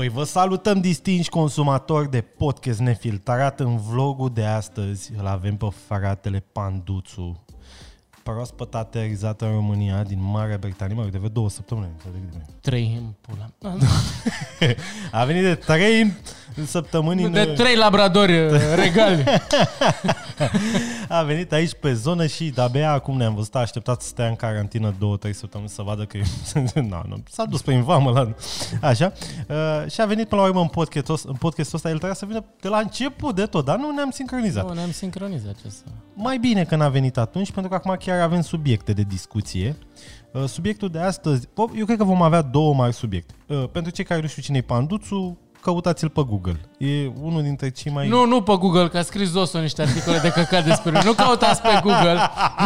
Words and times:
Păi 0.00 0.08
vă 0.08 0.24
salutăm 0.24 0.80
distinși 0.80 1.28
consumatori 1.28 2.10
de 2.10 2.20
podcast 2.20 2.80
nefiltrat 2.80 3.60
în 3.60 3.76
vlogul 3.76 4.30
de 4.32 4.44
astăzi. 4.44 5.12
Îl 5.18 5.26
avem 5.26 5.56
pe 5.56 5.66
fratele 5.86 6.44
Panduțu, 6.52 7.44
proaspăt 8.22 8.74
aterizat 8.74 9.40
în 9.40 9.50
România 9.50 10.02
din 10.02 10.18
Marea 10.22 10.56
Britanie, 10.56 10.94
mă, 10.94 11.02
de 11.02 11.18
vreo 11.18 11.28
două 11.28 11.50
săptămâni. 11.50 11.90
să 12.02 12.08
zic 12.14 12.30
de 12.30 12.44
Trei 12.60 12.98
în 13.00 13.12
pula. 13.20 13.50
A 15.20 15.24
venit 15.24 15.42
de 15.42 15.54
trei 15.54 16.12
săptămâni 16.66 17.22
în... 17.22 17.32
De 17.32 17.44
trei 17.44 17.76
labradori 17.76 18.46
uh, 18.46 18.60
regali. 18.84 19.24
A 21.08 21.22
venit 21.22 21.52
aici 21.52 21.74
pe 21.80 21.92
zonă 21.92 22.26
și 22.26 22.48
de-abia 22.48 22.92
acum 22.92 23.16
ne-am 23.16 23.34
văzut, 23.34 23.54
a 23.54 23.58
așteptat 23.58 24.00
să 24.00 24.08
stea 24.08 24.26
în 24.26 24.36
carantină 24.36 24.94
două, 24.98 25.16
trei 25.16 25.34
săptămâni 25.34 25.68
să 25.70 25.82
vadă 25.82 26.04
că 26.04 26.18
nu, 26.74 27.02
nu, 27.08 27.22
s-a 27.30 27.44
dus 27.44 27.62
pe 27.62 27.72
invamă 27.72 28.10
la... 28.10 28.34
Așa. 28.88 29.12
Uh, 29.48 29.90
și 29.90 30.00
a 30.00 30.06
venit 30.06 30.28
până 30.28 30.40
la 30.40 30.46
urmă 30.46 30.60
în 30.60 30.68
podcastul, 30.68 31.14
ăsta- 31.14 31.28
în 31.28 31.34
podcastul 31.36 31.76
ăsta, 31.76 31.88
el 31.88 31.94
trebuia 31.96 32.16
să 32.18 32.26
vină 32.26 32.44
de 32.60 32.68
la 32.68 32.78
început 32.78 33.34
de 33.34 33.44
tot, 33.46 33.64
dar 33.64 33.76
nu 33.76 33.90
ne-am 33.90 34.10
sincronizat. 34.10 34.66
Nu, 34.66 34.72
ne-am 34.72 34.90
sincronizat 34.90 35.54
acesta. 35.58 35.90
Mai 36.14 36.38
bine 36.38 36.64
că 36.64 36.76
n-a 36.76 36.88
venit 36.88 37.16
atunci, 37.16 37.52
pentru 37.52 37.70
că 37.70 37.76
acum 37.76 37.96
chiar 37.98 38.09
avem 38.10 38.40
subiecte 38.40 38.92
de 38.92 39.02
discuție. 39.02 39.76
Uh, 40.32 40.44
Subiectul 40.44 40.88
de 40.88 40.98
astăzi, 40.98 41.46
po- 41.46 41.76
eu 41.76 41.84
cred 41.84 41.98
că 41.98 42.04
vom 42.04 42.22
avea 42.22 42.42
două 42.42 42.74
mari 42.74 42.92
subiecte. 42.92 43.34
Uh, 43.46 43.68
Pentru 43.72 43.92
cei 43.92 44.04
care 44.04 44.20
nu 44.20 44.26
știu 44.26 44.42
cine 44.42 44.56
e 44.58 44.60
Panduțu, 44.62 45.38
căutați-l 45.60 46.08
pe 46.08 46.22
Google. 46.26 46.60
E 46.78 47.06
unul 47.20 47.42
dintre 47.42 47.70
cei 47.70 47.92
mai... 47.92 48.08
Nu, 48.08 48.26
nu 48.26 48.42
pe 48.42 48.52
Google, 48.58 48.88
că 48.88 48.98
a 48.98 49.02
scris 49.02 49.28
Zoso 49.28 49.60
niște 49.60 49.82
articole 49.82 50.18
de 50.18 50.30
căcat 50.30 50.64
despre 50.64 50.90
noi. 50.90 51.02
Nu 51.04 51.12
căutați 51.12 51.62
pe 51.62 51.80
Google. 51.82 52.18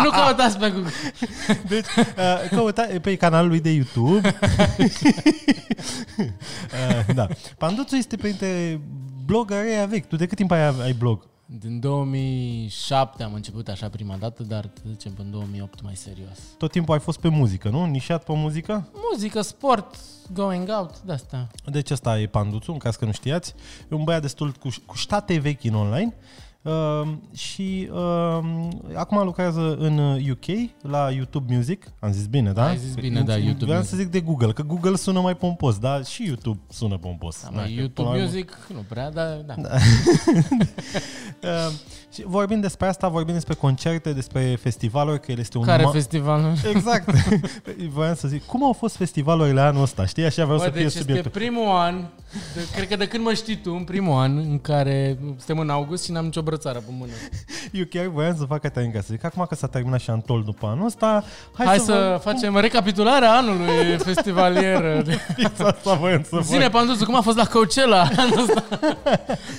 Nu 0.02 0.10
căutați 0.10 0.58
pe 0.58 0.70
Google. 0.70 0.90
Deci, 1.68 1.86
uh, 1.96 2.48
căuta 2.50 2.86
pe 3.02 3.16
canalul 3.16 3.48
lui 3.48 3.60
de 3.60 3.70
YouTube. 3.70 4.36
uh, 7.08 7.14
da. 7.14 7.26
Panduțu 7.58 7.96
este 7.96 8.16
printre 8.16 8.80
blogării 9.24 9.86
vechi. 9.88 10.06
Tu 10.06 10.16
de 10.16 10.26
cât 10.26 10.36
timp 10.36 10.50
ai, 10.50 10.66
ai 10.66 10.92
blog? 10.92 11.26
Din 11.46 11.80
2007 11.80 13.22
am 13.22 13.34
început 13.34 13.68
așa 13.68 13.88
prima 13.88 14.16
dată, 14.16 14.42
dar 14.42 14.70
să 14.74 14.82
zicem 14.90 15.12
până 15.12 15.26
în 15.26 15.32
2008 15.32 15.82
mai 15.82 15.96
serios. 15.96 16.38
Tot 16.58 16.70
timpul 16.70 16.94
ai 16.94 17.00
fost 17.00 17.18
pe 17.18 17.28
muzică, 17.28 17.68
nu? 17.68 17.84
Nișat 17.84 18.24
pe 18.24 18.32
muzică? 18.32 18.88
Muzică, 19.10 19.40
sport, 19.40 19.96
going 20.32 20.68
out, 20.78 21.00
de-asta. 21.00 21.48
Deci 21.64 21.90
ăsta 21.90 22.20
e 22.20 22.26
Panduțu, 22.26 22.72
în 22.72 22.78
caz 22.78 22.96
că 22.96 23.04
nu 23.04 23.12
știați. 23.12 23.54
E 23.90 23.94
un 23.94 24.04
băiat 24.04 24.20
destul 24.20 24.52
cu, 24.52 24.68
cu 24.86 24.96
state 24.96 25.38
vechi 25.38 25.64
în 25.64 25.74
online. 25.74 26.14
Uh, 26.64 27.08
și 27.32 27.88
uh, 27.92 28.38
acum 28.94 29.24
lucrează 29.24 29.76
în 29.78 29.98
UK 30.30 30.44
la 30.80 31.10
YouTube 31.10 31.54
Music. 31.54 31.86
Am 32.00 32.12
zis 32.12 32.26
bine, 32.26 32.52
da? 32.52 32.66
Ai 32.66 32.76
zis 32.76 32.94
bine, 32.94 33.20
da, 33.22 33.36
YouTube 33.36 33.64
Vreau 33.64 33.78
Music. 33.78 33.90
să 33.94 33.96
zic 34.02 34.10
de 34.10 34.20
Google, 34.20 34.52
că 34.52 34.62
Google 34.62 34.96
sună 34.96 35.20
mai 35.20 35.36
pompos, 35.36 35.78
dar 35.78 36.04
și 36.04 36.26
YouTube 36.26 36.58
sună 36.68 36.96
pompos. 36.98 37.42
Da, 37.42 37.48
Da, 37.50 37.56
mai 37.56 37.64
că 37.64 37.70
YouTube 37.70 37.92
până 37.94 38.08
la 38.08 38.14
urmă- 38.14 38.24
Music, 38.26 38.56
nu 38.74 38.84
prea, 38.88 39.10
dar 39.10 39.36
da. 39.46 39.54
Uh, 41.42 41.70
și 42.14 42.22
vorbim 42.26 42.60
despre 42.60 42.86
asta, 42.86 43.08
vorbim 43.08 43.34
despre 43.34 43.54
concerte, 43.54 44.12
despre 44.12 44.58
festivaluri, 44.60 45.20
că 45.20 45.30
el 45.32 45.38
este 45.38 45.58
un... 45.58 45.64
Care 45.64 45.84
ma- 45.88 45.92
festival? 45.92 46.52
Exact. 46.74 47.10
Voiam 47.94 48.14
să 48.14 48.28
zic, 48.28 48.44
cum 48.46 48.64
au 48.64 48.72
fost 48.72 48.96
festivalurile 48.96 49.60
anul 49.60 49.82
ăsta? 49.82 50.06
Știi, 50.06 50.24
așa 50.24 50.42
vreau 50.44 50.58
Bă, 50.58 50.64
să 50.64 50.70
fie 50.70 50.78
deci 50.80 50.86
este 50.86 50.98
subiectul. 50.98 51.30
primul 51.30 51.66
an, 51.76 52.04
de, 52.54 52.60
cred 52.74 52.88
că 52.88 52.96
de 52.96 53.08
când 53.08 53.24
mă 53.24 53.32
știi 53.32 53.56
tu, 53.56 53.70
în 53.74 53.84
primul 53.84 54.18
an 54.20 54.36
în 54.38 54.58
care 54.58 55.18
suntem 55.20 55.58
în 55.58 55.70
august 55.70 56.04
și 56.04 56.12
n-am 56.12 56.24
nicio 56.24 56.42
brățară 56.42 56.78
pe 56.78 56.90
mână. 56.98 57.12
Eu 57.72 57.84
chiar 57.90 58.06
voiam 58.06 58.36
să 58.36 58.44
fac 58.44 58.60
Caterin 58.60 58.92
să 58.94 59.06
zic, 59.10 59.24
acum 59.24 59.44
că 59.48 59.54
s-a 59.54 59.66
terminat 59.66 60.00
și 60.00 60.10
Antol 60.10 60.42
după 60.42 60.66
anul 60.66 60.86
ăsta, 60.86 61.24
hai, 61.52 61.66
Hai 61.66 61.78
să, 61.78 61.84
să 61.84 62.20
facem 62.22 62.56
recapitularea 62.58 63.32
anului 63.32 63.98
festivalier. 63.98 65.04
Fix 65.34 65.58
asta 65.58 65.94
voiam 65.94 66.22
să 66.28 66.38
Zine, 66.42 66.62
fac. 66.62 66.70
Panduzu, 66.70 67.04
cum 67.04 67.16
a 67.16 67.20
fost 67.20 67.36
la 67.36 67.44
Coachella 67.46 68.08
anul 68.16 68.38
ăsta? 68.40 68.64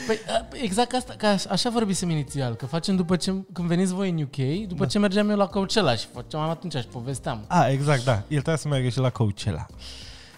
Păi, 0.07 0.19
a, 0.27 0.45
exact 0.61 0.93
asta, 0.93 1.13
că 1.17 1.25
aș- 1.25 1.45
așa 1.45 1.69
vorbisem 1.69 2.09
inițial, 2.09 2.44
că 2.53 2.65
facem 2.65 2.95
după 2.95 3.15
ce, 3.15 3.31
când 3.53 3.67
veniți 3.67 3.93
voi 3.93 4.09
în 4.09 4.21
UK, 4.21 4.67
după 4.67 4.85
ce 4.85 4.99
mergeam 4.99 5.29
eu 5.29 5.37
la 5.37 5.47
Coachella 5.47 5.95
și 5.95 6.05
făceam 6.13 6.49
atunci 6.49 6.75
și 6.75 6.87
povesteam. 6.87 7.45
A, 7.47 7.69
exact, 7.69 8.03
da. 8.03 8.13
El 8.13 8.23
trebuia 8.27 8.55
să 8.55 8.67
meargă 8.67 8.89
și 8.89 8.99
la 8.99 9.09
Coachella. 9.09 9.65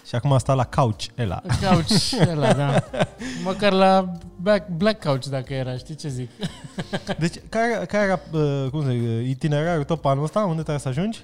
Și 0.07 0.15
acum 0.15 0.31
asta 0.31 0.53
la 0.53 0.63
Couch, 0.63 1.03
ela. 1.15 1.41
Couch, 1.69 2.27
ăla, 2.29 2.53
da. 2.53 2.83
Măcar 3.43 3.71
la 3.71 4.11
back, 4.41 4.69
Black 4.69 5.03
Couch 5.05 5.25
dacă 5.25 5.53
era, 5.53 5.77
știi 5.77 5.95
ce 5.95 6.07
zic? 6.07 6.29
Deci, 7.19 7.35
care, 7.49 7.85
care 7.85 8.03
era, 8.03 8.19
uh, 8.31 8.69
cum 8.69 8.83
să 8.83 8.89
zic, 8.89 9.01
uh, 9.01 9.27
itinerarul 9.27 9.83
tău 9.83 9.95
pe 9.95 10.07
anul 10.07 10.23
ăsta? 10.23 10.39
Unde 10.39 10.53
trebuie 10.53 10.79
să 10.79 10.87
ajungi? 10.87 11.23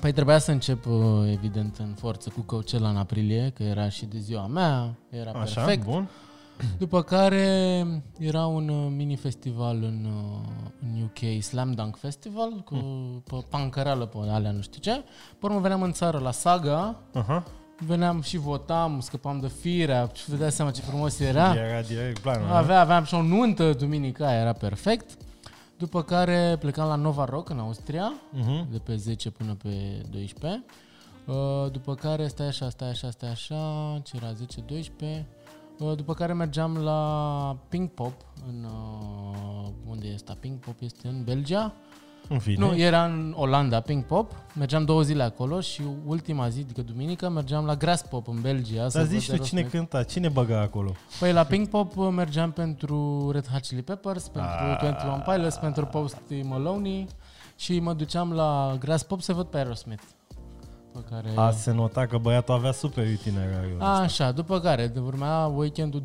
Păi 0.00 0.12
trebuia 0.12 0.38
să 0.38 0.50
încep, 0.50 0.86
uh, 0.86 1.30
evident, 1.32 1.76
în 1.78 1.94
forță 1.98 2.30
cu 2.34 2.40
Coachella 2.40 2.88
în 2.88 2.96
aprilie, 2.96 3.52
că 3.54 3.62
era 3.62 3.88
și 3.88 4.04
de 4.04 4.18
ziua 4.18 4.46
mea, 4.46 4.94
era 5.10 5.30
Așa, 5.30 5.62
perfect. 5.62 5.84
bun. 5.84 6.08
După 6.78 7.02
care 7.02 7.86
era 8.18 8.46
un 8.46 8.68
uh, 8.68 8.92
mini-festival 8.96 9.76
în, 9.82 10.06
uh, 10.06 10.48
în 10.82 11.02
UK, 11.02 11.42
Slam 11.42 11.72
Dunk 11.72 11.96
Festival, 11.96 12.50
cu 12.64 12.74
pe 13.24 13.44
pancăreală 13.48 14.06
pe 14.06 14.16
alea, 14.28 14.50
nu 14.50 14.60
știu 14.60 14.80
ce. 14.80 15.02
Pe 15.38 15.46
urmă 15.46 15.58
veneam 15.60 15.82
în 15.82 15.92
țară 15.92 16.18
la 16.18 16.30
Saga, 16.30 16.96
Aha. 17.14 17.44
veneam 17.86 18.20
și 18.20 18.36
votam, 18.36 19.00
scăpam 19.00 19.40
de 19.40 19.48
firea, 19.48 20.10
și 20.14 20.30
vă 20.30 20.36
dați 20.36 20.56
seama 20.56 20.70
ce 20.70 20.80
frumos 20.80 21.20
era. 21.20 21.54
Era 21.54 21.80
direct 21.80 22.18
planul. 22.18 22.46
da? 22.48 22.56
Avea, 22.56 22.80
aveam 22.80 23.04
și 23.04 23.14
o 23.14 23.22
nuntă 23.22 23.72
duminica, 23.72 24.26
aia, 24.26 24.40
era 24.40 24.52
perfect. 24.52 25.10
După 25.78 26.02
care 26.02 26.56
plecam 26.60 26.88
la 26.88 26.94
Nova 26.94 27.24
Rock 27.24 27.48
în 27.48 27.58
Austria, 27.58 28.12
Mhm. 28.32 28.70
de 28.72 28.78
pe 28.78 28.96
10 28.96 29.30
până 29.30 29.54
pe 29.62 30.02
12. 30.10 30.64
Uh, 31.26 31.70
După 31.72 31.94
care 31.94 32.26
stai 32.28 32.46
așa, 32.46 32.68
stai 32.68 32.88
așa, 32.88 33.10
stai 33.10 33.30
așa, 33.30 34.00
ce 34.04 34.16
era 34.16 34.32
10-12. 34.32 35.26
Uh, 35.82 35.96
După 35.96 36.14
care 36.14 36.32
mergeam 36.32 36.76
la 36.76 37.56
Pink 37.68 37.90
Pop, 37.90 38.12
în, 38.48 38.64
uh, 38.64 39.68
unde 39.88 40.06
este 40.06 40.14
asta? 40.14 40.36
Pink 40.40 40.58
Pop 40.60 40.74
este 40.78 41.08
în 41.08 41.24
Belgia. 41.24 41.72
În 42.28 42.38
fine. 42.38 42.56
Nu, 42.66 42.76
era 42.76 43.04
în 43.04 43.34
Olanda, 43.36 43.80
Pink 43.80 44.04
Pop. 44.04 44.32
Mergeam 44.54 44.84
două 44.84 45.02
zile 45.02 45.22
acolo 45.22 45.60
și 45.60 45.82
ultima 46.06 46.48
zi, 46.48 46.60
adică 46.60 46.82
duminică, 46.82 47.28
mergeam 47.28 47.64
la 47.64 47.74
Grass 47.76 48.02
Pop 48.02 48.28
în 48.28 48.40
Belgia. 48.40 48.88
să 48.88 48.98
Dar 48.98 49.06
văd 49.06 49.18
zici 49.18 49.30
tu 49.30 49.36
cine 49.36 49.60
Aerosmith. 49.60 49.70
cânta, 49.90 50.02
cine 50.02 50.28
băga 50.28 50.60
acolo? 50.60 50.92
Păi 51.18 51.32
la 51.32 51.44
Pink 51.44 51.68
Pop 51.68 51.96
uh, 51.96 52.08
mergeam 52.12 52.50
pentru 52.52 53.30
Red 53.32 53.48
Hot 53.48 53.60
Chili 53.62 53.82
Peppers, 53.82 54.28
pentru 54.28 54.50
Ah. 54.70 54.78
21 54.80 55.22
Pilots, 55.34 55.56
pentru 55.56 55.86
Posty 55.86 56.42
Maloney 56.42 57.06
și 57.56 57.80
mă 57.80 57.92
duceam 57.92 58.32
la 58.32 58.76
Grass 58.78 59.02
Pop 59.02 59.20
să 59.20 59.32
văd 59.32 59.46
pe 59.46 59.56
Aerosmith. 59.56 60.02
Pe 60.92 60.98
care... 61.10 61.28
A, 61.34 61.50
se 61.50 61.72
nota 61.72 62.06
că 62.06 62.18
băiatul 62.18 62.54
avea 62.54 62.72
super 62.72 63.06
itinerariul 63.06 63.72
ăsta. 63.72 63.90
Așa, 63.90 64.30
după 64.30 64.60
care 64.60 64.86
de 64.86 64.98
urmea 64.98 65.46
weekendul 65.46 66.00
25-26, 66.00 66.04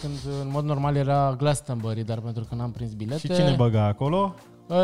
când 0.00 0.18
în 0.42 0.48
mod 0.50 0.64
normal 0.64 0.96
era 0.96 1.34
Glastonbury, 1.38 2.04
dar 2.04 2.18
pentru 2.18 2.44
că 2.48 2.54
n-am 2.54 2.70
prins 2.70 2.92
bilete... 2.92 3.18
Și 3.18 3.34
cine 3.34 3.54
băga 3.56 3.84
acolo? 3.84 4.34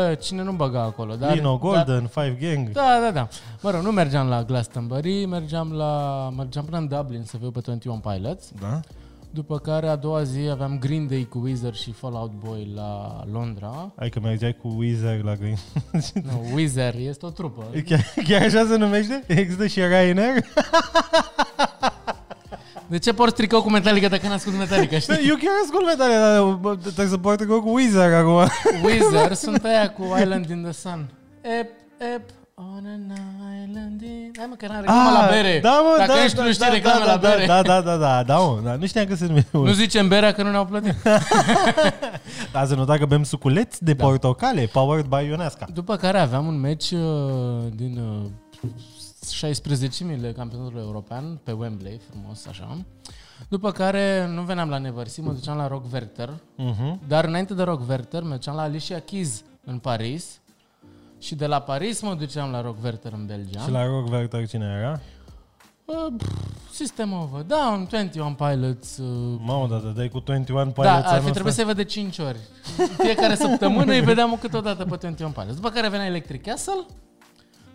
E, 0.09 0.15
cine 0.15 0.43
nu 0.43 0.51
băga 0.51 0.81
acolo? 0.81 1.15
Dar, 1.15 1.35
Lino 1.35 1.49
dar, 1.49 1.57
Golden, 1.57 2.07
Five 2.07 2.37
Gang. 2.39 2.69
da, 2.69 2.99
da, 3.03 3.11
da. 3.11 3.27
Mă 3.61 3.71
rog, 3.71 3.81
nu 3.81 3.91
mergeam 3.91 4.27
la 4.27 4.43
Glastonbury, 4.43 5.25
mergeam, 5.25 5.71
la, 5.71 6.29
mergeam 6.37 6.65
până 6.65 6.77
în 6.77 6.87
Dublin 6.87 7.23
să 7.23 7.37
viu 7.39 7.51
pe 7.51 7.59
21 7.59 7.97
Pilots. 7.99 8.51
Da? 8.59 8.79
După 9.29 9.59
care 9.59 9.87
a 9.87 9.95
doua 9.95 10.23
zi 10.23 10.39
aveam 10.51 10.79
Green 10.79 11.07
Day 11.07 11.27
cu 11.29 11.39
Weezer 11.43 11.73
și 11.73 11.91
Fallout 11.91 12.31
Boy 12.31 12.71
la 12.75 13.23
Londra. 13.31 13.93
Hai 13.97 14.09
că 14.09 14.19
mergeai 14.19 14.57
cu 14.61 14.73
Weezer 14.77 15.23
la 15.23 15.35
Green. 15.35 15.57
Nu, 16.13 16.51
Weezer 16.53 16.95
este 16.97 17.25
o 17.25 17.29
trupă. 17.29 17.63
chiar, 17.85 18.13
chiar 18.27 18.41
așa 18.41 18.65
se 18.69 18.75
numește? 18.77 19.23
Există 19.27 19.67
și 19.67 19.79
Ryanair? 19.79 20.43
De 22.87 22.97
ce 22.97 23.13
porți 23.13 23.35
tricou 23.35 23.61
cu 23.61 23.69
Metallica 23.69 24.07
dacă 24.07 24.27
n-ascult 24.27 24.57
Metallica, 24.57 24.99
știi? 24.99 25.27
Eu 25.27 25.35
chiar 25.35 25.53
ascult 25.63 25.85
metale, 25.85 26.15
dar 26.15 26.53
bă, 26.53 26.75
trebuie 26.75 27.07
să 27.07 27.17
port 27.17 27.45
cu 27.45 27.63
Weezer 27.73 28.13
acum. 28.13 28.47
Weezer 28.83 29.33
sunt 29.33 29.63
aia 29.63 29.91
cu 29.91 30.03
Island 30.21 30.49
in 30.49 30.61
the 30.63 30.71
Sun. 30.71 31.09
Ep, 31.41 31.69
ep, 32.15 32.29
on 32.59 32.85
an 32.85 33.11
island 33.63 34.01
in... 34.01 34.31
Hai 34.37 34.45
mă, 34.49 34.55
că 34.55 34.67
n-am 34.67 34.79
reclamă 34.79 35.09
la 35.11 35.27
bere. 35.29 35.59
Da, 35.59 35.69
mă, 35.69 35.95
Dacă 35.97 36.11
da, 36.11 36.23
ești 36.23 36.35
tu, 36.35 36.41
da, 36.41 36.47
nu 36.47 36.51
știi 36.51 36.65
da, 36.65 36.73
reclame 36.73 37.05
da, 37.05 37.11
la 37.11 37.17
da, 37.17 37.29
bere. 37.29 37.45
Da, 37.45 37.61
da, 37.61 37.81
da, 37.81 37.97
da, 37.97 38.23
da, 38.23 38.37
mă, 38.37 38.61
da, 38.63 38.75
nu 38.75 38.85
știam 38.85 39.05
că 39.05 39.15
se 39.15 39.25
numește. 39.25 39.57
Nu 39.57 39.71
zicem 39.71 40.07
berea 40.07 40.31
că 40.31 40.43
nu 40.43 40.49
ne-au 40.49 40.65
plătit. 40.65 40.95
Da, 42.51 42.65
se 42.65 42.75
nota 42.75 42.97
că 42.97 43.05
bem 43.05 43.23
suculeți 43.23 43.83
de 43.83 43.95
portocale, 43.95 44.65
powered 44.65 45.05
by 45.05 45.25
Ionesca. 45.25 45.67
După 45.73 45.95
care 45.95 46.19
aveam 46.19 46.47
un 46.47 46.59
meci 46.59 46.91
uh, 46.91 46.99
din 47.75 47.97
uh, 47.97 48.69
16-mile 49.49 50.33
campionatul 50.35 50.77
european 50.77 51.39
pe 51.43 51.51
Wembley, 51.51 52.01
frumos 52.09 52.45
așa. 52.45 52.77
După 53.47 53.71
care 53.71 54.27
nu 54.33 54.41
veneam 54.41 54.69
la 54.69 54.77
Neversea, 54.77 55.23
mă 55.23 55.31
duceam 55.31 55.57
la 55.57 55.67
Rock 55.67 55.85
Werther. 55.93 56.33
Mhm. 56.55 56.99
Dar 57.07 57.25
înainte 57.25 57.53
de 57.53 57.63
Rock 57.63 57.89
Werther, 57.89 58.23
mergeam 58.23 58.55
la 58.55 58.61
Alicia 58.61 58.99
Keys 58.99 59.43
în 59.65 59.77
Paris. 59.77 60.39
Și 61.19 61.35
de 61.35 61.45
la 61.45 61.59
Paris 61.61 62.01
mă 62.01 62.13
duceam 62.13 62.51
la 62.51 62.61
Rock 62.61 62.83
Werther 62.83 63.11
în 63.13 63.25
Belgia. 63.25 63.59
Și 63.59 63.71
la 63.71 63.85
Rock 63.85 64.11
Werther 64.11 64.47
cine 64.47 64.77
era? 64.79 64.99
Uh, 65.85 66.13
pff, 66.17 66.31
System 66.71 67.13
of 67.13 67.29
a 67.33 67.43
Down, 67.47 67.87
21 67.91 68.33
Pilots. 68.33 68.97
Uh, 68.97 69.39
Mamă, 69.43 69.67
da, 69.67 69.77
dai 69.77 70.09
cu 70.09 70.19
21 70.19 70.71
Pilots 70.71 70.89
da, 70.89 70.95
ar 70.95 71.03
anul 71.05 71.21
fi 71.23 71.31
trebuit 71.31 71.45
ăsta? 71.45 71.51
să-i 71.51 71.65
văd 71.65 71.75
de 71.75 71.83
5 71.83 72.17
ori. 72.17 72.37
În 72.77 72.85
Fiecare 73.05 73.35
săptămână 73.35 73.91
îi 73.91 74.01
vedeam 74.01 74.31
o 74.31 74.35
câteodată 74.35 74.83
pe 74.83 74.95
21 74.95 75.31
Pilots. 75.31 75.55
După 75.55 75.69
care 75.69 75.89
venea 75.89 76.05
Electric 76.05 76.45
Castle. 76.45 76.85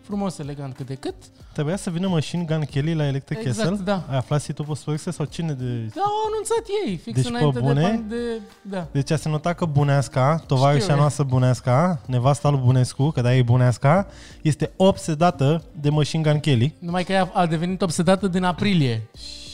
Frumos, 0.03 0.39
elegant 0.39 0.75
cât 0.77 0.87
de 0.87 0.95
cât. 0.95 1.15
Trebuia 1.53 1.77
să 1.77 1.91
vină 1.91 2.09
Machine 2.09 2.45
Gun 2.45 2.61
Kelly 2.61 2.95
la 2.95 3.07
Electric 3.07 3.39
Exact, 3.45 3.69
Castle? 3.69 3.85
da. 3.85 4.05
Ai 4.11 4.17
aflat 4.17 4.41
Seat 4.41 4.59
of 4.59 4.79
Spurse 4.79 5.11
sau 5.11 5.25
cine 5.25 5.53
de... 5.53 5.65
Da, 5.95 6.01
au 6.03 6.13
anunțat 6.33 6.65
ei, 6.87 6.97
fix 6.97 7.15
Deci, 7.15 7.31
pe 7.31 7.37
înainte 7.37 7.59
bune? 7.59 7.81
de, 7.83 7.89
pan- 7.89 8.09
de... 8.09 8.41
Da. 8.63 8.87
Deci 8.93 9.11
a 9.11 9.17
se 9.17 9.29
nota 9.29 9.53
că 9.53 9.65
Buneasca, 9.65 10.43
tovarășa 10.47 10.81
Știu, 10.83 10.95
e. 10.95 10.99
noastră 10.99 11.25
Buneasca, 11.25 12.01
nevasta 12.07 12.49
lui 12.49 12.61
Bunescu, 12.65 13.11
că 13.11 13.21
da 13.21 13.35
e 13.35 13.43
Buneasca, 13.43 14.07
este 14.43 14.71
obsedată 14.77 15.63
de 15.81 15.91
Machine 15.91 16.23
Gun 16.31 16.41
Kelly. 16.41 16.75
Numai 16.79 17.05
că 17.05 17.13
ea 17.13 17.31
a 17.35 17.47
devenit 17.47 17.83
obsedată 17.83 18.29
din 18.29 18.43
aprilie 18.45 19.03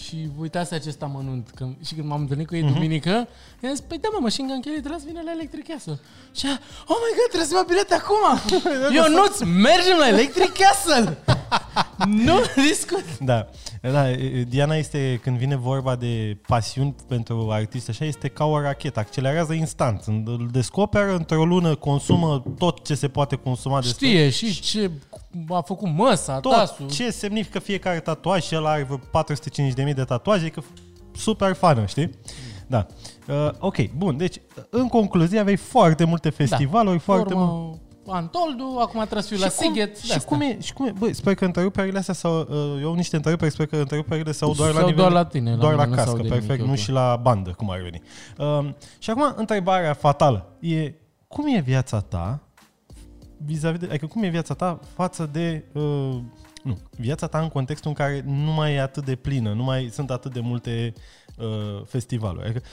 și 0.08 0.28
uitase 0.38 0.74
acest 0.74 1.02
amănunt. 1.02 1.50
Când, 1.54 1.76
și 1.86 1.94
când 1.94 2.08
m-am 2.08 2.20
întâlnit 2.20 2.46
cu 2.46 2.54
ei 2.54 2.62
duminică, 2.62 3.28
i-am 3.60 3.74
zis, 3.74 3.80
păi 3.80 3.98
da 3.98 4.08
mă, 4.12 4.18
Machine 4.20 4.46
Gun 4.46 4.60
Kelly 4.60 4.78
trebuie 4.78 5.00
să 5.00 5.06
vină 5.06 5.20
la 5.24 5.30
Electric 5.30 5.68
Castle. 5.68 5.98
Și 6.34 6.46
ea, 6.46 6.60
oh 6.86 6.96
my 7.04 7.12
god, 7.18 7.28
trebuie 7.28 7.48
să 7.48 7.54
mă 7.54 7.64
bilet 7.66 7.90
acum! 8.00 8.24
Eu 9.00 9.08
nu-ți 9.16 9.44
mergem 9.44 9.96
la 9.98 10.08
Electric 10.08 10.52
Castle! 10.52 11.18
nu 12.26 12.36
discut! 12.68 13.18
Da. 13.18 13.48
da, 13.80 14.10
e- 14.10 14.44
Diana 14.48 14.74
este, 14.74 15.20
când 15.22 15.36
vine 15.38 15.56
vorba 15.56 15.96
de 15.96 16.36
pasiuni 16.46 16.94
pentru 17.08 17.48
artiști, 17.50 17.90
așa, 17.90 18.04
este 18.04 18.28
ca 18.28 18.44
o 18.44 18.60
rachetă, 18.60 18.98
accelerează 18.98 19.52
instant. 19.52 20.04
Îl 20.06 20.48
descoperă, 20.52 21.14
într-o 21.14 21.44
lună 21.44 21.74
consumă 21.74 22.42
tot 22.58 22.84
ce 22.84 22.94
se 22.94 23.08
poate 23.08 23.36
consuma 23.36 23.80
despre 23.80 24.06
Știe 24.06 24.30
și 24.30 24.60
ce 24.60 24.90
a 25.48 25.60
făcut 25.60 25.88
măsa, 25.88 26.40
tot 26.40 26.52
tasul. 26.52 26.88
ce 26.90 27.10
semnifică 27.10 27.58
fiecare 27.58 28.00
tatuaj 28.00 28.42
și 28.42 28.54
el 28.54 28.66
are 28.66 28.82
vreo 28.82 29.24
450.000 29.88 29.94
de 29.94 30.04
tatuaje, 30.04 30.48
că 30.48 30.60
super 31.14 31.54
fană, 31.54 31.86
știi? 31.86 32.10
Da. 32.66 32.86
Uh, 33.28 33.50
ok, 33.58 33.90
bun. 33.96 34.16
Deci, 34.16 34.40
în 34.70 34.88
concluzie, 34.88 35.38
aveai 35.38 35.56
foarte 35.56 36.04
multe 36.04 36.30
festivaluri, 36.30 36.98
foarte 36.98 37.34
Urmă, 37.34 37.44
multe... 37.44 37.82
Antoldu, 38.10 38.76
acum 38.80 39.00
trebuie 39.00 39.22
să 39.22 39.28
fiu 39.28 39.38
la 39.38 39.48
și 39.48 39.56
cum, 39.56 39.66
Sighet. 39.66 39.96
și 39.96 40.20
cum 40.20 40.40
e, 40.40 40.60
și 40.60 40.72
cum 40.72 40.86
e, 40.86 40.92
băi, 40.98 41.14
sper 41.14 41.34
că 41.34 41.44
întreruperile 41.44 41.98
astea 41.98 42.14
sau 42.14 42.38
uh, 42.38 42.80
eu 42.80 42.88
au 42.88 42.94
niște 42.94 43.16
întreruperi, 43.16 43.52
sper 43.52 43.66
că 43.66 43.76
întreruperile 43.76 44.32
sau 44.32 44.54
doar 44.54 44.72
la 44.72 44.78
Sau 44.78 44.88
nivel, 44.88 45.00
doar 45.02 45.12
la 45.12 45.24
tine, 45.24 45.50
la 45.50 45.56
doar 45.56 45.72
mine 45.72 45.84
la 45.84 45.90
nu 45.90 45.94
cască, 45.94 46.10
s-aude 46.10 46.28
perfect, 46.28 46.48
nimic, 46.48 46.66
nu 46.66 46.72
ok. 46.72 46.78
și 46.78 46.90
la 46.90 47.18
bandă, 47.22 47.50
cum 47.50 47.70
ar 47.70 47.78
veni. 47.78 48.02
Uh, 48.38 48.74
și 48.98 49.10
acum, 49.10 49.32
întrebarea 49.36 49.92
fatală 49.92 50.46
e, 50.60 50.94
cum 51.28 51.46
e 51.46 51.60
viața 51.60 52.00
ta 52.00 52.47
vis-a-vis 53.44 53.80
de, 53.80 53.86
adică 53.86 54.06
cum 54.06 54.22
e 54.22 54.28
viața 54.28 54.54
ta 54.54 54.80
față 54.94 55.28
de, 55.32 55.64
uh, 55.72 56.20
nu, 56.62 56.78
viața 56.96 57.26
ta 57.26 57.40
în 57.40 57.48
contextul 57.48 57.90
în 57.90 57.96
care 57.96 58.22
nu 58.26 58.52
mai 58.52 58.74
e 58.74 58.80
atât 58.80 59.04
de 59.04 59.14
plină, 59.14 59.52
nu 59.52 59.62
mai 59.62 59.88
sunt 59.92 60.10
atât 60.10 60.32
de 60.32 60.40
multe 60.40 60.92
uh, 61.38 61.82
festivaluri. 61.84 62.44
Adică, 62.44 62.66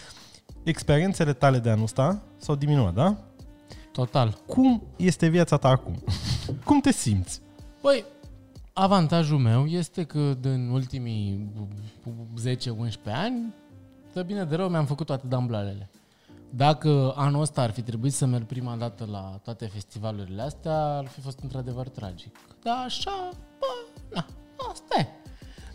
experiențele 0.63 1.33
tale 1.33 1.59
de 1.59 1.69
anul 1.69 1.83
ăsta 1.83 2.23
s-au 2.37 2.55
diminuat, 2.55 2.93
da? 2.93 3.17
Total. 3.91 4.37
Cum 4.47 4.83
este 4.95 5.27
viața 5.27 5.57
ta 5.57 5.67
acum? 5.67 6.03
cum 6.65 6.79
te 6.79 6.91
simți? 6.91 7.41
Păi, 7.81 8.05
avantajul 8.73 9.37
meu 9.37 9.65
este 9.65 10.03
că 10.03 10.37
în 10.41 10.69
ultimii 10.69 11.51
10-11 12.47 12.57
ani, 13.05 13.53
de 14.13 14.23
bine 14.23 14.43
de 14.43 14.55
rău, 14.55 14.69
mi-am 14.69 14.85
făcut 14.85 15.05
toate 15.05 15.27
damblalele. 15.27 15.89
Dacă 16.55 17.13
anul 17.15 17.41
ăsta 17.41 17.61
ar 17.61 17.71
fi 17.71 17.81
trebuit 17.81 18.13
să 18.13 18.25
merg 18.25 18.45
prima 18.45 18.75
dată 18.75 19.05
la 19.11 19.39
toate 19.43 19.65
festivalurile 19.65 20.41
astea, 20.41 20.95
ar 20.97 21.07
fi 21.07 21.21
fost 21.21 21.39
într-adevăr 21.39 21.89
tragic. 21.89 22.37
Dar 22.63 22.83
așa, 22.85 23.29
bă, 23.59 23.65
na, 24.13 24.25
asta 24.71 24.99
e. 24.99 25.07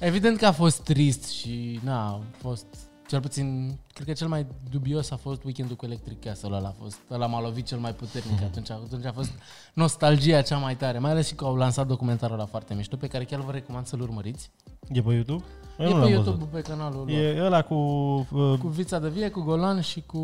Evident 0.06 0.38
că 0.38 0.46
a 0.46 0.52
fost 0.52 0.82
trist 0.82 1.28
și, 1.28 1.80
na, 1.84 2.08
a 2.08 2.20
fost, 2.36 2.66
cel 3.08 3.20
puțin, 3.20 3.78
cred 4.02 4.06
că 4.14 4.20
cel 4.20 4.28
mai 4.28 4.46
dubios 4.70 5.10
a 5.10 5.16
fost 5.16 5.44
weekendul 5.44 5.76
cu 5.76 5.84
Electric 5.84 6.20
Castle 6.24 6.48
ăla 6.56 6.68
a 6.68 6.74
fost, 6.82 6.98
ăla 7.10 7.26
m-a 7.26 7.40
lovit 7.40 7.66
cel 7.66 7.78
mai 7.78 7.92
puternic 7.94 8.42
atunci, 8.42 8.70
atunci 8.70 9.04
a 9.04 9.12
fost 9.12 9.30
nostalgia 9.74 10.40
cea 10.42 10.56
mai 10.56 10.76
tare, 10.76 10.98
mai 10.98 11.10
ales 11.10 11.26
și 11.26 11.34
că 11.34 11.44
au 11.44 11.56
lansat 11.56 11.86
documentarul 11.86 12.34
ăla 12.36 12.46
foarte 12.46 12.74
mișto, 12.74 12.96
pe 12.96 13.06
care 13.06 13.24
chiar 13.24 13.40
vă 13.40 13.52
recomand 13.52 13.86
să-l 13.86 14.00
urmăriți. 14.00 14.50
E 14.88 15.02
pe 15.02 15.12
YouTube? 15.12 15.44
Eu 15.78 15.86
e 15.86 15.88
nu 15.88 15.94
pe 15.94 16.00
l-am 16.00 16.08
YouTube, 16.10 16.30
văzut. 16.36 16.48
pe 16.48 16.60
canalul 16.60 16.98
lor. 16.98 17.08
E 17.08 17.42
ăla 17.44 17.62
cu... 17.62 17.74
Uh, 17.74 18.58
Cu 18.58 18.68
Vița 18.68 18.98
de 18.98 19.08
Vie, 19.08 19.28
cu 19.30 19.40
Golan 19.40 19.80
și 19.80 20.02
cu... 20.06 20.18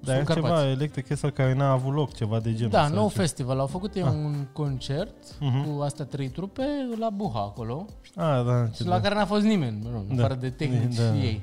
dar 0.00 0.14
e 0.14 0.16
Sunt 0.16 0.26
Carpați. 0.28 0.54
ceva 0.54 0.68
Electric 0.70 1.06
Castle 1.08 1.30
care 1.30 1.54
n-a 1.54 1.70
avut 1.70 1.94
loc, 1.94 2.12
ceva 2.14 2.40
de 2.40 2.54
genul. 2.54 2.70
Da, 2.70 2.86
să 2.86 2.92
nou 2.94 3.08
zicem. 3.08 3.20
festival. 3.22 3.58
Au 3.58 3.66
făcut 3.66 3.94
ei 3.94 4.02
Ah. 4.02 4.08
un 4.10 4.46
concert 4.52 5.14
Mhm. 5.40 5.64
cu 5.76 5.80
astea 5.82 6.04
trei 6.04 6.28
trupe 6.28 6.62
la 6.98 7.10
Buha 7.10 7.40
acolo. 7.40 7.86
Ah, 8.14 8.44
da. 8.46 8.66
ce 8.66 8.82
Și 8.82 8.88
la 8.88 9.00
care 9.00 9.14
n-a 9.14 9.24
fost 9.24 9.44
nimeni, 9.44 9.78
mă 9.82 9.90
rog, 9.92 10.04
în 10.08 10.16
Da. 10.16 10.24
afară 10.24 10.38
de 10.40 10.50
tehnici 10.50 10.96
Da. 10.96 11.02
și 11.14 11.20
ei. 11.20 11.40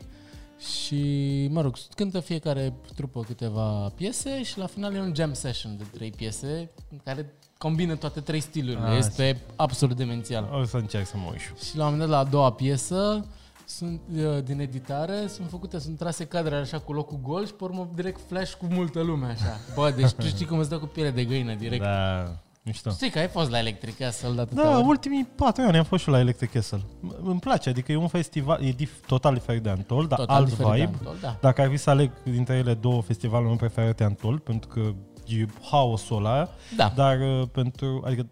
Și, 0.63 1.48
mă 1.51 1.62
rog, 1.62 1.75
cântă 1.95 2.19
fiecare 2.19 2.74
trupă 2.95 3.21
câteva 3.21 3.92
piese 3.95 4.44
și 4.44 4.57
la 4.57 4.65
final 4.65 4.95
e 4.95 5.00
un 5.00 5.13
jam 5.15 5.33
session 5.33 5.77
de 5.77 5.83
trei 5.94 6.12
piese 6.12 6.71
în 6.92 7.00
care 7.04 7.33
combină 7.57 7.95
toate 7.95 8.19
trei 8.19 8.39
stilurile. 8.39 8.88
Ah, 8.88 8.98
este 8.98 9.42
absolut 9.56 9.98
demențial. 9.98 10.50
O 10.54 10.63
să 10.63 10.77
încerc 10.77 11.07
să 11.07 11.18
mă 11.18 11.30
uit. 11.31 11.39
Și 11.69 11.77
la 11.77 11.86
un 11.86 11.92
moment 11.92 12.10
dat, 12.10 12.19
la 12.19 12.27
a 12.27 12.30
doua 12.30 12.51
piesă, 12.51 13.25
sunt 13.65 14.01
uh, 14.15 14.44
din 14.44 14.60
editare, 14.60 15.27
sunt 15.27 15.50
făcute, 15.50 15.80
sunt 15.80 15.98
trase 15.98 16.25
cadrele 16.25 16.62
așa 16.62 16.80
cu 16.80 16.94
locul 16.94 17.19
gol 17.21 17.45
și 17.45 17.54
pe 17.54 17.63
urmă 17.63 17.89
direct 17.95 18.19
flash 18.27 18.54
cu 18.54 18.66
multă 18.69 19.01
lume 19.01 19.25
așa. 19.25 19.59
Bă, 19.75 19.94
deci 19.95 20.12
tu 20.12 20.25
știi 20.25 20.45
cum 20.45 20.57
îți 20.57 20.69
dă 20.69 20.77
cu 20.77 20.86
piele 20.86 21.12
de 21.12 21.25
găină 21.25 21.54
direct. 21.54 21.83
Da. 21.83 22.38
Da, 22.63 22.69
mișto. 22.71 22.89
Știi 22.89 23.10
că 23.10 23.19
ai 23.19 23.27
fost 23.27 23.50
la 23.50 23.57
Electrica 23.60 24.10
să-l 24.10 24.36
dat 24.36 24.51
Da, 24.54 24.77
ultimii 24.77 25.27
patru 25.36 25.63
ani 25.63 25.77
am 25.77 25.83
fost 25.83 26.04
și 26.04 26.10
eu 26.10 26.15
la 26.15 26.21
Electric 26.21 26.51
Castle. 26.51 26.80
M- 26.80 27.15
Îmi 27.24 27.39
place, 27.39 27.69
adică 27.69 27.92
e 27.92 27.95
un 27.95 28.07
festival, 28.07 28.63
e 28.63 28.71
dif- 28.71 29.06
total 29.07 29.33
diferit 29.33 29.63
de 29.63 29.69
Antol, 29.69 30.07
dar 30.07 30.19
Total 30.19 30.36
alt 30.36 30.50
diferit 30.50 30.71
de 30.71 30.77
vibe. 30.80 30.95
Antol, 30.98 31.15
da. 31.21 31.38
Dacă 31.42 31.62
ar 31.62 31.69
fi 31.69 31.77
să 31.77 31.89
aleg 31.89 32.12
dintre 32.24 32.56
ele 32.56 32.74
două 32.74 33.01
festivaluri, 33.01 33.50
nu 33.50 33.56
preferate 33.56 34.04
Antol, 34.04 34.39
pentru 34.39 34.69
că 34.69 34.80
e 35.27 35.45
haosul 35.71 36.18
ăla, 36.18 36.50
Da. 36.75 36.92
dar 36.95 37.19
uh, 37.19 37.48
pentru, 37.51 38.01
adică 38.06 38.27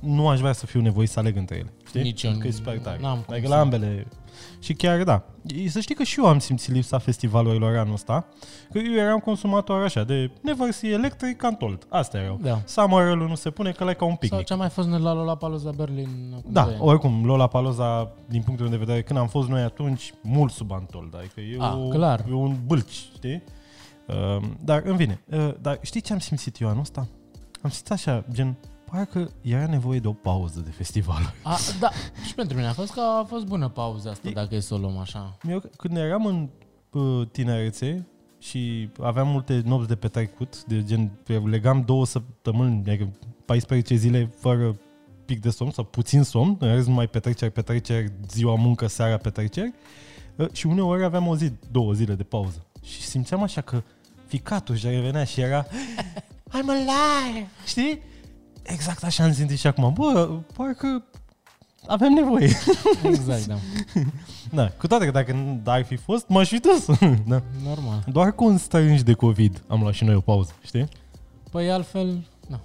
nu 0.00 0.28
aș 0.28 0.40
vrea 0.40 0.52
să 0.52 0.66
fiu 0.66 0.80
nevoit 0.80 1.08
să 1.08 1.18
aleg 1.18 1.36
între 1.36 1.56
ele. 1.56 1.72
Știi? 1.86 2.02
Nici 2.02 2.22
eu 2.22 2.30
Pentru 2.30 2.48
că 2.48 2.54
e 2.54 2.58
nu- 2.58 2.64
super 2.64 2.78
tare. 2.84 2.98
n-am 3.00 3.14
cum 3.20 3.32
Adică 3.34 3.46
să- 3.48 3.54
la 3.54 3.60
ambele. 3.60 4.06
Și 4.58 4.72
chiar 4.74 5.02
da. 5.04 5.22
E- 5.46 5.68
Să 5.68 5.80
știi 5.80 5.94
că 5.94 6.02
și 6.02 6.20
eu 6.20 6.26
am 6.26 6.38
simțit 6.38 6.72
lipsa 6.74 6.98
festivalurilor 6.98 7.76
anul 7.76 7.92
ăsta. 7.94 8.26
Că 8.72 8.78
eu 8.78 8.92
eram 8.92 9.18
consumator 9.18 9.82
așa 9.82 10.04
de 10.04 10.30
Never 10.42 10.70
See 10.70 10.90
Electric 10.92 11.44
Antold. 11.44 11.86
Asta 11.88 12.18
erau. 12.18 12.38
Da. 12.42 12.60
Summer 12.64 13.14
nu 13.14 13.34
se 13.34 13.50
pune 13.50 13.70
că 13.72 13.84
la 13.84 13.92
ca 13.92 14.04
un 14.04 14.10
Sau 14.10 14.18
picnic. 14.18 14.44
ce 14.44 14.52
a 14.52 14.56
mai 14.56 14.68
fost 14.68 14.88
noi 14.88 15.00
la 15.00 15.12
Lollapalooza 15.12 15.70
Berlin 15.70 16.34
acum 16.38 16.52
Da, 16.52 16.62
doi 16.64 16.72
ani. 16.72 16.82
oricum, 16.82 17.24
Lola 17.24 17.46
Paloza, 17.46 18.12
din 18.28 18.42
punctul 18.42 18.68
meu 18.68 18.78
de 18.78 18.84
vedere, 18.84 19.02
când 19.02 19.18
am 19.18 19.26
fost 19.28 19.48
noi 19.48 19.62
atunci, 19.62 20.12
mult 20.22 20.52
sub 20.52 20.72
Antold. 20.72 21.14
Adică 21.16 21.40
e, 21.40 21.56
A, 21.58 21.76
o, 21.76 21.88
clar. 21.88 22.24
e 22.28 22.32
un 22.32 22.56
bâlci, 22.66 23.08
știi? 23.16 23.42
Uh, 24.08 24.42
dar, 24.64 24.82
în 24.84 24.96
fine, 24.96 25.20
uh, 25.30 25.54
dar 25.60 25.78
știi 25.82 26.00
ce 26.00 26.12
am 26.12 26.18
simțit 26.18 26.60
eu 26.60 26.68
anul 26.68 26.80
ăsta? 26.80 27.00
Am 27.62 27.70
simțit 27.70 27.90
așa, 27.90 28.24
gen, 28.32 28.56
parcă 28.94 29.30
era 29.40 29.66
nevoie 29.66 29.98
de 29.98 30.08
o 30.08 30.12
pauză 30.12 30.60
de 30.60 30.70
festival. 30.70 31.34
A, 31.42 31.56
da, 31.80 31.90
și 32.26 32.34
pentru 32.34 32.56
mine 32.56 32.68
a 32.68 32.72
fost 32.72 32.92
că 32.92 33.00
a 33.00 33.24
fost 33.24 33.44
bună 33.44 33.68
pauza 33.68 34.10
asta, 34.10 34.28
E- 34.28 34.32
dacă 34.32 34.54
e 34.54 34.60
să 34.60 34.74
o 34.74 34.76
luăm 34.76 34.98
așa. 34.98 35.38
Eu, 35.48 35.62
când 35.76 35.96
eram 35.96 36.26
în 36.26 36.48
uh, 36.90 37.26
tinerețe 37.32 38.06
și 38.38 38.88
aveam 39.00 39.28
multe 39.28 39.62
nopți 39.64 39.88
de 39.88 39.94
petrecut, 39.96 40.64
de 40.64 40.82
gen, 40.84 41.10
legam 41.44 41.82
două 41.86 42.06
săptămâni, 42.06 42.82
adică 42.88 43.10
14 43.44 43.94
zile 43.94 44.30
fără 44.36 44.76
pic 45.24 45.40
de 45.40 45.50
somn 45.50 45.70
sau 45.70 45.84
puțin 45.84 46.22
somn, 46.22 46.56
în 46.60 46.74
rest 46.74 46.86
numai 46.86 47.08
petreceri, 47.08 47.52
petreceri, 47.52 48.12
ziua 48.30 48.54
muncă, 48.54 48.86
seara 48.86 49.16
petreceri 49.16 49.72
uh, 50.36 50.52
și 50.52 50.66
uneori 50.66 51.04
aveam 51.04 51.26
o 51.26 51.36
zi, 51.36 51.52
două 51.70 51.92
zile 51.92 52.14
de 52.14 52.22
pauză. 52.22 52.66
Și 52.82 53.00
simțeam 53.02 53.42
așa 53.42 53.60
că 53.60 53.82
ficatul 54.26 54.74
își 54.74 54.86
revenea 54.86 55.24
și 55.24 55.40
era 55.40 55.66
I'm 56.48 56.68
alive! 56.68 57.48
Știi? 57.66 58.12
Exact 58.66 59.04
așa 59.04 59.24
am 59.24 59.32
simțit 59.32 59.58
și 59.58 59.66
acum. 59.66 59.92
Bă, 59.92 60.38
parcă 60.56 61.04
avem 61.86 62.12
nevoie. 62.12 62.44
Exact, 63.02 63.46
da. 63.46 63.56
Da, 64.52 64.68
cu 64.70 64.86
toate 64.86 65.04
că 65.04 65.10
dacă 65.10 65.32
nu 65.32 65.60
ar 65.64 65.84
fi 65.84 65.96
fost, 65.96 66.28
m-aș 66.28 66.48
fi 66.48 66.58
dus. 66.58 66.86
da. 67.26 67.42
Normal. 67.64 68.04
Doar 68.12 68.32
constrângi 68.32 69.02
de 69.02 69.12
COVID 69.12 69.62
am 69.66 69.80
luat 69.80 69.94
și 69.94 70.04
noi 70.04 70.14
o 70.14 70.20
pauză, 70.20 70.52
știi? 70.64 70.88
Păi 71.50 71.70
altfel, 71.70 72.26
nu. 72.48 72.60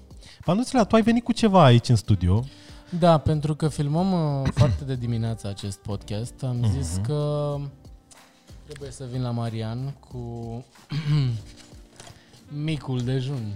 Panuțila, 0.46 0.84
tu 0.84 0.96
ai 0.96 1.01
venit 1.01 1.24
cu 1.24 1.32
ceva 1.32 1.63
aici 1.63 1.89
în 1.89 1.96
studio. 1.96 2.44
Da, 3.00 3.18
pentru 3.18 3.56
că 3.56 3.68
filmăm 3.68 4.12
uh, 4.41 4.48
foarte 4.60 4.84
de 4.84 4.96
dimineață 4.96 5.48
acest 5.48 5.77
podcast, 5.79 6.34
am 6.44 6.65
zis 6.77 6.94
Mhm. 6.96 7.01
că 7.06 7.56
trebuie 8.68 8.91
să 8.91 9.06
vin 9.12 9.22
la 9.22 9.32
Marian 9.32 9.94
cu 10.10 10.63
micul 12.63 13.00
dejun. 13.00 13.56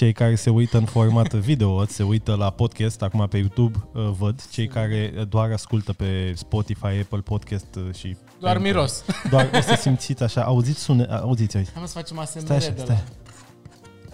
Cei 0.00 0.12
care 0.12 0.34
se 0.34 0.50
uită 0.50 0.76
în 0.76 0.84
format 0.84 1.32
video, 1.32 1.84
se 1.84 2.02
uită 2.02 2.34
la 2.34 2.50
podcast 2.50 3.02
acum 3.02 3.26
pe 3.26 3.36
YouTube, 3.36 3.78
uh, 3.92 4.10
văd. 4.18 4.48
Cei 4.50 4.66
care 4.66 5.12
doar 5.28 5.52
ascultă 5.52 5.92
pe 5.92 6.32
Spotify, 6.34 6.84
Apple 6.84 7.18
Podcast 7.18 7.74
uh, 7.74 7.94
și... 7.94 8.16
Doar 8.38 8.56
pe- 8.56 8.62
miros. 8.62 9.04
Doar 9.30 9.50
o 9.54 9.60
să 9.60 9.74
simțiți 9.80 10.22
așa, 10.22 10.42
auziți 10.42 10.80
sune, 10.80 11.04
auziți, 11.04 11.56
auziți. 11.56 11.74
Hai 11.74 11.86
să 11.86 11.92
facem 11.92 12.18
ASMR 12.18 12.40
Stai 12.40 12.56
așa, 12.56 12.70
de 12.70 12.80
stai. 12.80 13.04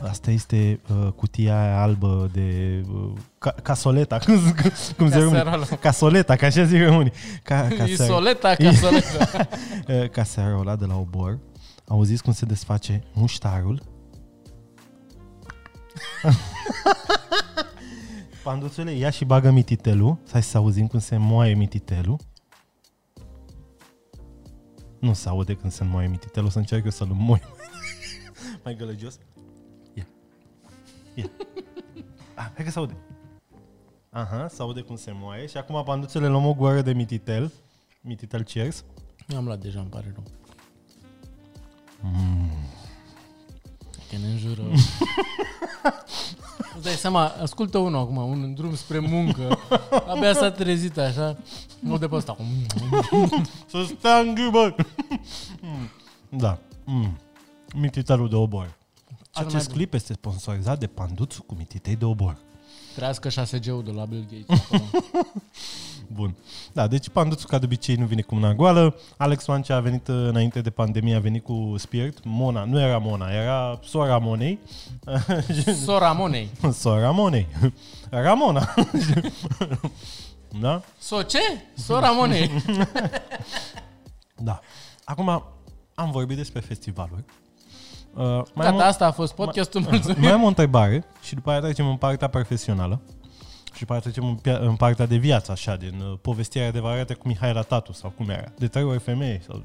la... 0.00 0.09
Asta 0.09 0.31
este 0.31 0.81
uh, 0.90 1.12
cutia 1.12 1.62
aia 1.62 1.83
albă 1.83 2.31
de 2.33 2.81
uh, 2.93 3.12
ca, 3.38 3.55
casoleta, 3.62 4.19
cum, 4.25 4.35
cum 4.97 5.11
se 5.11 5.19
numește? 5.19 5.43
Caserolă. 5.43 5.64
Casoleta, 5.81 6.37
ca 6.37 6.47
așa 6.47 6.64
zic 6.64 6.83
românii. 6.83 7.12
Ca, 7.43 7.69
ca 7.78 7.85
Isoleta, 7.85 8.55
casoleta. 8.55 9.49
Uh, 9.88 10.09
caserola 10.16 10.76
de 10.76 10.85
la 10.85 10.97
obor. 10.97 11.38
Auziți 11.88 12.23
cum 12.23 12.33
se 12.33 12.45
desface 12.45 13.05
muștarul? 13.12 13.95
Panduțule, 18.45 18.93
ia 18.93 19.11
și 19.11 19.25
bagă 19.25 19.50
mititelul. 19.50 20.19
Hai 20.31 20.43
să 20.43 20.57
auzim 20.57 20.87
cum 20.87 20.99
se 20.99 21.17
moaie 21.17 21.55
mititelul. 21.55 22.19
Nu 24.99 25.12
se 25.12 25.29
aude 25.29 25.55
când 25.55 25.73
se 25.73 25.85
moaie 25.85 26.09
mititelul, 26.09 26.49
o 26.49 26.50
să 26.50 26.59
încerc 26.59 26.85
eu 26.85 26.91
să-l 26.91 27.07
moi. 27.07 27.43
Mai 28.65 28.75
gălăgios. 28.75 29.19
Ia. 29.95 30.07
Ia. 31.15 31.31
Ah, 32.35 32.50
hai 32.55 32.65
că 32.65 32.71
se 32.71 32.79
aude. 32.79 32.97
Aha, 34.11 34.49
se 34.49 34.62
aude 34.62 34.81
cum 34.81 34.97
se 34.97 35.11
moaie. 35.15 35.47
Și 35.47 35.57
acum, 35.57 35.83
panduțele, 35.85 36.29
luăm 36.29 36.47
o 36.47 36.55
goară 36.55 36.83
de 36.83 36.93
mititel. 36.93 37.53
Mititel 38.00 38.43
cheers. 38.43 38.85
Eu 39.29 39.38
am 39.38 39.45
luat 39.45 39.59
deja, 39.59 39.81
îmi 39.81 39.88
pare 39.88 40.12
rău. 40.15 40.25
Mm. 42.00 42.50
Că 44.10 44.16
ne 44.20 44.26
înjură. 44.26 44.62
Îți 46.75 46.84
dai 46.84 46.92
seama, 46.92 47.25
ascultă 47.26 47.78
unul 47.78 48.00
acum, 48.00 48.16
un 48.16 48.54
drum 48.54 48.75
spre 48.75 48.98
muncă. 48.98 49.58
Abia 50.08 50.34
s-a 50.34 50.50
trezit 50.50 50.98
așa. 50.98 51.36
Nu 51.80 51.98
de 51.98 52.06
pe 52.08 52.14
ăsta. 52.14 52.36
Să 53.66 53.86
stea 53.98 54.18
în 54.18 54.34
ghibă. 54.34 54.75
da. 56.28 56.58
Mm. 56.84 57.18
Mititelul 57.75 58.28
de 58.28 58.34
obor. 58.34 58.76
Cel 59.30 59.44
mai 59.44 59.44
Acest 59.46 59.66
bun. 59.66 59.76
clip 59.76 59.94
este 59.94 60.12
sponsorizat 60.12 60.78
de 60.78 60.86
Panduțu 60.86 61.42
cu 61.42 61.54
mititei 61.58 61.96
de 61.96 62.04
obor. 62.04 62.36
Trească 62.97 63.29
6G-ul 63.29 63.83
de 63.85 63.91
la 63.91 64.05
Bill 64.05 64.26
Gates. 64.31 64.61
acolo. 64.65 64.83
Bun. 66.12 66.35
Da, 66.73 66.87
deci 66.87 67.09
Panduțu, 67.09 67.47
ca 67.47 67.59
de 67.59 67.65
obicei, 67.65 67.95
nu 67.95 68.07
vine 68.07 68.21
cu 68.23 68.35
mâna 68.35 68.55
goală. 68.55 68.95
Alex 69.17 69.47
Mancea 69.47 69.76
a 69.76 69.81
venit 69.81 70.09
uh, 70.09 70.15
înainte 70.15 70.61
de 70.61 70.71
pandemie, 70.71 71.15
a 71.15 71.19
venit 71.21 71.45
cu 71.45 71.75
Spirit. 71.79 72.19
Mona, 72.25 72.65
nu 72.65 72.81
era 72.81 72.99
Mona, 72.99 73.31
era 73.31 73.81
sora 73.85 74.19
Monei. 74.19 74.59
Sora 75.85 76.12
Monei. 76.12 76.49
sora 76.73 77.11
Monei. 77.11 77.47
Ramona. 78.11 78.75
da? 80.61 80.83
So 80.99 81.23
ce? 81.23 81.38
Sora 81.75 82.11
Monei. 82.11 82.50
Da. 84.38 84.61
Acum 85.05 85.29
am 85.95 86.11
vorbit 86.11 86.37
despre 86.37 86.61
festivaluri. 86.61 87.25
Uh, 88.16 88.23
mai 88.54 88.66
am 88.66 88.73
Gata, 88.73 88.85
o- 88.85 88.88
asta 88.88 89.06
a 89.06 89.11
fost 89.11 89.35
podcastul. 89.35 89.80
Mulțumim. 89.80 90.20
Mai 90.23 90.32
am 90.32 90.42
o 90.42 90.46
întrebare 90.46 91.04
și 91.23 91.35
după 91.35 91.50
aia 91.50 91.61
trecem 91.61 91.88
în 91.88 91.96
partea 91.96 92.28
profesională 92.28 93.00
și 93.73 93.78
după 93.80 93.92
aia 93.92 94.00
trecem 94.00 94.25
în, 94.25 94.35
pia- 94.37 94.58
în 94.61 94.76
partea 94.76 95.06
de 95.06 95.16
viață, 95.16 95.52
așa, 95.52 95.76
din 95.76 96.00
uh, 96.11 96.18
povestirea 96.23 96.68
adevărată 96.68 97.14
cu 97.14 97.28
Mihaela 97.28 97.62
Tatu 97.62 97.92
sau 97.92 98.11
cum 98.16 98.28
era. 98.28 98.52
De 98.58 98.66
trei 98.66 98.85
ori 98.85 98.99
femeie 98.99 99.40
sau... 99.46 99.62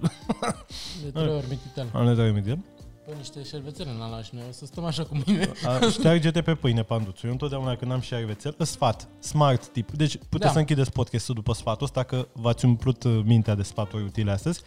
De 1.04 1.10
trei 1.14 1.28
ori 1.28 1.46
mititel. 1.50 1.88
Am 1.94 2.06
de 2.08 2.14
trei 2.14 2.26
ori 2.26 2.34
median. 2.34 2.66
Pe 3.12 3.18
niște 3.18 3.44
șervețele 3.44 3.90
n-am 3.98 4.10
luat 4.10 4.24
și 4.24 4.30
noi. 4.34 4.44
O 4.50 4.52
să 4.52 4.66
stăm 4.66 4.84
așa 4.84 5.04
cu 5.04 5.22
mine. 5.26 5.52
A, 5.66 5.80
Ștearge-te 5.90 6.42
pe 6.42 6.56
pâine, 6.56 6.84
Panduțu. 6.84 7.26
Eu 7.26 7.32
întotdeauna 7.32 7.76
când 7.76 7.92
am 7.92 8.00
șervețel, 8.00 8.56
sfat, 8.60 9.08
smart 9.20 9.68
tip. 9.68 9.92
Deci 9.92 10.18
puteți 10.18 10.46
Da. 10.46 10.52
să 10.52 10.60
închideți 10.60 10.92
podcastul 10.92 11.36
după 11.36 11.54
sfatul 11.54 11.86
ăsta, 11.86 12.04
că 12.04 12.28
v-ați 12.34 12.66
umplut 12.66 13.04
uh, 13.04 13.22
mintea 13.26 13.56
de 13.56 13.64
sfaturi 13.64 14.04
utile 14.04 14.32
astăzi. 14.32 14.62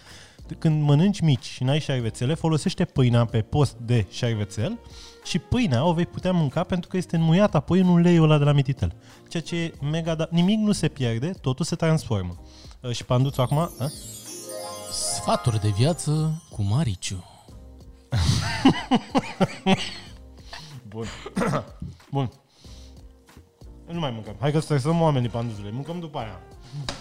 Când 0.58 0.82
mănânci 0.82 1.20
mici 1.20 1.44
și 1.44 1.62
n-ai 1.62 1.80
șervețele, 1.80 2.34
folosește 2.34 2.84
pâinea 2.84 3.24
pe 3.24 3.40
post 3.42 3.76
de 3.76 4.06
șervețel 4.10 4.78
și 5.24 5.38
pâinea 5.38 5.84
o 5.84 5.92
vei 5.92 6.06
putea 6.06 6.32
mânca 6.32 6.62
pentru 6.62 6.88
că 6.88 6.96
este 6.96 7.16
înmuiată 7.16 7.56
apoi 7.56 7.80
în 7.80 7.88
uleiul 7.88 8.24
ăla 8.24 8.38
de 8.38 8.44
la 8.44 8.52
mititel. 8.52 8.94
Ceea 9.28 9.42
ce 9.42 9.56
e 9.56 9.72
mega... 9.90 10.14
Da- 10.14 10.28
nimic 10.30 10.58
nu 10.58 10.72
se 10.72 10.88
pierde, 10.88 11.30
totul 11.40 11.64
se 11.64 11.76
transformă. 11.76 12.40
Uh, 12.80 12.90
Și 12.90 13.04
Panduțu 13.04 13.40
acum... 13.40 13.58
A? 13.58 13.70
Sfaturi 14.92 15.60
de 15.60 15.68
viață 15.68 16.42
cu 16.50 16.62
Mariciu. 16.62 17.24
Bun. 20.88 21.06
Bun. 22.10 22.30
Nu 23.92 23.98
mai 23.98 24.10
mâncăm. 24.10 24.36
Hai 24.40 24.52
că 24.52 24.58
stresăm 24.58 25.00
oamenii, 25.00 25.28
panduzule. 25.28 25.70
Mâncăm 25.70 26.00
după 26.00 26.18
aia. 26.18 26.40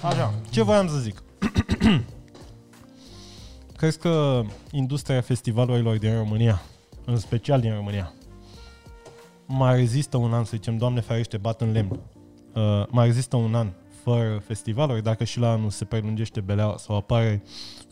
Așa. 0.04 0.34
Ce 0.50 0.64
voiam 0.64 0.88
să 0.88 0.98
zic? 0.98 1.24
Crezi 3.78 4.00
că 4.00 4.44
industria 4.72 5.22
festivalurilor 5.22 5.98
din 5.98 6.16
România, 6.16 6.62
în 7.06 7.18
special 7.18 7.62
din 7.62 7.74
România, 7.74 8.14
mai 9.46 9.76
rezistă 9.76 10.18
un 10.18 10.34
an, 10.34 10.44
să 10.44 10.52
zicem, 10.54 10.78
Doamne 10.78 11.00
ferește, 11.02 11.38
bat 11.38 11.62
în 11.62 11.72
lemn, 11.72 12.00
uh, 12.54 12.84
mai 12.90 13.06
rezistă 13.06 13.36
un 13.36 13.56
an 13.56 13.72
fără 14.04 14.42
festivaluri, 14.46 15.04
dacă 15.04 15.24
și 15.24 15.40
la 15.40 15.52
anul 15.52 15.70
se 15.70 15.86
prelungește 15.86 16.42
beleaua 16.42 16.78
sau 16.78 16.96
apare 16.96 17.44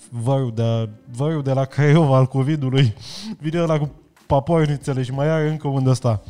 vărul 0.10 0.54
de, 0.54 0.90
vărul 1.12 1.44
de 1.44 1.54
la 1.54 1.66
Craiova 1.66 2.18
al 2.18 2.26
COVID-ului, 2.26 2.94
vine 3.40 3.62
ăla 3.62 3.78
cu 3.80 3.92
papornițele 4.28 5.04
și 5.04 5.12
mai 5.12 5.28
are 5.30 5.50
încă 5.50 5.68
unde 5.68 5.90
ăsta. 5.90 6.22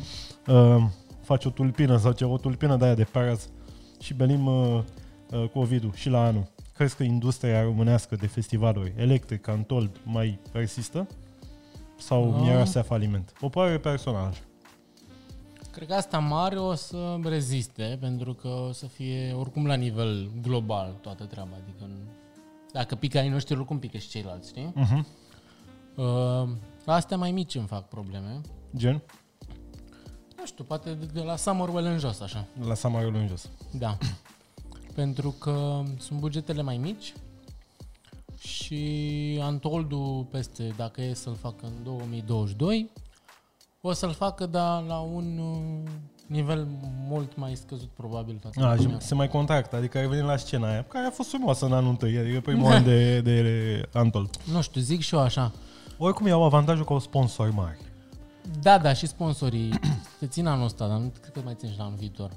Uh, 0.46 0.76
face 1.22 1.48
o 1.48 1.50
tulpină 1.50 1.96
sau 1.98 2.12
ce, 2.12 2.24
o 2.24 2.36
tulpină 2.36 2.76
de 2.76 2.84
aia 2.84 2.94
de 2.94 3.04
peras 3.04 3.48
și 4.00 4.14
belim 4.14 4.46
uh, 4.46 4.80
uh, 5.30 5.48
COVID-ul 5.48 5.92
și 5.94 6.08
la 6.08 6.24
anul. 6.24 6.50
Crezi 6.74 6.96
că 6.96 7.02
industria 7.02 7.62
românească 7.62 8.14
de 8.16 8.26
festivaluri, 8.26 8.92
electric, 8.96 9.48
Antold, 9.48 9.90
mai 10.04 10.38
persistă? 10.52 11.06
Sau 11.98 12.24
Nu. 12.24 12.36
no. 12.36 12.42
miroase 12.42 12.80
faliment? 12.80 13.32
O 13.40 13.48
părere 13.48 13.78
personală. 13.78 14.26
așa. 14.26 14.40
Cred 15.70 15.88
că 15.88 15.94
asta 15.94 16.18
mare 16.18 16.56
o 16.58 16.74
să 16.74 17.18
reziste, 17.24 17.96
pentru 18.00 18.32
că 18.34 18.48
o 18.48 18.72
să 18.72 18.86
fie 18.86 19.32
oricum 19.38 19.66
la 19.66 19.74
nivel 19.74 20.30
global 20.42 20.94
toată 21.00 21.24
treaba. 21.24 21.50
Adică 21.62 21.84
în- 21.84 22.08
dacă 22.72 22.94
pică 22.94 23.18
ai 23.18 23.28
noștri, 23.28 23.56
oricum 23.56 23.78
pică 23.78 23.98
și 23.98 24.08
ceilalți, 24.08 24.48
știi? 24.48 24.72
Uh-huh. 24.76 25.04
Uh, 25.96 26.48
astea 26.86 27.16
mai 27.16 27.30
mici 27.30 27.54
îmi 27.54 27.66
fac 27.66 27.88
probleme. 27.88 28.40
Gen? 28.76 29.02
Nu 30.36 30.46
știu, 30.46 30.64
poate 30.64 30.94
de- 30.94 31.06
de 31.12 31.20
la 31.20 31.36
Summerwell 31.36 31.86
în 31.86 31.98
jos, 31.98 32.20
așa. 32.20 32.46
La 32.66 32.74
Samarul 32.74 33.14
în 33.14 33.26
jos. 33.28 33.48
Da. 33.78 33.98
Pentru 34.94 35.30
că 35.30 35.82
sunt 35.98 36.18
bugetele 36.20 36.62
mai 36.62 36.76
mici 36.76 37.12
și 38.38 39.38
Antoldu 39.42 40.28
peste, 40.30 40.72
dacă 40.76 41.02
e 41.02 41.14
să-l 41.14 41.34
facă 41.34 41.66
în 41.66 41.72
2022, 41.84 42.90
o 43.80 43.92
să-l 43.92 44.12
facă, 44.12 44.46
dar 44.46 44.82
la 44.82 44.98
un 44.98 45.38
uh, 45.38 45.90
nivel 46.26 46.66
mult 47.08 47.36
mai 47.36 47.54
scăzut 47.54 47.88
probabil 47.88 48.38
față 48.42 48.64
A, 48.64 48.70
de 48.70 48.76
și 48.76 48.82
primul. 48.82 49.00
se 49.00 49.14
mai 49.14 49.28
contractă, 49.28 49.76
adică 49.76 49.98
ai 49.98 50.06
venit 50.06 50.24
la 50.24 50.36
scena 50.36 50.68
aia, 50.70 50.84
care 50.88 51.06
a 51.06 51.10
fost 51.10 51.28
frumoasă 51.28 51.64
în 51.66 51.72
anul 51.72 51.90
întâi, 51.90 52.18
adică 52.18 52.40
primul 52.40 52.72
an 52.72 52.84
de, 52.84 53.20
de 53.28 53.88
Antol. 53.92 54.30
Nu 54.52 54.62
știu, 54.62 54.80
zic 54.80 55.00
și 55.00 55.14
eu 55.14 55.20
așa. 55.20 55.52
Oricum 55.98 56.26
iau 56.26 56.42
avantajul 56.44 56.84
că 56.84 56.92
au 56.92 56.98
sponsori 56.98 57.52
mari. 57.54 57.78
Da, 58.62 58.78
da, 58.78 58.92
și 58.92 59.06
sponsorii 59.06 59.78
se 60.18 60.26
țin 60.26 60.46
anul 60.46 60.64
ăsta, 60.64 60.86
dar 60.88 60.98
nu 60.98 61.12
cred 61.20 61.32
că 61.32 61.40
mai 61.44 61.54
țin 61.58 61.70
și 61.70 61.78
la 61.78 61.84
anul 61.84 61.96
viitor. 61.98 62.30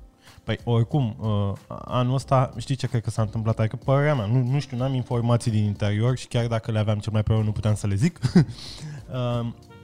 Păi, 0.44 0.60
oricum, 0.63 1.15
uh, 1.20 1.54
anul 1.86 2.13
ăsta, 2.13 2.54
știi 2.58 2.75
ce 2.75 2.88
cred 2.88 3.01
că 3.01 3.10
s-a 3.10 3.22
întâmplat? 3.22 3.60
Adică 3.60 3.75
părerea 3.84 4.15
mea, 4.15 4.25
nu, 4.25 4.44
nu 4.44 4.60
știu, 4.60 4.77
n-am 4.77 4.94
informații 4.94 5.51
din 5.51 5.63
interior 5.63 6.18
și 6.18 6.27
chiar 6.27 6.48
dacă 6.48 6.72
le 6.72 6.80
aveam 6.80 7.00
cel 7.00 7.12
mai 7.12 7.24
probabil 7.24 7.48
nu 7.48 7.54
puteam 7.54 7.75
să 7.75 7.88
le 7.88 7.96
zic. 7.96 8.20
uh, 8.34 9.48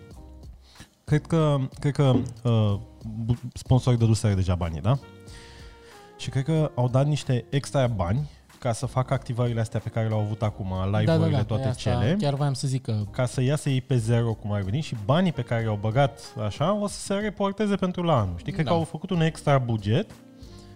cred 1.18 1.27
că, 1.27 1.58
cred 1.80 1.94
că 1.94 2.13
uh, 2.44 2.80
bu- 3.25 3.39
sponsorii 3.53 4.00
dăduseră 4.00 4.34
deja 4.34 4.56
banii, 4.56 4.82
da? 4.82 4.98
Și 6.18 6.30
cred 6.30 6.44
că 6.44 6.72
au 6.75 6.88
dat 6.89 7.06
niște 7.08 7.46
extra 7.50 7.88
bani 7.88 8.30
ca 8.60 8.72
să 8.74 8.86
facă 8.86 9.13
activările 9.13 9.60
astea 9.60 9.80
pe 9.80 9.89
care 9.89 10.08
le-au 10.08 10.20
avut 10.20 10.41
acum, 10.41 10.68
live-urile, 10.86 11.06
da, 11.06 11.18
da, 11.18 11.30
da, 11.30 11.44
toate 11.44 11.63
pe 11.63 11.70
asta 11.70 11.89
cele. 11.89 12.15
Chiar 12.20 12.34
voiam 12.34 12.53
să 12.53 12.68
zic 12.68 12.82
că 12.82 12.96
ca 13.12 13.25
să 13.25 13.41
iasă 13.41 13.70
ei 13.70 13.82
pe 13.82 13.98
zero, 13.98 14.34
cum 14.34 14.51
ar 14.51 14.62
veni, 14.62 14.82
și 14.82 14.96
banii 15.06 15.32
pe 15.32 15.41
care 15.41 15.63
i-au 15.63 15.77
băgat 15.82 16.34
așa, 16.46 16.74
o 16.74 16.88
să 16.88 17.00
se 17.00 17.13
reporteze 17.13 17.75
pentru 17.75 18.03
la 18.03 18.20
anul. 18.20 18.34
Știi, 18.38 18.51
cred 18.53 18.65
Da. 18.65 18.72
că 18.72 18.77
au 18.77 18.84
făcut 18.84 19.10
un 19.10 19.22
extra 19.22 19.58
buget 19.58 20.12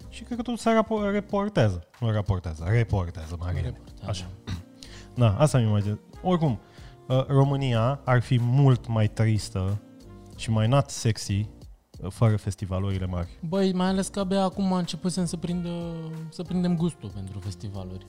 și 0.08 0.22
cred 0.22 0.36
că 0.36 0.42
tot 0.42 0.58
se 0.58 0.70
rapo- 0.70 1.10
reportează. 1.12 1.86
Nu 2.00 2.10
raportează, 2.10 2.64
reportează, 2.68 3.36
Maria. 3.38 3.60
Reportează. 3.62 4.10
Așa. 4.10 4.26
Da, 5.14 5.36
asta 5.38 5.58
mi 5.58 5.64
imaginez. 5.64 5.96
Oricum, 6.22 6.58
uh, 7.08 7.26
România 7.26 8.00
ar 8.04 8.20
fi 8.20 8.38
mult 8.42 8.86
mai 8.86 9.08
tristă 9.08 9.78
și 10.36 10.50
mai 10.50 10.68
not 10.68 10.90
sexy 10.90 11.48
uh, 12.00 12.10
fără 12.10 12.36
festivalurile 12.36 13.06
mari. 13.06 13.28
Băi, 13.48 13.72
mai 13.72 13.86
ales 13.86 14.08
că 14.08 14.20
abia 14.20 14.42
acum 14.42 14.72
începusem 14.72 15.24
să, 15.24 15.36
prindă, 15.36 15.94
să 16.28 16.42
prindem 16.42 16.76
gustul 16.76 17.10
pentru 17.14 17.38
festivaluri. 17.38 18.06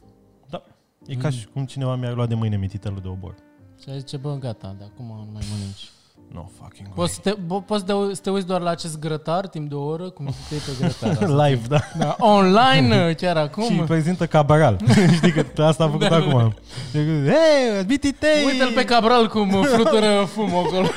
Da. 0.49 0.63
E 1.05 1.15
ca 1.15 1.29
și 1.29 1.47
cum 1.47 1.65
cineva 1.65 1.95
mi-ar 1.95 2.15
lua 2.15 2.25
de 2.25 2.35
mâine 2.35 2.57
mititelul 2.57 2.99
de 3.01 3.07
obor. 3.07 3.35
Și 3.81 3.89
a 3.89 3.97
zice, 3.97 4.17
bă, 4.17 4.37
gata, 4.37 4.75
de 4.77 4.83
acum 4.83 5.05
nu 5.05 5.31
mai 5.33 5.43
mănânci. 5.51 5.91
No 6.33 6.45
fucking 6.61 6.85
way. 6.87 6.93
Poți 6.95 7.13
să 7.13 7.19
te, 7.23 7.33
bo- 7.33 7.65
poți 7.65 7.83
să 7.87 7.93
te, 7.93 8.13
să 8.15 8.21
te 8.21 8.29
uiți 8.29 8.45
doar 8.47 8.61
la 8.61 8.69
acest 8.69 8.99
grătar 8.99 9.47
timp 9.47 9.69
de 9.69 9.75
o 9.75 9.83
oră, 9.83 10.09
cum 10.09 10.25
te 10.49 10.55
pe 10.55 10.71
grătar. 10.79 11.09
asta. 11.09 11.25
Live, 11.45 11.61
da. 11.67 11.79
da, 11.97 12.15
online, 12.19 13.13
chiar 13.21 13.37
acum. 13.37 13.63
Și 13.63 13.71
îi 13.71 13.79
prezintă 13.85 14.25
Cabral. 14.27 14.79
Știi 15.15 15.31
că 15.31 15.43
pe 15.43 15.61
asta 15.61 15.83
a 15.83 15.87
făcut 15.89 16.07
Da, 16.09 16.15
acum. 16.15 16.53
Hei, 16.93 17.85
mititei! 17.87 18.45
Uite-l 18.45 18.71
pe 18.75 18.85
Cabral 18.85 19.27
cum 19.27 19.49
flutură 19.49 20.27
fumul 20.33 20.65
acolo. 20.65 20.87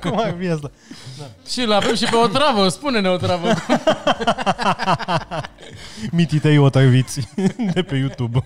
Cum 0.00 0.18
ar 0.18 0.34
fi 0.38 0.48
asta? 0.48 0.70
Și 1.48 1.60
îl 1.60 1.72
avem 1.72 1.94
și 1.94 2.04
pe 2.04 2.16
o 2.16 2.26
travă, 2.26 2.68
spune-ne 2.68 3.08
o 3.08 3.16
travă. 3.16 3.48
Mititei 6.10 6.58
otrăviți 6.58 7.28
de 7.72 7.82
pe 7.82 7.96
YouTube. 7.96 8.44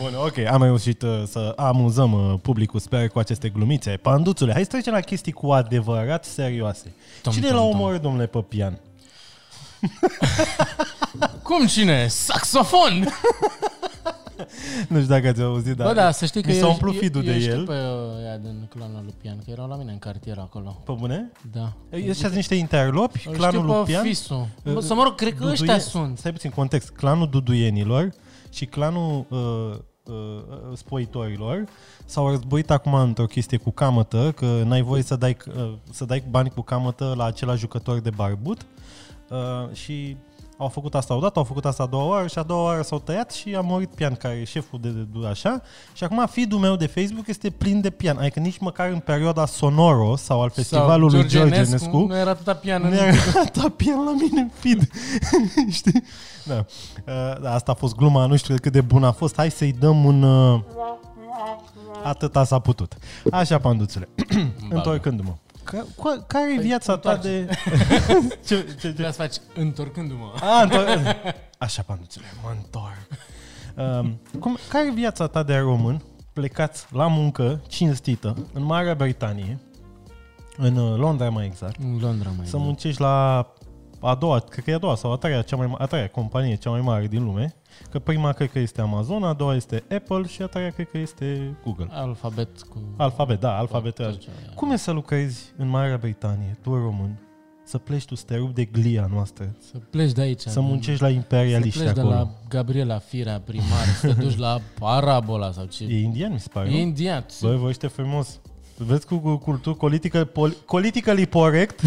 Bun, 0.00 0.14
ok, 0.24 0.38
am 0.38 0.62
reușit 0.62 1.02
uh, 1.02 1.22
să 1.26 1.52
amuzăm 1.56 2.12
uh, 2.12 2.38
publicul, 2.42 2.80
sper, 2.80 3.08
cu 3.08 3.18
aceste 3.18 3.48
glumițe. 3.48 3.90
Panduțule, 3.90 4.52
hai 4.52 4.62
să 4.62 4.68
trecem 4.68 4.92
la 4.92 5.00
chestii 5.00 5.32
cu 5.32 5.50
adevărat 5.52 6.24
serioase. 6.24 6.94
Tom, 7.22 7.32
Cine 7.32 7.46
tom, 7.46 7.56
l-a 7.56 7.62
tom. 7.62 7.70
omorât, 7.70 8.00
domnule 8.02 8.26
Păpian? 8.26 8.78
Cum 11.42 11.66
cine? 11.66 12.06
Saxofon! 12.08 13.08
Nu 14.88 14.96
știu 15.00 15.08
dacă 15.14 15.28
ați 15.28 15.42
auzit, 15.42 15.76
dar 15.76 15.86
Bă, 15.86 15.92
da, 15.94 16.10
să 16.10 16.26
știi 16.26 16.42
că 16.42 16.48
mi 16.48 16.54
s-a 16.54 16.64
eu, 16.66 16.70
umplut 16.70 16.92
eu, 16.94 16.98
feed-ul 17.00 17.24
eu 17.26 17.32
de 17.32 17.40
știu 17.40 17.52
el. 17.52 17.64
pe 17.64 17.72
uh, 17.72 18.24
ea 18.24 18.38
din 18.38 18.68
clanul 18.68 19.00
lui 19.04 19.14
Pian, 19.22 19.36
că 19.44 19.50
erau 19.50 19.68
la 19.68 19.76
mine 19.76 19.92
în 19.92 19.98
cartier 19.98 20.38
acolo. 20.38 20.82
Pe 20.84 20.92
bune? 20.98 21.32
Da. 21.52 21.72
Ăștia 21.92 22.12
sunt 22.14 22.34
niște 22.34 22.54
interlopi, 22.54 23.28
Îl 23.28 23.34
clanul 23.34 23.60
știu 23.60 23.72
lui 23.74 23.84
pe 23.84 23.90
Pian. 23.90 24.02
Fisu. 24.04 24.48
Uh, 24.64 24.72
Bă, 24.72 24.80
să 24.80 24.94
mă 24.94 25.02
rog, 25.02 25.14
cred 25.14 25.34
că 25.34 25.44
ăștia 25.44 25.66
Duduie- 25.66 25.78
sunt. 25.80 26.18
Stai 26.18 26.32
puțin 26.32 26.50
context. 26.50 26.88
Clanul 26.90 27.28
Duduienilor 27.28 28.12
și 28.52 28.64
clanul 28.66 29.24
uh, 29.28 29.38
uh, 30.04 30.14
uh, 30.14 30.76
spoitorilor 30.76 31.64
s-au 32.04 32.30
războit 32.30 32.70
acum 32.70 32.94
într-o 32.94 33.26
chestie 33.26 33.58
cu 33.58 33.70
camătă, 33.70 34.32
că 34.36 34.62
n-ai 34.64 34.82
voie 34.82 35.02
să 35.02 35.16
dai, 35.16 35.36
uh, 35.56 35.72
să 35.90 36.04
dai 36.04 36.22
bani 36.30 36.50
cu 36.50 36.60
camătă 36.60 37.14
la 37.16 37.24
același 37.24 37.60
jucător 37.60 38.00
de 38.00 38.10
barbut 38.10 38.60
uh, 39.28 39.74
și 39.74 40.16
au 40.56 40.68
făcut 40.68 40.94
asta 40.94 41.14
odată, 41.14 41.38
au 41.38 41.44
făcut 41.44 41.64
asta 41.64 41.82
a 41.82 41.86
doua 41.86 42.04
oară 42.04 42.26
și 42.26 42.38
a 42.38 42.42
doua 42.42 42.62
oară 42.62 42.82
s-au 42.82 42.98
tăiat 42.98 43.32
și 43.32 43.54
a 43.54 43.60
murit 43.60 43.94
Pian, 43.94 44.14
care 44.14 44.34
e 44.34 44.44
șeful 44.44 44.78
de, 44.82 44.88
de 44.88 45.26
așa. 45.26 45.62
Și 45.92 46.04
acum 46.04 46.26
feed-ul 46.26 46.58
meu 46.58 46.76
de 46.76 46.86
Facebook 46.86 47.28
este 47.28 47.50
plin 47.50 47.80
de 47.80 47.90
Pian. 47.90 48.18
Adică 48.18 48.40
nici 48.40 48.58
măcar 48.58 48.88
în 48.88 48.98
perioada 48.98 49.46
Sonoro 49.46 50.16
sau 50.16 50.42
al 50.42 50.50
festivalului 50.50 51.18
lui 51.18 51.28
George 51.28 51.54
Enescu, 51.54 52.06
Nu 52.06 52.16
era 52.16 52.30
atâta 52.30 52.54
pian 52.54 52.82
în... 52.82 52.88
nu 52.88 52.94
era 52.94 53.44
ta 53.52 53.68
pian 53.76 54.04
la 54.04 54.12
mine 54.12 54.40
în 54.40 54.50
feed. 54.52 54.88
Știi? 55.78 56.04
Da. 56.44 56.64
Uh, 57.06 57.40
da. 57.40 57.54
Asta 57.54 57.72
a 57.72 57.74
fost 57.74 57.94
gluma, 57.94 58.26
nu 58.26 58.36
știu 58.36 58.54
cât 58.60 58.72
de 58.72 58.80
bun 58.80 59.04
a 59.04 59.12
fost. 59.12 59.36
Hai 59.36 59.50
să-i 59.50 59.72
dăm 59.72 60.04
un... 60.04 60.22
Uh... 60.22 60.60
Atâta 62.02 62.44
s-a 62.44 62.58
putut. 62.58 62.94
Așa, 63.30 63.58
panduțule. 63.58 64.08
Întorcându-mă. 64.70 65.34
Ca, 65.64 65.84
cu, 65.96 66.24
care 66.26 66.52
e 66.52 66.54
Păi, 66.54 66.64
viața 66.64 66.96
ta 66.98 67.10
întoarce. 67.12 67.44
de... 67.44 67.54
ce, 68.46 68.54
ce, 68.56 68.64
ce? 68.64 68.74
Trebuie 68.78 69.06
să 69.12 69.22
faci 69.22 69.34
întorcându-mă. 69.54 70.32
A, 70.40 70.62
întor- 70.62 71.34
Așa, 71.58 71.82
panduțule, 71.82 72.24
mă 72.42 72.50
întorc. 72.56 73.06
Um, 74.00 74.20
cum, 74.40 74.58
care 74.68 74.86
e 74.86 74.90
viața 74.90 75.26
ta 75.26 75.42
de 75.42 75.56
român 75.56 76.02
plecat 76.32 76.88
la 76.92 77.06
muncă 77.06 77.60
cinstită 77.68 78.36
în 78.52 78.62
Marea 78.64 78.94
Britanie, 78.94 79.58
în 80.56 80.76
uh, 80.76 80.98
Londra 80.98 81.28
mai 81.30 81.46
exact, 81.46 81.76
În 81.82 81.98
Londra 82.00 82.28
mai 82.28 82.36
să 82.36 82.42
exact. 82.44 82.62
muncești 82.64 83.00
la 83.00 83.46
a 84.00 84.14
doua, 84.14 84.38
cred 84.40 84.64
că 84.64 84.70
e 84.70 84.74
a 84.74 84.78
doua 84.78 84.94
sau 84.94 85.12
a 85.12 85.16
treia, 85.16 85.42
cea 85.42 85.56
mai, 85.56 85.66
ma- 85.74 85.78
a 85.82 85.86
treia 85.86 86.08
companie 86.08 86.54
cea 86.56 86.70
mai 86.70 86.80
mare 86.80 87.06
din 87.06 87.24
lume, 87.24 87.54
că 87.90 87.98
prima 87.98 88.32
cred 88.32 88.50
că 88.50 88.58
este 88.58 88.80
Amazon, 88.80 89.22
a 89.24 89.32
doua 89.32 89.54
este 89.54 89.82
Apple 89.94 90.26
și 90.26 90.42
a 90.42 90.46
treia 90.46 90.70
cred 90.70 90.90
că 90.90 90.98
este 90.98 91.56
Google. 91.64 91.86
Alfabet 91.90 92.62
cu... 92.62 92.82
Alfabet, 92.96 93.40
da, 93.40 93.56
alfabet. 93.58 93.94
tot 93.94 94.18
ce- 94.20 94.28
Cum 94.54 94.70
e 94.70 94.76
să 94.76 94.90
lucrezi 94.90 95.52
în 95.56 95.68
Marea 95.68 95.96
Britanie, 95.96 96.58
tu 96.62 96.74
român, 96.74 97.18
să 97.66 97.78
pleci 97.78 98.04
tu 98.04 98.14
să 98.14 98.24
te 98.26 98.36
rupi 98.36 98.52
de 98.52 98.64
glia 98.64 99.08
noastră, 99.12 99.54
Să 99.70 99.78
pleci 99.90 100.12
de 100.12 100.20
aici. 100.20 100.40
să 100.40 100.58
din- 100.58 100.68
muncești 100.68 101.02
la 101.02 101.08
Să 101.08 101.14
imperialiști 101.14 101.78
pleci 101.80 101.94
de 101.94 102.00
acolo? 102.00 102.14
la 102.14 102.28
Gabriela 102.48 102.98
Firea 102.98 103.40
primar, 103.40 103.86
să 104.00 104.06
te 104.14 104.20
duci 104.20 104.36
la 104.36 104.60
Parabola 104.78 105.50
sau 105.52 105.64
ce... 105.64 105.84
E 105.84 106.00
indian, 106.02 106.32
mi 106.32 106.40
se 106.40 106.48
pare, 106.52 106.68
E 106.68 106.72
nu? 106.72 106.76
indian. 106.76 107.26
Băi, 107.40 107.56
voi 107.56 107.70
ești 107.70 107.86
frumos. 107.86 108.40
Vezi 108.76 109.06
cu 109.06 109.16
cu 109.16 109.36
cultură, 109.36 109.74
politică, 109.74 110.24
pol, 110.24 110.50
politically 110.50 111.26
corect. 111.26 111.80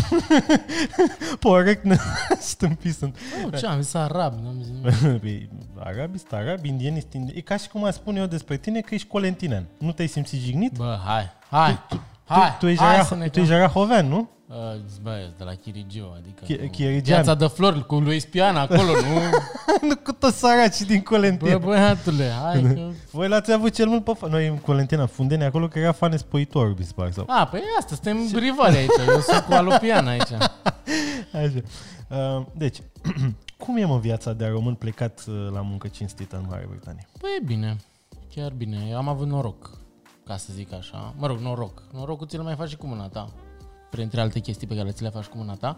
corect, 1.41 1.85
stâmpit 2.39 2.95
sunt. 2.95 3.17
Oh, 3.45 3.57
ce 3.59 3.65
am 3.65 3.81
zis 3.81 3.93
arab, 3.93 4.33
nu 4.41 4.47
am 4.47 4.55
zis 4.61 4.71
nimic. 4.71 5.19
Păi, 5.21 5.49
Arabi 5.79 6.17
sunt 6.17 6.31
arabi, 6.31 6.67
indieni 6.67 6.99
sunt 6.99 7.13
indieni. 7.13 7.37
E 7.37 7.41
ca 7.41 7.57
și 7.57 7.69
cum 7.69 7.83
aș 7.83 7.93
spune 7.93 8.19
eu 8.19 8.25
despre 8.25 8.57
tine 8.57 8.81
că 8.81 8.93
ești 8.93 9.07
colentinean. 9.07 9.65
Nu 9.77 9.91
te-ai 9.91 10.07
simțit 10.07 10.39
jignit? 10.39 10.73
Bă, 10.73 10.99
hai, 11.05 11.31
hai, 11.49 11.79
hai, 12.25 12.49
tu, 12.49 12.65
tu, 12.65 12.67
ești 12.67 12.83
hai 12.83 12.93
ara, 12.93 13.03
să 13.03 13.15
ne 13.15 13.27
tu 13.29 13.39
ești 13.39 13.53
arahovean, 13.53 14.07
nu? 14.07 14.29
Uh, 14.49 14.55
bă, 15.01 15.09
eu 15.09 15.23
sunt 15.23 15.37
de 15.37 15.43
la 15.43 15.53
Chirigiu, 15.53 16.13
adică... 16.17 16.43
Chi- 16.45 16.61
nu. 16.61 16.67
Chirigian. 16.67 17.21
Viața 17.23 17.35
de 17.35 17.47
flori 17.47 17.85
cu 17.85 17.95
lui 17.95 18.19
Spiana 18.19 18.61
acolo, 18.61 18.91
nu? 18.91 19.19
nu 19.87 19.95
cu 20.03 20.11
toți 20.11 20.37
săraci 20.37 20.81
din 20.81 21.01
Colentina. 21.01 21.57
Bă, 21.57 21.65
băiatule, 21.65 22.31
hai 22.43 22.61
că... 22.61 22.89
Voi 23.11 23.27
l-ați 23.27 23.51
avut 23.51 23.73
cel 23.73 23.87
mult 23.87 24.03
pe 24.03 24.11
fa- 24.15 24.29
Noi 24.29 24.47
în 24.47 24.57
Colentina, 24.57 25.05
Fundeni, 25.05 25.43
acolo, 25.43 25.67
că 25.67 25.79
era 25.79 25.91
fan 25.91 26.17
spăitor, 26.17 26.75
mi 26.77 26.83
se 26.85 26.91
pare. 26.95 27.11
Sau... 27.11 27.23
A, 27.27 27.45
păi 27.45 27.61
asta, 27.77 27.95
suntem 27.95 28.39
rivali 28.39 28.75
aici, 28.75 28.89
eu 29.07 29.19
sunt 29.19 29.39
cu 29.39 29.53
Alupian 29.53 30.07
aici. 30.07 30.31
Așa. 31.33 31.61
Uh, 32.09 32.45
deci, 32.53 32.77
cum 33.63 33.77
e 33.77 33.85
mă 33.85 33.97
viața 33.99 34.33
de 34.33 34.45
român 34.45 34.73
plecat 34.73 35.23
uh, 35.27 35.47
la 35.53 35.61
muncă 35.61 35.87
cinstită 35.87 36.35
în 36.35 36.45
Marea 36.49 36.67
Britanie? 36.69 37.07
Păi 37.19 37.29
e 37.39 37.43
bine, 37.45 37.75
chiar 38.35 38.51
bine, 38.51 38.77
eu 38.89 38.97
am 38.97 39.07
avut 39.07 39.27
noroc, 39.27 39.77
ca 40.25 40.37
să 40.37 40.49
zic 40.53 40.73
așa. 40.73 41.13
Mă 41.17 41.27
rog, 41.27 41.39
noroc. 41.39 41.83
Norocul 41.93 42.27
ți-l 42.27 42.41
mai 42.41 42.55
faci 42.55 42.69
și 42.69 42.77
cu 42.77 42.87
mâna 42.87 43.07
ta. 43.07 43.29
Printre 43.89 44.21
alte 44.21 44.39
chestii 44.39 44.67
pe 44.67 44.75
care 44.75 44.91
ți 44.91 45.03
le 45.03 45.09
faci 45.09 45.25
cu 45.25 45.37
mâna 45.37 45.53
ta. 45.53 45.77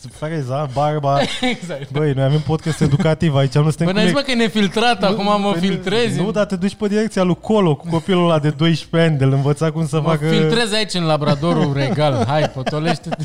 Freza, 0.18 0.70
barba... 0.72 1.20
exact. 1.40 1.90
Băi, 1.90 2.12
noi 2.12 2.24
avem 2.24 2.40
podcast 2.40 2.80
educativ 2.80 3.34
aici, 3.34 3.54
nu 3.54 3.62
suntem 3.62 3.86
Bă, 3.86 3.92
n-ai 3.92 4.02
zis, 4.02 4.12
cum 4.12 4.20
bă, 4.20 4.26
că 4.26 4.30
e 4.30 4.34
nefiltrat, 4.42 5.02
acum 5.02 5.24
mă 5.24 5.50
Păi, 5.52 5.60
filtrezi. 5.60 6.20
Nu, 6.20 6.30
dar 6.30 6.46
te 6.46 6.56
duci 6.56 6.74
pe 6.74 6.88
direcția 6.88 7.22
lui 7.22 7.34
Colo 7.40 7.76
cu 7.76 7.88
copilul 7.88 8.24
ăla 8.24 8.38
de 8.38 8.50
12 8.50 9.10
ani, 9.10 9.18
de 9.18 9.24
l 9.24 9.32
învăța 9.32 9.72
cum 9.72 9.86
să 9.86 10.00
Mă 10.00 10.08
facă... 10.08 10.28
filtrezi 10.28 10.74
aici 10.74 10.94
în 10.94 11.04
labradorul 11.04 11.72
regal. 11.72 12.24
Hai, 12.26 12.48
potolește-te. 12.48 13.24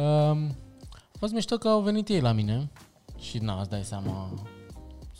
Um, 0.00 0.56
a 0.88 1.18
fost 1.18 1.32
mișto 1.32 1.56
că 1.56 1.68
au 1.68 1.80
venit 1.80 2.08
ei 2.08 2.20
la 2.20 2.32
mine 2.32 2.70
și 3.20 3.38
na, 3.38 3.60
îți 3.60 3.70
dai 3.70 3.82
seama, 3.84 4.30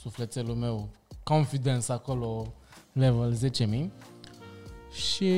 sufletelul 0.02 0.54
meu, 0.54 0.88
confidence 1.22 1.92
acolo, 1.92 2.52
level 2.92 3.36
10.000 3.36 3.86
și 4.92 5.32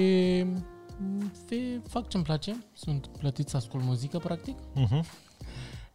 mm, 1.00 1.32
fe- 1.48 1.80
fac 1.88 2.08
ce-mi 2.08 2.24
place, 2.24 2.64
sunt 2.72 3.06
plătit 3.18 3.48
să 3.48 3.56
ascult 3.56 3.84
muzică, 3.84 4.18
practic. 4.18 4.56
Uh-huh. 4.58 5.00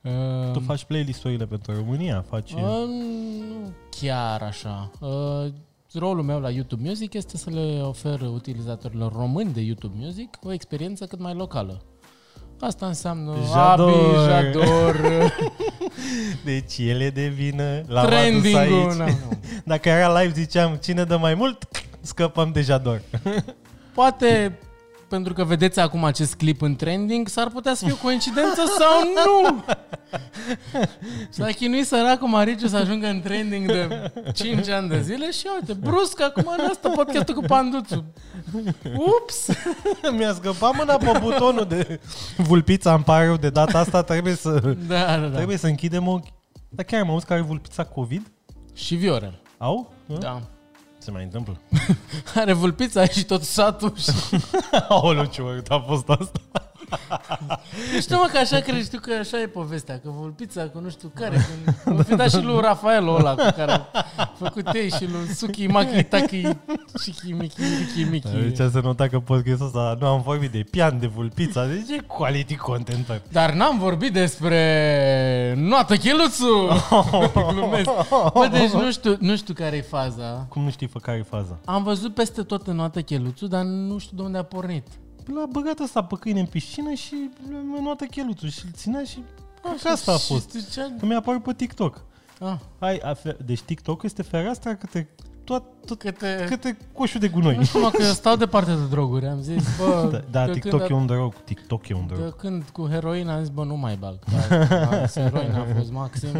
Uh, 0.01 0.51
Tu 0.51 0.59
faci 0.59 0.83
playlist-urile 0.83 1.45
pentru 1.45 1.75
România, 1.75 2.25
faci... 2.29 2.51
Uh, 2.51 2.59
nu 2.87 3.71
chiar 3.99 4.41
așa. 4.41 4.91
Uh, 4.99 5.51
rolul 5.93 6.23
meu 6.23 6.39
la 6.39 6.49
YouTube 6.49 6.87
Music 6.87 7.13
este 7.13 7.37
să 7.37 7.49
le 7.49 7.81
ofer 7.81 8.21
utilizatorilor 8.21 9.11
români 9.11 9.53
de 9.53 9.61
YouTube 9.61 9.95
Music 9.97 10.37
o 10.43 10.51
experiență 10.53 11.05
cât 11.05 11.19
mai 11.19 11.33
locală. 11.33 11.81
Asta 12.59 12.85
înseamnă 12.85 13.35
Jador. 13.51 13.89
Abi, 13.89 14.53
Jador, 14.61 15.01
Deci 16.45 16.77
ele 16.77 17.09
de 17.09 17.27
vină, 17.27 17.81
l-am 17.87 18.05
adus 18.05 18.09
trending 18.09 18.55
aici. 18.55 18.71
nu, 18.71 18.93
nu. 19.05 19.37
Dacă 19.65 19.89
era 19.89 20.21
live, 20.21 20.33
ziceam, 20.33 20.75
cine 20.75 21.03
dă 21.03 21.17
mai 21.17 21.33
mult, 21.33 21.67
scăpăm 22.01 22.51
de 22.51 22.61
Jador. 22.61 23.01
Poate 23.95 24.59
pentru 25.07 25.33
că 25.33 25.43
vedeți 25.43 25.79
acum 25.79 26.03
acest 26.03 26.35
clip 26.35 26.61
în 26.61 26.75
trending, 26.75 27.27
s-ar 27.27 27.47
putea 27.49 27.73
să 27.73 27.83
fie 27.85 27.93
o 27.93 28.03
coincidență 28.03 28.61
sau 28.79 29.01
nu. 29.13 29.63
S-a 31.29 31.45
chinuit 31.45 31.85
săracul 31.85 32.27
Mariciu 32.27 32.67
să 32.67 32.77
ajungă 32.77 33.07
în 33.07 33.21
trending 33.21 33.65
de 33.65 34.11
5 34.33 34.67
ani 34.69 34.89
de 34.89 35.01
zile 35.01 35.31
și 35.31 35.47
uite, 35.59 35.73
brusc 35.73 36.21
acum 36.21 36.53
în 36.57 36.65
asta 36.69 36.89
podcastul 36.89 37.35
cu 37.35 37.41
Panduțu. 37.47 38.05
Ups! 38.95 39.47
Mi-a 40.17 40.33
scăpat 40.33 40.75
mâna 40.75 40.97
pe 40.97 41.19
butonul 41.21 41.65
de 41.65 41.99
vulpița, 42.37 42.93
îmi 42.93 43.03
pare 43.03 43.25
rău, 43.25 43.37
de 43.37 43.49
data 43.49 43.79
asta 43.79 44.01
trebuie 44.01 44.35
să, 44.35 44.59
Da, 44.87 45.05
da, 45.05 45.17
da. 45.17 45.35
trebuie 45.35 45.57
să 45.57 45.67
închidem 45.67 46.07
ochi. 46.07 46.27
Dar 46.69 46.85
chiar 46.85 47.01
am 47.01 47.09
auzit 47.09 47.27
că 47.27 47.33
are 47.33 47.41
vulpița 47.41 47.83
COVID? 47.83 48.31
Și 48.73 48.95
Viorel. 48.95 49.39
Au? 49.57 49.93
Da. 50.19 50.41
Se 51.03 51.11
mai 51.11 51.23
întâmplă. 51.23 51.57
Are 52.35 52.53
vulpița 52.53 53.05
și 53.05 53.23
tot 53.23 53.43
satul 53.43 53.93
și... 53.97 54.11
Aoleu, 54.89 55.25
ce 55.25 55.41
urât 55.41 55.67
a 55.67 55.83
fost 55.87 56.09
asta. 56.09 56.71
Nu 57.93 57.99
știu 57.99 58.17
mă 58.17 58.29
că 58.31 58.37
așa 58.37 58.59
cred, 58.59 58.83
știu 58.83 58.99
că 58.99 59.11
așa 59.19 59.41
e 59.41 59.47
povestea, 59.47 59.99
că 59.99 60.09
vulpița 60.09 60.63
cu 60.63 60.79
nu 60.79 60.89
știu 60.89 61.11
care, 61.15 61.37
când 61.83 61.99
o 61.99 62.03
fi 62.03 62.15
dat 62.15 62.29
și 62.29 62.41
lui 62.41 62.59
Rafael 62.61 63.07
ăla 63.07 63.35
cu 63.35 63.53
care 63.55 63.71
a 63.71 64.33
făcut 64.37 64.73
ei 64.73 64.89
și 64.89 65.09
lui 65.11 65.27
Suki 65.35 65.67
Maki 65.67 66.03
Taki 66.03 66.41
și 67.03 67.11
Kimiki 67.11 67.61
Miki 67.61 68.09
Miki. 68.09 68.27
Deci 68.27 68.71
să 68.71 68.79
nota 68.83 69.07
că 69.07 69.19
podcastul 69.19 69.65
ăsta 69.65 69.97
nu 69.99 70.07
am 70.07 70.21
vorbit 70.21 70.51
de 70.51 70.65
pian, 70.69 70.99
de 70.99 71.07
vulpița, 71.07 71.65
deci 71.65 71.97
e 71.97 72.01
quality 72.07 72.55
content. 72.55 73.07
bă. 73.07 73.21
Dar 73.31 73.53
n-am 73.53 73.79
vorbit 73.79 74.13
despre 74.13 75.53
Noată 75.57 75.95
Cheluțu! 75.95 76.67
Glumesc. 77.53 77.89
Bă, 78.33 78.47
deci 78.51 78.71
nu 78.71 78.91
știu, 78.91 79.15
nu 79.19 79.35
știu 79.35 79.53
care 79.53 79.75
e 79.75 79.81
faza. 79.81 80.45
Cum 80.49 80.63
nu 80.63 80.69
știi 80.69 80.87
pe 80.87 80.99
care 81.01 81.17
e 81.17 81.23
faza? 81.23 81.59
Am 81.65 81.83
văzut 81.83 82.13
peste 82.13 82.41
tot 82.41 82.67
în 82.67 82.75
Noată 82.75 83.01
Cheluțu, 83.01 83.47
dar 83.47 83.63
nu 83.63 83.97
știu 83.97 84.17
de 84.17 84.23
unde 84.23 84.37
a 84.37 84.43
pornit. 84.43 84.87
L-a 85.25 85.45
băgat 85.51 85.79
ăsta 85.79 86.03
pe 86.03 86.15
câine 86.19 86.39
în 86.39 86.45
piscină 86.45 86.93
și 86.93 87.29
mi-a 87.71 87.81
luat 87.83 88.05
cheluțul 88.11 88.49
și 88.49 88.61
îl 88.65 88.71
ținea 88.73 89.03
și 89.03 89.17
Că 89.83 89.89
asta 89.89 90.11
a 90.13 90.17
fost. 90.17 90.51
Și 90.51 90.59
zicea, 90.59 90.91
Că 90.99 91.05
mi-a 91.05 91.17
apărut 91.17 91.43
pe 91.43 91.53
TikTok. 91.53 92.01
ah, 92.39 92.55
Hai, 92.79 92.97
a 92.97 93.13
fe- 93.13 93.37
deci 93.45 93.61
TikTok 93.61 94.03
este 94.03 94.21
fereastra 94.21 94.75
către 94.75 95.09
tot, 95.43 95.63
tot 95.85 95.99
câte... 95.99 96.45
către 96.49 96.77
coșul 96.93 97.19
de 97.19 97.27
gunoi. 97.27 97.55
Nu 97.55 97.63
știu, 97.63 97.79
mă, 97.79 97.89
că 97.89 98.03
eu 98.03 98.11
stau 98.23 98.35
departe 98.35 98.71
de 98.71 98.85
droguri. 98.89 99.25
Am 99.27 99.41
zis, 99.41 99.63
bă, 99.77 100.07
Da, 100.11 100.21
da 100.31 100.45
de 100.45 100.51
TikTok 100.59 100.79
când, 100.79 100.89
e 100.91 100.93
un 100.93 101.05
drog. 101.05 101.33
TikTok 101.43 101.87
e 101.89 101.93
un 101.93 102.07
de 102.07 102.13
drog. 102.13 102.35
când 102.35 102.63
cu 102.63 102.87
heroina 102.87 103.33
am 103.35 103.39
zis, 103.39 103.49
bă, 103.49 103.63
nu 103.63 103.75
mai 103.75 103.95
bag. 103.95 104.19
Da, 104.49 105.05
heroina 105.13 105.57
a 105.59 105.65
fost 105.77 105.91
maxim. 105.91 106.29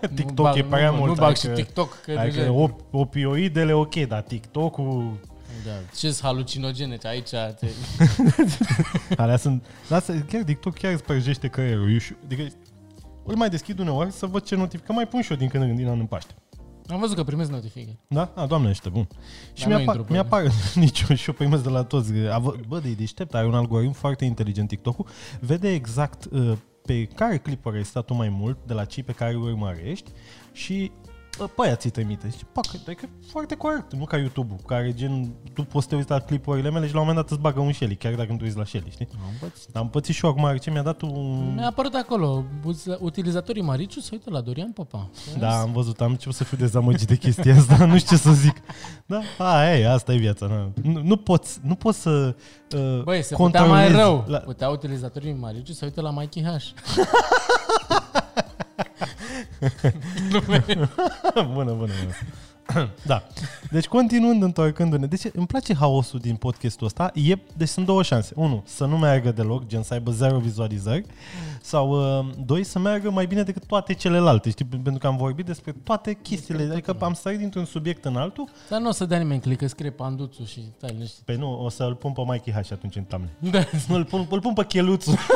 Nu 0.00 0.08
TikTok 0.14 0.34
bag, 0.44 0.56
e 0.56 0.64
prea 0.64 0.90
nu, 0.90 0.96
mult, 0.96 1.08
Nu 1.08 1.14
bag 1.14 1.30
adică- 1.30 1.48
și 1.48 1.54
TikTok, 1.62 1.98
că 2.04 2.14
Adică 2.18 2.36
deja... 2.40 2.52
op- 2.68 2.90
opioidele 2.90 3.72
ok, 3.72 3.94
dar 3.94 4.22
TikTok-ul... 4.22 5.12
da. 5.68 5.96
ce 5.96 6.16
halucinogene 6.22 6.98
aici. 7.02 7.30
Te... 7.30 7.66
Alea 9.22 9.36
sunt... 9.36 9.64
Lasă, 9.88 10.12
chiar 10.18 10.42
TikTok 10.42 10.74
chiar 10.74 10.92
îți 10.92 11.02
prăjește 11.02 11.48
creierul. 11.48 11.92
Eu, 11.92 11.98
știu- 11.98 12.16
adică 12.24 12.46
îl 13.24 13.36
mai 13.36 13.48
deschid 13.48 13.78
uneori 13.78 14.12
să 14.12 14.26
văd 14.26 14.42
ce 14.42 14.56
notifică. 14.56 14.92
Mai 14.92 15.06
pun 15.08 15.20
și 15.22 15.30
eu 15.30 15.36
din 15.36 15.48
când 15.48 15.62
în 15.62 15.68
când 15.68 15.80
din 15.80 15.88
an 15.88 15.98
în 15.98 16.06
Paște. 16.06 16.34
Am 16.88 16.98
văzut 17.00 17.16
că 17.16 17.24
primesc 17.24 17.50
notificări. 17.50 17.98
Da? 18.08 18.32
A, 18.34 18.46
doamne, 18.46 18.68
ești 18.68 18.90
bun. 18.90 19.08
Și 19.52 19.62
Dar 19.62 19.70
nu 19.70 19.76
mi-apar, 19.76 19.94
intru 19.96 20.04
pe 20.04 20.12
mi-apar 20.12 20.42
nici 20.74 21.04
eu 21.08 21.16
și 21.16 21.28
eu 21.28 21.34
primesc 21.34 21.62
de 21.62 21.68
la 21.68 21.82
toți. 21.84 22.12
Avă- 22.12 22.60
Bă, 22.68 22.78
de 22.78 22.90
deștept, 22.90 23.34
are 23.34 23.46
un 23.46 23.54
algoritm 23.54 23.92
foarte 23.92 24.24
inteligent 24.24 24.68
TikTok-ul. 24.68 25.06
Vede 25.40 25.68
exact 25.72 26.24
uh, 26.30 26.52
pe 26.82 27.04
care 27.04 27.38
clipuri 27.38 27.76
ai 27.76 27.84
stat 27.84 28.04
tu 28.04 28.14
mai 28.14 28.28
mult, 28.28 28.58
de 28.66 28.72
la 28.72 28.84
cei 28.84 29.02
pe 29.02 29.12
care 29.12 29.30
îi 29.30 29.36
urmărești 29.40 30.10
și 30.52 30.90
uh, 31.02 31.07
pe 31.46 31.62
aia 31.64 31.76
ți 31.76 31.88
trimite. 31.88 32.30
Și, 32.36 32.44
pac, 32.52 32.64
adică 32.74 33.04
e 33.04 33.08
foarte 33.30 33.54
corect. 33.54 33.94
Nu 33.94 34.04
ca 34.04 34.16
YouTube-ul, 34.16 34.58
care 34.66 34.92
gen, 34.94 35.32
tu 35.54 35.62
poți 35.62 35.84
să 35.84 35.90
te 35.90 35.96
uiți 35.96 36.10
la 36.10 36.18
clipurile 36.20 36.70
mele 36.70 36.86
și 36.86 36.92
la 36.94 37.00
un 37.00 37.06
moment 37.06 37.24
dat 37.24 37.30
îți 37.34 37.40
bagă 37.40 37.60
un 37.60 37.72
Shelly, 37.72 37.96
chiar 37.96 38.14
dacă 38.14 38.30
nu 38.32 38.36
te 38.36 38.44
uiți 38.44 38.56
la 38.56 38.64
Shelly, 38.64 38.90
știi? 38.90 39.08
Am 39.12 39.32
pățit. 39.40 39.76
Am 39.76 39.88
pățit 39.88 40.14
și 40.14 40.24
eu 40.24 40.30
acum, 40.30 40.56
ce 40.56 40.70
mi-a 40.70 40.82
dat 40.82 41.02
un... 41.02 41.54
Mi-a 41.54 41.66
apărut 41.66 41.94
acolo. 41.94 42.44
uz- 42.64 42.96
Utilizatorii 43.00 43.62
Mariciu 43.62 44.00
se 44.00 44.08
uită 44.12 44.30
la 44.30 44.40
Dorian 44.40 44.70
Popa. 44.72 45.10
Da, 45.38 45.60
am 45.60 45.72
văzut, 45.72 46.00
am 46.00 46.10
început 46.10 46.34
să 46.34 46.44
fiu 46.44 46.56
dezamăgit 46.56 47.08
de 47.08 47.16
chestia 47.16 47.54
asta, 47.56 47.84
nu 47.86 47.98
știu 47.98 48.16
ce 48.16 48.22
să 48.22 48.30
zic. 48.32 48.56
Da, 49.06 49.20
a, 49.38 49.64
e, 49.64 49.88
asta 49.92 50.12
e 50.12 50.16
viața. 50.16 50.46
Na. 50.46 50.70
Nu, 50.82 51.02
nu, 51.02 51.16
poți, 51.16 51.58
nu 51.62 51.74
poți 51.74 52.00
să 52.00 52.34
uh, 52.76 53.02
Băi, 53.04 53.22
se 53.22 53.34
putea 53.34 53.64
mai 53.64 53.82
controlezi 53.82 54.08
rău. 54.08 54.24
La... 54.26 54.38
Putea 54.38 54.68
utilizatorii 54.68 55.32
Mariciu 55.32 55.72
să 55.72 55.84
uită 55.84 56.00
la 56.00 56.10
Mikey 56.10 56.42
H. 56.42 56.46
bună, 60.30 61.52
bună, 61.52 61.72
bună. 61.72 61.92
da. 63.06 63.22
Deci, 63.70 63.86
continuând, 63.86 64.42
întorcându-ne. 64.42 65.06
Deci, 65.06 65.22
îmi 65.32 65.46
place 65.46 65.74
haosul 65.74 66.18
din 66.18 66.36
podcastul 66.36 66.86
ăsta. 66.86 67.10
E, 67.14 67.36
deci, 67.56 67.68
sunt 67.68 67.86
două 67.86 68.02
șanse. 68.02 68.32
Unu, 68.36 68.62
să 68.66 68.84
nu 68.84 68.98
meargă 68.98 69.30
deloc, 69.30 69.66
gen 69.66 69.82
să 69.82 69.94
aibă 69.94 70.10
zero 70.10 70.38
vizualizări. 70.38 71.04
Sau, 71.60 72.18
uh, 72.18 72.26
doi, 72.44 72.64
să 72.64 72.78
meargă 72.78 73.10
mai 73.10 73.26
bine 73.26 73.42
decât 73.42 73.66
toate 73.66 73.92
celelalte. 73.92 74.50
Știi? 74.50 74.64
Pentru 74.64 74.98
că 74.98 75.06
am 75.06 75.16
vorbit 75.16 75.46
despre 75.46 75.74
toate 75.84 76.18
chestiile. 76.22 76.68
Adică 76.72 76.96
am 77.00 77.14
sărit 77.14 77.38
dintr-un 77.38 77.64
subiect 77.64 78.04
în 78.04 78.16
altul. 78.16 78.48
Dar 78.68 78.80
nu 78.80 78.88
o 78.88 78.92
să 78.92 79.04
dea 79.04 79.18
nimeni 79.18 79.40
click, 79.40 79.60
că 79.60 79.68
scrie 79.68 79.90
Panduțu 79.90 80.44
și 80.44 80.72
stai 80.76 80.90
liniștit. 80.92 81.24
Pe 81.24 81.36
nu, 81.36 81.62
o 81.64 81.68
să-l 81.68 81.94
pun 81.94 82.12
pe 82.12 82.22
Mikey 82.26 82.52
H 82.52 82.72
atunci 82.72 82.96
în 82.96 83.02
tamne. 83.02 83.28
Da. 83.50 83.64
Nu, 83.88 83.94
îl 83.94 84.04
pun, 84.04 84.26
îl 84.30 84.40
pun 84.40 84.52
pe 84.52 84.64
cheluțul. 84.64 85.14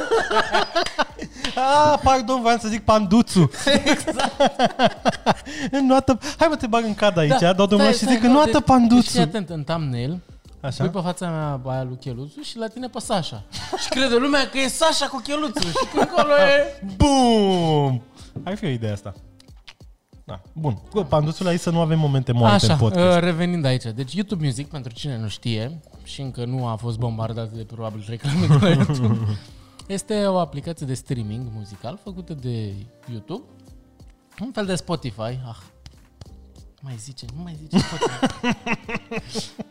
ah, 1.54 1.98
pardon, 2.02 2.40
vreau 2.40 2.58
să 2.58 2.68
zic 2.68 2.84
panduțu. 2.84 3.50
Exact. 3.84 4.40
Înnoată, 5.70 6.18
hai 6.38 6.48
mă 6.48 6.56
te 6.56 6.66
bag 6.66 6.84
în 6.84 6.94
cad 6.94 7.16
aici, 7.22 7.40
da, 7.40 7.52
dau 7.52 7.66
drumul 7.66 7.92
și 7.92 8.06
zic 8.06 8.22
înnoată 8.22 8.50
Fii 8.50 8.60
panduțu. 8.62 9.20
atent, 9.20 9.48
în 9.48 9.64
thumbnail, 9.64 10.20
Așa? 10.60 10.84
pui 10.84 10.92
pe 10.92 11.00
fața 11.00 11.28
mea 11.28 11.72
aia 11.72 11.82
lui 11.82 11.96
Cheluțu 12.00 12.40
și 12.40 12.58
la 12.58 12.66
tine 12.68 12.88
pe 12.88 12.98
Sasha. 13.00 13.42
și 13.82 13.88
crede 13.88 14.16
lumea 14.16 14.48
că 14.48 14.58
e 14.58 14.68
Sasha 14.68 15.06
cu 15.06 15.20
Cheluțu 15.24 15.66
și 15.68 15.86
când 15.92 16.02
acolo 16.02 16.32
e... 16.32 16.80
Bum! 16.96 18.02
Ar 18.44 18.56
fi 18.56 18.64
o 18.64 18.68
idee 18.68 18.92
asta. 18.92 19.14
Da, 20.24 20.40
bun. 20.52 20.74
Cu 20.90 21.02
panduțul 21.02 21.46
aici 21.46 21.60
să 21.60 21.70
nu 21.70 21.80
avem 21.80 21.98
momente 21.98 22.32
moarte 22.32 22.64
Așa, 22.64 22.72
în 22.72 22.78
podcast. 22.78 23.16
uh, 23.16 23.22
revenind 23.22 23.64
aici. 23.64 23.82
Deci 23.82 24.12
YouTube 24.14 24.44
Music, 24.44 24.68
pentru 24.68 24.92
cine 24.92 25.18
nu 25.18 25.28
știe 25.28 25.80
și 26.04 26.20
încă 26.20 26.44
nu 26.44 26.66
a 26.66 26.76
fost 26.76 26.98
bombardat 26.98 27.50
de 27.50 27.64
probabil 27.64 28.04
reclame 28.08 28.46
de 28.46 28.54
la 28.60 28.68
YouTube, 28.76 29.18
este 29.86 30.26
o 30.26 30.38
aplicație 30.38 30.86
de 30.86 30.94
streaming 30.94 31.46
muzical 31.54 31.98
făcută 32.02 32.34
de 32.34 32.72
YouTube, 33.10 33.42
un 34.40 34.50
fel 34.52 34.66
de 34.66 34.74
Spotify. 34.74 35.20
Ah, 35.20 35.56
mai 36.84 36.96
zice, 36.98 37.26
nu 37.36 37.42
mai 37.42 37.56
zice 37.60 37.78
Spotify. 37.78 38.56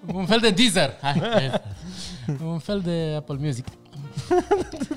un 0.19 0.25
fel 0.25 0.39
de 0.39 0.49
Deezer. 0.49 0.97
Hai, 1.01 1.19
vezi. 1.19 2.43
un 2.43 2.59
fel 2.59 2.81
de 2.81 3.13
Apple 3.17 3.37
Music. 3.39 3.65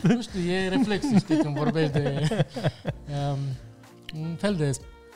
nu 0.03 0.23
știu, 0.23 0.41
e 0.41 0.69
reflexul, 0.69 1.19
știi, 1.19 1.37
când 1.37 1.57
vorbești 1.57 1.93
de... 1.93 2.29
Um, 3.09 3.39
un 4.21 4.35
fel 4.35 4.55
de 4.55 4.71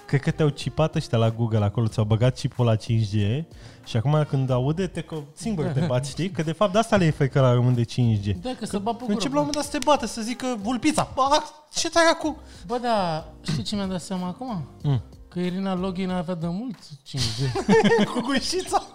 Cred 0.07 0.21
că 0.21 0.31
te-au 0.31 0.49
cipat 0.49 0.95
ăștia 0.95 1.19
la 1.19 1.31
Google 1.31 1.65
acolo, 1.65 1.87
ți-au 1.87 2.05
băgat 2.05 2.39
chipul 2.39 2.65
la 2.65 2.77
5G 2.77 3.45
și 3.85 3.97
acum 3.97 4.27
când 4.29 4.51
aude, 4.51 4.87
te 4.87 5.01
că 5.01 5.17
singur 5.33 5.65
te 5.65 5.81
bați, 5.81 6.11
știi? 6.11 6.31
Că 6.31 6.43
de 6.43 6.53
fapt 6.53 6.73
de 6.73 6.79
asta 6.79 6.97
le 6.97 7.05
e 7.05 7.11
frică 7.11 7.41
la 7.41 7.53
român 7.53 7.75
de 7.75 7.85
5G. 7.85 8.41
Da, 8.41 8.55
că 8.59 8.67
să 8.67 8.79
bat 8.79 8.97
pe 8.97 9.05
Încep 9.07 9.17
gură. 9.19 9.35
la 9.35 9.41
un 9.41 9.47
moment 9.47 9.55
dat 9.55 9.65
să 9.65 9.71
te 9.71 9.79
bată, 9.85 10.07
să 10.07 10.21
zică 10.21 10.59
vulpița. 10.63 11.09
Bă, 11.15 11.43
ce 11.75 11.91
tare 11.91 12.09
acum? 12.09 12.37
Bă, 12.67 12.79
da, 12.83 13.29
știi 13.43 13.63
ce 13.63 13.75
mi-am 13.75 13.89
dat 13.89 14.01
seama 14.01 14.27
acum? 14.27 14.69
Mm. 14.83 15.03
Că 15.39 15.45
Irina 15.45 15.75
Login 15.75 16.11
avea 16.11 16.35
de 16.35 16.47
mult 16.47 16.77
5G. 17.07 17.53
Cu 18.13 18.21
gușița. 18.21 18.87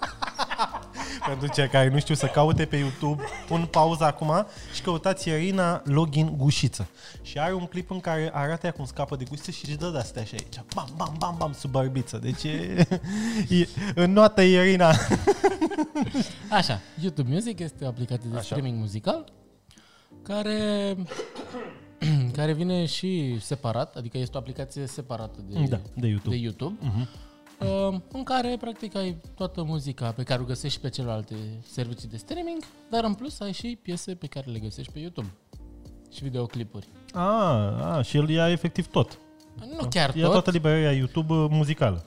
Pentru 1.28 1.48
cei 1.48 1.68
care 1.68 1.90
nu 1.90 2.00
știu 2.00 2.16
să 2.16 2.26
caute 2.26 2.66
pe 2.66 2.76
YouTube, 2.76 3.24
pun 3.48 3.66
pauza 3.72 4.06
acum 4.06 4.46
și 4.74 4.82
căutați 4.82 5.30
Irina 5.30 5.82
Login 5.86 6.38
Gușiță. 6.38 6.88
Și 7.22 7.40
are 7.40 7.54
un 7.54 7.66
clip 7.66 7.92
în 7.92 8.00
care 8.00 8.32
arată 8.34 8.66
ea 8.66 8.72
cum 8.72 8.86
scapă 8.86 9.16
de 9.16 9.24
gușiță 9.30 9.52
și 9.52 9.66
își 9.68 9.78
dă 9.78 9.90
de-astea 9.90 10.24
și 10.24 10.34
aici. 10.34 10.62
Bam, 10.76 10.90
bam, 10.96 11.16
bam, 11.18 11.36
bam, 11.38 11.54
sub 11.54 11.72
bărbiță. 11.72 12.18
Deci 12.18 12.44
e, 12.44 12.88
e 13.50 13.68
în 13.96 14.12
notă 14.12 14.42
Irina. 14.42 14.94
Așa, 16.50 16.82
YouTube 17.02 17.34
Music 17.34 17.60
este 17.60 17.86
o 17.86 17.88
aplicație 17.88 18.30
de 18.30 18.36
Așa. 18.36 18.46
streaming 18.46 18.80
muzical 18.80 19.32
care 20.24 20.96
care 22.36 22.54
vine 22.54 22.86
și 22.86 23.40
separat, 23.40 23.96
adică 23.96 24.18
este 24.18 24.38
o 24.38 24.40
aplicație 24.40 24.86
separată 24.86 25.40
de, 25.50 25.66
Da, 25.70 25.80
de 25.96 26.08
YouTube. 26.08 26.36
de 26.36 26.42
YouTube 26.42 26.76
Mhm. 26.82 27.08
uh, 27.92 28.00
în 28.12 28.24
care 28.24 28.58
practic 28.60 28.96
ai 28.96 29.18
toată 29.36 29.64
muzica 29.64 30.12
pe 30.12 30.24
care 30.24 30.42
o 30.42 30.46
găsești 30.46 30.80
pe 30.80 30.90
celelalte 30.90 31.36
servicii 31.68 32.10
de 32.10 32.18
streaming, 32.18 32.64
dar 32.90 33.04
în 33.04 33.14
plus 33.14 33.40
ai 33.40 33.52
și 33.54 33.78
piese 33.82 34.16
pe 34.16 34.28
care 34.28 34.52
le 34.52 34.60
găsești 34.60 34.92
pe 34.92 35.00
YouTube 35.00 35.34
și 36.12 36.24
videoclipuri. 36.24 36.88
A, 37.14 37.28
a, 37.96 38.02
și 38.02 38.18
el 38.18 38.30
ia 38.30 38.50
efectiv 38.50 38.88
tot. 38.88 39.18
Nu 39.78 39.88
chiar 39.90 40.16
Ia 40.16 40.24
tot, 40.24 40.32
toată 40.32 40.52
librăria 40.52 40.92
YouTube 40.92 41.34
uh, 41.34 41.48
muzicală. 41.50 42.06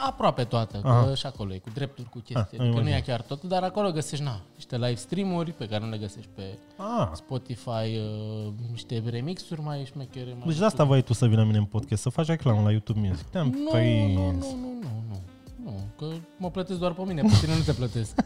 Mm, 0.00 0.06
Aproape 0.06 0.44
toată, 0.44 0.78
că 0.82 0.88
Aha. 0.88 1.14
și 1.14 1.26
acolo 1.26 1.54
e 1.54 1.58
cu 1.58 1.70
drepturi, 1.74 2.08
cu 2.08 2.18
Ah, 2.18 2.24
chestii. 2.24 2.58
am 2.58 2.64
adică 2.64 2.80
nu 2.82 2.86
e 2.88 2.90
imaginat. 2.90 3.04
chiar 3.04 3.20
tot, 3.22 3.42
dar 3.42 3.62
acolo 3.62 3.90
găsești 3.90 4.24
na, 4.24 4.40
niște 4.54 4.76
live 4.76 4.94
stream-uri 4.94 5.52
pe 5.52 5.66
care 5.66 5.84
nu 5.84 5.90
le 5.90 5.96
găsești 5.96 6.30
pe 6.34 6.42
Ah, 6.76 7.08
Spotify, 7.12 7.68
uh, 7.68 8.52
niște 8.70 9.02
remixuri 9.10 9.60
mai 9.60 9.84
șmechere. 9.92 10.30
Mai 10.38 10.46
deci 10.46 10.58
de 10.58 10.64
asta 10.64 10.84
vrei 10.84 11.02
tu 11.02 11.12
să 11.12 11.26
vină 11.26 11.40
la 11.40 11.46
mine 11.46 11.58
în 11.58 11.64
podcast, 11.64 12.02
să 12.02 12.08
faci 12.08 12.26
reclamă 12.26 12.62
la 12.62 12.70
YouTube 12.70 13.00
Music. 13.08 13.26
Te-am 13.26 13.46
nu, 13.64 13.70
prins. 13.70 14.14
nu, 14.14 14.30
nu, 14.30 14.56
nu, 14.60 14.78
nu, 14.80 15.02
nu, 15.08 15.20
nu, 15.64 15.72
că 15.98 16.06
mă 16.36 16.50
plătesc 16.50 16.78
doar 16.78 16.92
pe 16.92 17.02
mine, 17.06 17.22
pe 17.22 17.32
tine 17.40 17.54
nu 17.56 17.62
te 17.62 17.72
plătesc. 17.72 18.14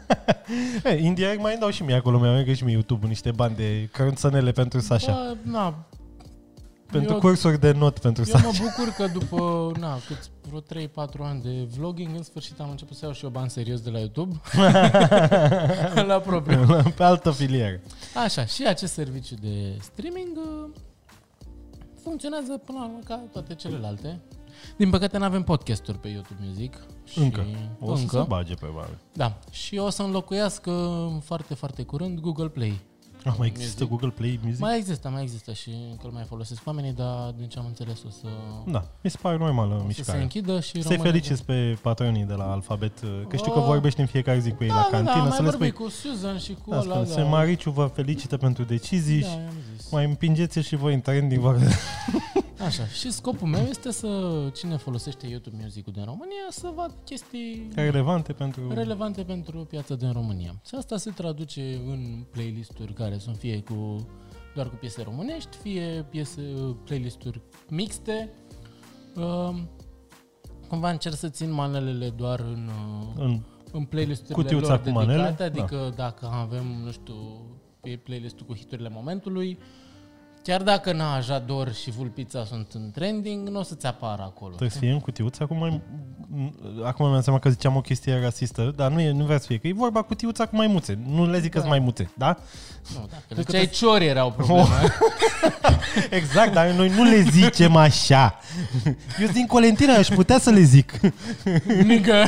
Hey, 0.83 1.03
indirect 1.05 1.41
mai 1.41 1.57
dau 1.59 1.69
și 1.69 1.83
mie 1.83 1.95
acolo, 1.95 2.19
mi-au 2.19 2.53
și 2.53 2.63
mie 2.63 2.73
YouTube 2.73 3.07
niște 3.07 3.31
bani 3.31 3.55
de 3.55 3.89
cărunțănele 3.91 4.51
pentru 4.51 4.79
Sasha. 4.79 5.11
Bă, 5.11 5.35
na, 5.51 5.85
pentru 6.91 7.13
eu- 7.13 7.19
cursuri 7.19 7.59
de 7.59 7.71
not 7.71 7.99
pentru 7.99 8.23
eu 8.27 8.33
Sasha. 8.33 8.47
mă 8.47 8.53
bucur 8.59 8.93
că 8.93 9.07
după, 9.13 9.71
na, 9.79 9.97
cât 10.07 10.29
vreo 10.47 10.59
3-4 10.61 11.21
ani 11.21 11.41
de 11.41 11.67
vlogging, 11.77 12.15
în 12.15 12.23
sfârșit 12.23 12.59
am 12.59 12.69
început 12.69 12.97
să 12.97 13.05
iau 13.05 13.13
și 13.13 13.23
eu 13.23 13.29
bani 13.29 13.49
serios 13.49 13.79
de 13.81 13.89
la 13.89 13.99
YouTube. 13.99 14.41
la 16.11 16.19
propriu. 16.19 16.65
Pe 16.95 17.03
altă 17.03 17.31
filieră. 17.31 17.79
Așa, 18.25 18.45
și 18.45 18.65
acest 18.67 18.93
serviciu 18.93 19.35
de 19.41 19.77
streaming 19.81 20.37
uh, 20.37 20.69
funcționează 22.03 22.57
până 22.65 22.77
la 22.77 22.83
urmă 22.85 22.99
ca 23.03 23.19
toate 23.31 23.55
celelalte. 23.55 24.19
Din 24.77 24.89
păcate 24.89 25.17
nu 25.17 25.23
avem 25.23 25.43
podcasturi 25.43 25.97
pe 25.97 26.07
YouTube 26.07 26.39
Music. 26.47 26.77
Și 27.03 27.19
Încă. 27.19 27.45
O 27.79 27.95
să 27.95 28.01
încă. 28.01 28.17
se 28.19 28.25
bage 28.27 28.53
probabil. 28.53 28.97
Da. 29.13 29.37
Și 29.51 29.77
o 29.77 29.89
să 29.89 30.01
înlocuiască 30.01 30.71
foarte, 31.23 31.53
foarte 31.53 31.83
curând 31.83 32.19
Google 32.19 32.47
Play. 32.47 32.79
Ah, 33.25 33.33
mai 33.37 33.47
există 33.47 33.83
Music. 33.83 33.89
Google 33.89 34.09
Play 34.17 34.39
Music? 34.43 34.59
Mai 34.59 34.77
există, 34.77 35.09
mai 35.09 35.21
există 35.21 35.53
și 35.53 35.69
încă 35.89 36.01
îl 36.05 36.11
mai 36.11 36.23
folosesc 36.27 36.61
oamenii, 36.65 36.91
dar 36.93 37.33
din 37.37 37.47
ce 37.47 37.59
am 37.59 37.65
înțeles 37.65 38.03
o 38.07 38.09
să, 38.09 38.27
Da, 38.65 38.85
mi 39.03 39.09
se 39.09 39.17
pare 39.21 39.37
normală 39.37 39.73
o 39.73 39.77
să 39.77 39.81
se 39.81 39.87
mișcare. 39.87 40.21
închidă 40.21 40.59
și 40.59 40.71
Să-i 40.71 40.81
rămâne- 40.81 41.09
feliciți 41.09 41.43
pe 41.45 41.77
patronii 41.81 42.23
de 42.23 42.33
la 42.33 42.51
Alfabet, 42.51 42.99
că 43.27 43.35
știu 43.37 43.51
că 43.51 43.59
Oh. 43.59 43.65
vorbești 43.65 43.99
în 43.99 44.05
fiecare 44.05 44.39
zi 44.39 44.51
cu 44.51 44.63
ei 44.63 44.69
Da, 44.69 44.75
la 44.75 44.81
da, 44.81 44.87
da, 44.89 44.95
cantină, 44.97 45.23
am 45.25 45.31
să 45.31 45.41
mai 45.41 45.51
le 45.51 45.57
vorbit 45.57 45.73
spui. 45.73 45.85
cu 45.85 45.91
Susan 45.91 46.37
și 46.37 46.57
cu 46.63 46.69
Da, 46.69 46.75
ăla, 46.79 46.83
spune, 46.93 47.05
da. 47.07 47.11
se 47.13 47.21
Mariciu 47.21 47.71
vă 47.71 47.85
felicită 47.93 48.37
pentru 48.37 48.63
decizii 48.63 49.21
Da, 49.21 49.27
și 49.27 49.33
i-am 49.33 49.53
zis. 49.77 49.91
mai 49.91 50.05
împingeți 50.05 50.59
și 50.59 50.75
voi 50.75 50.93
în 50.93 51.01
trending. 51.01 51.41
vă- 52.61 52.65
Așa, 52.65 52.87
și 52.87 53.11
scopul 53.11 53.47
meu 53.47 53.61
este 53.61 53.91
să 53.91 54.31
cine 54.53 54.77
folosește 54.77 55.27
YouTube 55.27 55.57
Music-ul 55.61 55.93
din 55.93 56.03
România 56.03 56.47
să 56.49 56.71
vadă 56.75 56.93
chestii 57.05 57.67
relevante 57.75 58.33
pentru... 58.33 58.73
relevante 58.73 59.23
pentru 59.23 59.57
piața 59.57 59.95
din 59.95 60.11
România. 60.11 60.61
Și 60.65 60.75
asta 60.75 60.97
se 60.97 61.11
traduce 61.11 61.81
în 61.87 62.25
playlisturi 62.31 62.93
care 62.93 63.17
sunt 63.17 63.37
fie 63.37 63.61
cu 63.61 64.07
doar 64.55 64.69
cu 64.69 64.75
piese 64.75 65.01
românești, 65.01 65.57
fie 65.57 66.05
piese, 66.09 66.41
playlisturi 66.83 67.41
mixte. 67.69 68.29
Um, 69.15 69.69
cumva 70.67 70.89
încerc 70.89 71.15
să 71.15 71.29
țin 71.29 71.51
manelele 71.51 72.09
doar 72.09 72.39
în, 72.39 72.69
uh, 73.17 73.23
În 73.23 73.41
în 73.71 73.83
playlisturile 73.83 74.43
Cutiuța 74.43 74.67
lor 74.67 74.81
cu 74.81 74.89
manele, 74.89 75.23
dedicate, 75.23 75.43
adică 75.43 75.93
dacă 75.95 76.29
avem, 76.33 76.65
nu 76.83 76.91
știu, 76.91 77.15
pe 77.79 77.99
playlistul 78.03 78.45
cu 78.45 78.55
hiturile 78.55 78.89
momentului, 78.89 79.57
Chiar 80.43 80.61
dacă 80.61 80.91
Najador 80.93 81.73
și 81.73 81.91
Vulpița 81.91 82.45
sunt 82.45 82.67
în 82.73 82.91
trending, 82.93 83.47
nu 83.47 83.59
o 83.59 83.63
să-ți 83.63 83.85
apară 83.85 84.21
acolo. 84.21 84.49
Trebuie 84.49 84.69
să 84.69 84.77
fie 84.77 84.91
în 84.91 84.99
cutiuță. 84.99 85.43
Acum, 85.43 85.57
mai, 85.57 85.81
acum 86.83 87.09
mi-am 87.09 87.21
seama 87.21 87.39
că 87.39 87.49
ziceam 87.49 87.75
o 87.75 87.81
chestie 87.81 88.19
rasistă, 88.23 88.73
dar 88.75 88.91
nu, 88.91 88.99
e, 89.01 89.11
nu 89.11 89.23
vrea 89.25 89.39
să 89.39 89.45
fie. 89.47 89.57
Că 89.57 89.67
e 89.67 89.73
vorba 89.73 90.01
cutiuța 90.01 90.45
cu 90.45 90.55
maimuțe. 90.55 90.97
Nu 91.07 91.29
le 91.29 91.39
zic 91.39 91.49
că 91.51 91.57
Da. 91.57 91.59
sunt 91.59 91.69
maimuțe, 91.75 92.11
da? 92.17 92.37
Nu, 92.93 92.99
dacă 93.09 93.23
că 93.27 93.33
le 93.33 93.41
ziceai 93.41 93.69
ciori 93.69 94.05
erau 94.05 94.31
problema. 94.31 94.67
Exact, 96.09 96.53
dar 96.53 96.69
noi 96.69 96.89
nu 96.89 97.03
le 97.03 97.21
zicem 97.21 97.75
așa. 97.75 98.39
Eu 98.85 98.93
sunt 99.25 99.31
din 99.33 99.45
Colentina, 99.45 99.93
aș 99.93 100.07
putea 100.07 100.39
să 100.39 100.49
le 100.49 100.61
zic. 100.61 100.93
Mică. 101.83 102.13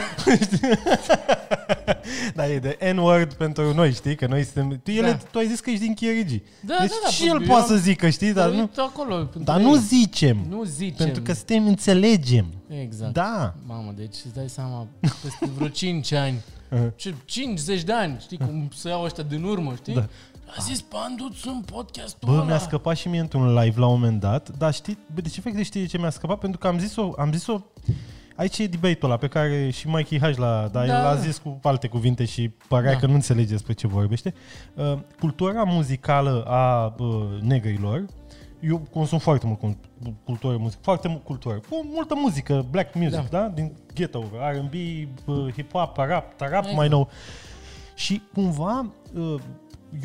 Dar 2.35 2.49
e 2.49 2.59
de 2.59 2.91
N-word 2.95 3.33
pentru 3.33 3.73
noi, 3.73 3.93
știi? 3.93 4.15
Că 4.15 4.25
noi 4.27 4.43
suntem... 4.43 4.79
Tu, 4.83 4.91
ele, 4.91 5.07
Da. 5.11 5.17
tu 5.31 5.37
ai 5.37 5.47
zis 5.47 5.59
că 5.59 5.69
ești 5.69 5.83
din 5.83 5.93
Chierigi. 5.93 6.41
Da, 6.61 6.75
deci 6.79 6.89
da, 6.89 6.95
da, 7.03 7.09
și 7.09 7.27
eu 7.27 7.33
el 7.35 7.45
poate 7.47 7.61
am- 7.61 7.67
să 7.67 7.75
zică, 8.07 8.09
știi? 8.09 8.33
Dar 8.33 8.49
nu, 8.49 8.59
Uite 8.59 8.81
acolo. 8.81 9.15
pentru 9.15 9.39
dar 9.43 9.59
ei. 9.59 9.65
nu 9.65 9.75
zicem. 9.75 10.37
Nu 10.49 10.63
zicem. 10.63 10.95
Pentru 11.05 11.21
că 11.21 11.33
suntem, 11.33 11.65
înțelegem. 11.67 12.45
Exact. 12.81 13.13
Da. 13.13 13.53
Mamă, 13.65 13.93
deci 13.95 14.15
îți 14.25 14.33
dai 14.33 14.49
seama, 14.49 14.87
peste 14.99 15.49
vreo 15.55 15.67
5 15.81 16.11
ani, 16.11 16.41
Uh-huh. 16.75 16.95
ce 16.95 17.13
50 17.25 17.83
de 17.83 17.93
ani, 17.93 18.17
știi 18.21 18.37
cum 18.37 18.69
să 18.75 18.87
iau 18.87 19.03
ăștia 19.03 19.23
din 19.23 19.43
urmă, 19.43 19.73
știi? 19.75 19.93
Da. 19.93 20.07
A 20.57 20.61
zis 20.61 20.81
Panduț 20.81 21.43
în 21.43 21.61
podcastul 21.65 22.29
Bă, 22.29 22.35
ăla. 22.35 22.43
mi-a 22.43 22.57
scăpat 22.59 22.97
și 22.97 23.07
mie 23.07 23.19
într-un 23.19 23.53
live 23.53 23.79
la 23.79 23.85
un 23.87 23.93
moment 23.99 24.19
dat, 24.19 24.57
dar 24.57 24.73
știi, 24.73 24.97
bă, 25.13 25.21
de 25.21 25.29
ce 25.29 25.41
fac 25.41 25.53
de 25.53 25.63
știi 25.63 25.81
de 25.81 25.87
ce 25.87 25.97
mi-a 25.97 26.09
scăpat? 26.09 26.39
Pentru 26.39 26.59
că 26.59 26.67
am 26.67 26.79
zis-o, 26.79 27.11
am 27.17 27.31
zis-o, 27.33 27.61
aici 28.35 28.57
e 28.59 28.67
debate-ul 28.67 29.11
ăla 29.11 29.17
pe 29.17 29.27
care 29.27 29.69
și 29.69 29.87
Mikey 29.87 30.19
H 30.19 30.37
l-a, 30.37 30.69
dar 30.71 30.87
Da. 30.87 30.97
el 30.97 31.03
l-a 31.03 31.15
zis 31.15 31.37
cu 31.37 31.59
alte 31.63 31.87
cuvinte 31.87 32.25
și 32.25 32.49
părea 32.67 32.91
Da. 32.91 32.97
că 32.99 33.05
nu 33.05 33.13
înțelege 33.13 33.51
despre 33.51 33.73
ce 33.73 33.87
vorbește. 33.87 34.33
Uh, 34.75 34.97
cultura 35.19 35.63
muzicală 35.63 36.43
a 36.47 36.95
uh, 36.97 37.23
negrilor, 37.41 38.05
eu 38.59 38.77
consum 38.91 39.17
foarte 39.17 39.45
mult 39.47 39.59
cu- 39.59 39.77
cultură, 40.23 40.57
muzică, 40.57 40.79
foarte 40.83 41.07
mult 41.07 41.23
cultură, 41.23 41.55
cu 41.69 41.85
multă 41.93 42.15
muzică, 42.15 42.65
black 42.69 42.95
music, 42.95 43.29
da? 43.29 43.39
da? 43.39 43.47
Din 43.47 43.71
ghetto, 43.93 44.23
R&B, 44.51 44.73
uh, 45.25 45.51
hip-hop, 45.53 45.95
rap, 45.95 46.07
rap 46.07 46.31
Exact. 46.41 46.73
mai 46.75 46.87
nou. 46.87 47.09
Și 47.95 48.21
cumva 48.33 48.91
uh, 49.13 49.35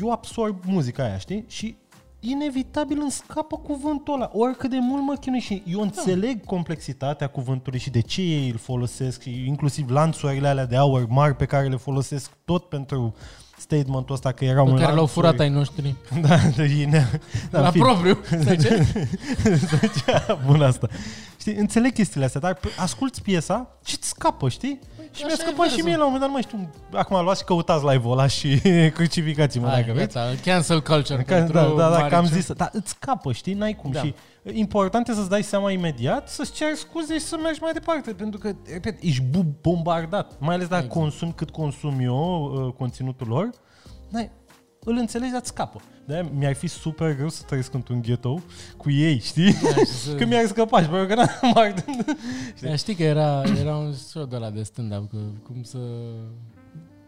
eu 0.01 0.11
absorb 0.11 0.63
muzica 0.65 1.03
aia, 1.03 1.17
știi? 1.17 1.45
Și 1.47 1.75
inevitabil 2.19 2.97
îmi 3.01 3.11
scapă 3.11 3.57
cuvântul 3.57 4.13
ăla, 4.13 4.29
oricât 4.33 4.69
de 4.69 4.77
mult 4.81 5.03
mă 5.03 5.13
chinui 5.19 5.39
și 5.39 5.63
eu 5.67 5.81
înțeleg 5.81 6.45
complexitatea 6.45 7.27
cuvântului 7.27 7.79
și 7.79 7.89
de 7.89 7.99
ce 8.01 8.21
ei 8.21 8.49
îl 8.49 8.57
folosesc 8.57 9.21
și 9.21 9.43
inclusiv 9.47 9.89
lanțurile 9.89 10.47
alea 10.47 10.65
de 10.65 10.75
aur 10.75 11.05
mari 11.09 11.35
pe 11.35 11.45
care 11.45 11.67
le 11.67 11.75
folosesc 11.75 12.31
tot 12.45 12.63
pentru 12.69 13.15
statementul 13.57 14.15
ăsta 14.15 14.31
că 14.31 14.45
erau 14.45 14.65
Pe 14.65 14.69
în 14.71 14.75
care 14.77 14.87
l-au 14.87 14.95
lanțuri. 14.95 15.13
furat 15.25 15.39
ai 15.39 15.49
noștri. 15.49 15.95
Da, 16.21 16.37
de 16.55 16.85
ne, 16.89 17.05
da, 17.51 17.59
la 17.59 17.65
în 17.65 17.71
fine. 17.71 17.83
propriu. 17.83 18.17
Stai 18.41 18.57
ce? 18.57 18.85
Bun 20.45 20.61
asta. 20.61 20.87
Știi, 21.39 21.53
înțeleg 21.55 21.93
chestiile 21.93 22.25
astea, 22.25 22.41
dar 22.41 22.53
p- 22.57 22.75
asculti 22.77 23.21
piesa 23.21 23.77
și 23.85 23.95
îți 23.99 24.07
scapă, 24.07 24.49
știi? 24.49 24.79
și 25.11 25.23
mi-a 25.23 25.33
așa 25.33 25.43
e 25.43 25.45
scăpat 25.45 25.65
și 25.65 25.69
versul. 25.71 25.83
mie 25.83 25.95
la 25.97 26.05
un 26.05 26.11
moment 26.11 26.19
dat, 26.21 26.27
nu 26.29 26.33
mai 26.33 26.41
știu, 26.41 26.69
acum 26.99 27.23
luați 27.23 27.39
și 27.39 27.45
căutați 27.45 27.85
live-ul 27.85 28.11
ăla 28.11 28.27
și 28.27 28.59
crucificați-mă 28.95 29.67
Hai, 29.67 29.81
dacă 29.81 29.93
vreți. 29.93 30.13
gata, 30.15 30.31
cancel 30.43 30.81
culture. 30.81 31.23
Că, 31.23 31.33
pentru 31.33 31.53
da, 31.53 31.61
da, 31.67 31.89
da, 31.89 31.97
că 32.07 32.15
am 32.15 32.23
Marice. 32.23 32.33
zis, 32.39 32.51
dar 32.53 32.69
îți 32.73 32.89
scapă, 32.89 33.31
știi, 33.31 33.53
n-ai 33.53 33.75
cum. 33.75 33.91
Da. 33.91 33.99
Și 34.01 34.13
important 34.51 35.07
e 35.07 35.13
să-ți 35.13 35.29
dai 35.29 35.43
seama 35.43 35.71
imediat, 35.71 36.29
să-ți 36.29 36.51
ceri 36.51 36.77
scuze 36.77 37.13
și 37.13 37.25
să 37.25 37.37
mergi 37.43 37.59
mai 37.61 37.71
departe, 37.71 38.11
pentru 38.13 38.39
că, 38.39 38.51
repet, 38.71 38.97
ești 39.01 39.21
bu- 39.23 39.55
bombardat, 39.61 40.31
mai 40.39 40.55
ales 40.55 40.67
dacă 40.67 40.83
Exact. 40.83 40.99
consumi 41.01 41.33
cât 41.35 41.49
consum 41.49 41.99
eu 41.99 42.43
uh, 42.65 42.73
conținutul 42.77 43.27
lor, 43.27 43.49
n-ai, 44.09 44.31
îl 44.83 44.95
înțelegi, 44.97 45.31
dar 45.31 45.39
îți 45.41 45.49
scapă. 45.49 45.81
De 46.09 46.25
mi-ar 46.33 46.53
fi 46.55 46.67
super 46.67 47.15
greu 47.15 47.29
să 47.29 47.43
trăiesc 47.45 47.73
într-un 47.73 48.01
ghetto 48.01 48.41
cu 48.77 48.91
ei, 48.91 49.19
știi? 49.19 49.53
Da, 49.53 49.69
și 49.75 49.85
să- 49.85 50.15
Că 50.19 50.25
mi-ar 50.25 50.45
scăpa 50.45 50.81
și 50.81 50.87
pentru 50.87 51.07
că 51.07 51.13
n-am 51.15 51.53
ard. 51.63 51.85
Dar 52.61 52.77
știi 52.77 52.95
că 52.95 53.03
era, 53.03 53.41
era 53.59 53.75
un 53.75 53.93
show 53.93 54.25
de 54.25 54.35
la 54.37 54.49
de 54.49 54.63
stand-up, 54.63 55.09
că 55.09 55.17
cum 55.43 55.63
să 55.63 55.77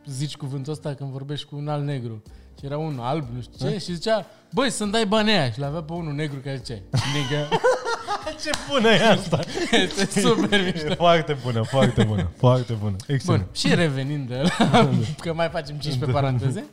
zici 0.05 0.35
cuvântul 0.35 0.71
ăsta 0.71 0.93
când 0.93 1.09
vorbești 1.11 1.45
cu 1.45 1.55
un 1.55 1.67
alt 1.67 1.83
negru. 1.85 2.21
Și 2.59 2.65
era 2.65 2.77
un 2.77 2.97
alb, 3.01 3.25
nu 3.35 3.41
știu 3.41 3.69
ce, 3.69 3.77
și 3.77 3.93
zicea, 3.93 4.25
băi, 4.53 4.69
să-mi 4.71 4.91
dai 4.91 5.05
banii 5.05 5.33
aia. 5.33 5.51
Și 5.51 5.59
l-avea 5.59 5.81
pe 5.81 5.93
unul 5.93 6.13
negru 6.13 6.39
care 6.43 6.61
zicea, 6.63 6.79
nigga. 7.13 7.47
Ce 8.43 8.49
bună 8.71 8.87
e 8.89 9.07
asta! 9.09 9.39
este 9.71 10.19
super 10.19 10.61
mișto. 10.63 10.91
E 10.91 10.95
foarte 10.95 11.37
bună, 11.43 11.61
foarte 11.61 12.03
bună, 12.03 12.31
foarte 12.37 12.73
bună. 12.73 12.95
Bun, 13.05 13.15
Excelent. 13.15 13.47
și 13.55 13.75
revenind 13.75 14.27
de 14.27 14.41
la, 14.41 14.89
că 15.19 15.33
mai 15.33 15.49
facem 15.49 15.75
15 15.75 16.17
paranteze. 16.19 16.65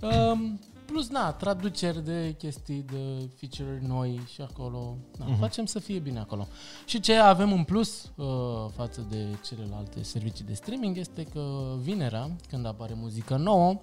Um, 0.00 0.60
plus, 0.86 1.08
na, 1.08 1.32
traduceri 1.32 2.04
de 2.04 2.34
chestii, 2.38 2.84
de 2.92 3.28
feature 3.36 3.82
noi 3.86 4.20
și 4.32 4.40
acolo. 4.40 4.96
Na, 5.18 5.26
Mhm. 5.26 5.38
Facem 5.38 5.64
să 5.66 5.78
fie 5.78 5.98
bine 5.98 6.18
acolo. 6.18 6.46
Și 6.84 7.00
ce 7.00 7.14
avem 7.14 7.52
în 7.52 7.64
plus 7.64 8.12
uh, 8.16 8.26
față 8.76 9.06
de 9.10 9.24
celelalte 9.48 10.02
servicii 10.02 10.44
de 10.44 10.54
streaming 10.54 10.96
este 10.96 11.22
că 11.22 11.74
vinerea, 11.80 12.30
când 12.48 12.66
apare 12.66 12.92
muzică 12.96 13.36
nouă, 13.36 13.80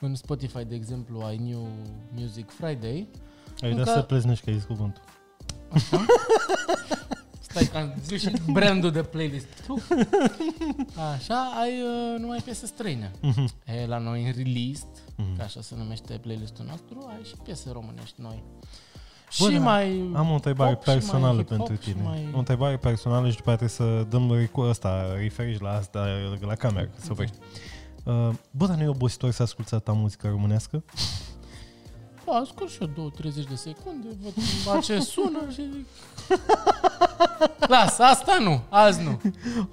în 0.00 0.14
Spotify, 0.14 0.64
de 0.64 0.74
exemplu, 0.74 1.20
ai 1.20 1.36
New 1.36 1.68
Music 2.16 2.50
Friday, 2.50 3.08
Ai 3.62 3.70
încă- 3.70 3.82
de 3.84 3.90
să 3.90 4.00
pleznești 4.02 4.44
că 4.44 4.50
ai 4.50 4.56
zis 4.56 4.64
cuvântul. 4.66 5.02
Stai 7.54 7.68
că 7.72 7.76
am 7.78 7.94
zis 8.04 8.20
și 8.20 8.30
brandul 8.52 8.90
de 8.90 9.02
playlist. 9.02 9.46
Tu. 9.66 9.82
Așa, 11.14 11.52
ai 11.60 11.70
uh, 11.80 12.20
numai 12.20 12.38
piese 12.44 12.66
străine. 12.66 13.10
Mhm. 13.20 13.50
E, 13.66 13.86
la 13.86 13.98
noi 13.98 14.24
în 14.24 14.32
released, 14.36 14.86
Mhm. 15.16 15.36
că 15.36 15.42
așa 15.42 15.60
se 15.60 15.74
numește 15.78 16.12
playlistul 16.22 16.64
nostru, 16.68 17.06
ai 17.08 17.20
și 17.24 17.34
piese 17.44 17.70
românești 17.72 18.20
noi. 18.20 18.42
Bă, 19.40 19.48
și 19.50 19.54
da. 19.56 19.60
mai... 19.62 20.10
Am 20.14 20.30
o 20.30 20.34
întrebare 20.34 20.72
pop 20.74 20.82
și 20.82 20.88
mai 20.88 20.96
personală 20.98 21.42
hip-hop 21.42 21.46
pentru 21.48 21.74
și 21.74 21.80
tine. 21.80 22.02
mai- 22.02 22.28
O 22.34 22.38
întrebare 22.38 22.76
personală 22.76 23.30
și 23.30 23.36
după 23.36 23.50
aceea 23.50 23.68
trebuie 23.70 24.00
să 24.00 24.06
dăm 24.10 24.32
recu- 24.32 24.60
ăsta, 24.60 25.14
referici 25.16 25.60
la 25.60 25.70
asta, 25.70 26.06
la 26.40 26.54
cameră, 26.54 26.90
să 26.96 27.08
oprești. 27.10 27.36
Uh, 28.04 28.30
bă, 28.50 28.66
dar 28.66 28.76
nu 28.76 28.82
e 28.82 28.86
obositor 28.88 29.30
să 29.30 29.42
asculti 29.42 29.76
ta 29.80 29.92
muzică 29.92 30.28
românească? 30.28 30.84
Bă, 32.24 32.32
ascult 32.32 32.70
și 32.70 32.78
eu 32.96 33.10
2-30 33.10 33.22
de 33.48 33.54
secunde, 33.54 34.06
văd 34.22 34.32
la 34.74 34.80
ce 34.80 35.00
sună 35.14 35.38
și 35.52 35.62
zic... 35.72 35.86
Las, 37.68 37.98
asta 37.98 38.38
nu, 38.40 38.60
azi 38.68 39.00
nu. 39.02 39.20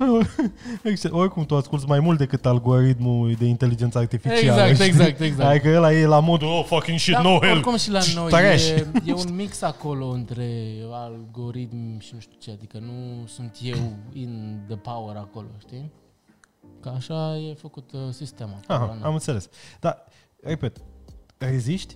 Excel. 0.91 1.13
Oricum, 1.13 1.45
tu 1.45 1.55
asculti 1.55 1.85
mai 1.85 1.99
mult 1.99 2.17
decât 2.17 2.45
algoritmul 2.45 3.33
de 3.33 3.45
inteligență 3.45 3.97
artificială. 3.97 4.61
Exact, 4.61 4.73
știi? 4.73 4.85
exact, 4.85 5.19
exact. 5.19 5.49
Adică 5.49 5.69
ăla 5.75 5.93
e 5.93 6.05
la 6.05 6.19
modul, 6.19 6.47
oh, 6.47 6.63
fucking 6.65 6.99
shit, 6.99 7.13
Da, 7.13 7.21
no 7.21 7.39
hell. 7.39 7.51
oricum 7.51 7.77
și 7.77 7.89
la 7.91 7.99
noi 8.15 8.29
Trash. 8.29 8.67
e, 8.69 8.91
e 9.05 9.13
un 9.13 9.35
mix 9.35 9.61
acolo 9.61 10.05
între 10.07 10.73
algoritm 10.91 11.99
și 11.99 12.11
nu 12.13 12.19
știu 12.19 12.37
ce, 12.39 12.51
adică 12.51 12.77
nu 12.79 13.25
sunt 13.27 13.57
eu 13.63 13.93
in 14.13 14.61
the 14.67 14.75
power 14.77 15.15
acolo, 15.15 15.47
știi? 15.59 15.91
Că 16.79 16.89
așa 16.95 17.37
e 17.37 17.53
făcut 17.53 17.91
uh, 17.93 17.99
sistemul. 18.09 18.57
acolo, 18.67 18.89
Aha, 18.89 18.97
na. 19.01 19.07
am 19.07 19.13
înțeles. 19.13 19.49
Dar, 19.79 20.03
repet, 20.43 20.77
reziști? 21.45 21.95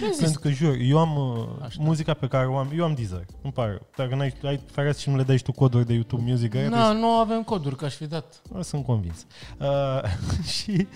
Rezist. 0.00 0.20
Pentru 0.20 0.40
că, 0.40 0.48
jur, 0.50 0.76
eu 0.80 0.98
am 0.98 1.16
uh, 1.16 1.46
Așa. 1.64 1.76
muzica 1.82 2.14
pe 2.14 2.26
care 2.26 2.46
o 2.46 2.56
am, 2.56 2.70
eu 2.76 2.84
am 2.84 2.94
Deezer, 2.94 3.24
îmi 3.42 3.52
pare. 3.52 3.70
rău. 3.70 3.86
Dacă 3.96 4.14
n-ai, 4.14 4.34
ai 4.42 4.60
fereați 4.70 5.02
și 5.02 5.10
nu 5.10 5.16
le 5.16 5.22
dai 5.22 5.36
și 5.36 5.42
tu 5.42 5.52
coduri 5.52 5.86
de 5.86 5.92
YouTube 5.92 6.22
Music, 6.26 6.54
aia 6.54 6.68
Na, 6.68 6.92
nu 6.92 7.06
avem 7.06 7.42
coduri, 7.42 7.76
că 7.76 7.84
aș 7.84 7.94
fi 7.94 8.06
dat. 8.06 8.40
trebuie- 8.42 8.64
sunt 8.64 8.84
convins. 8.84 9.26
Uh, 9.60 10.02
și 10.56 10.86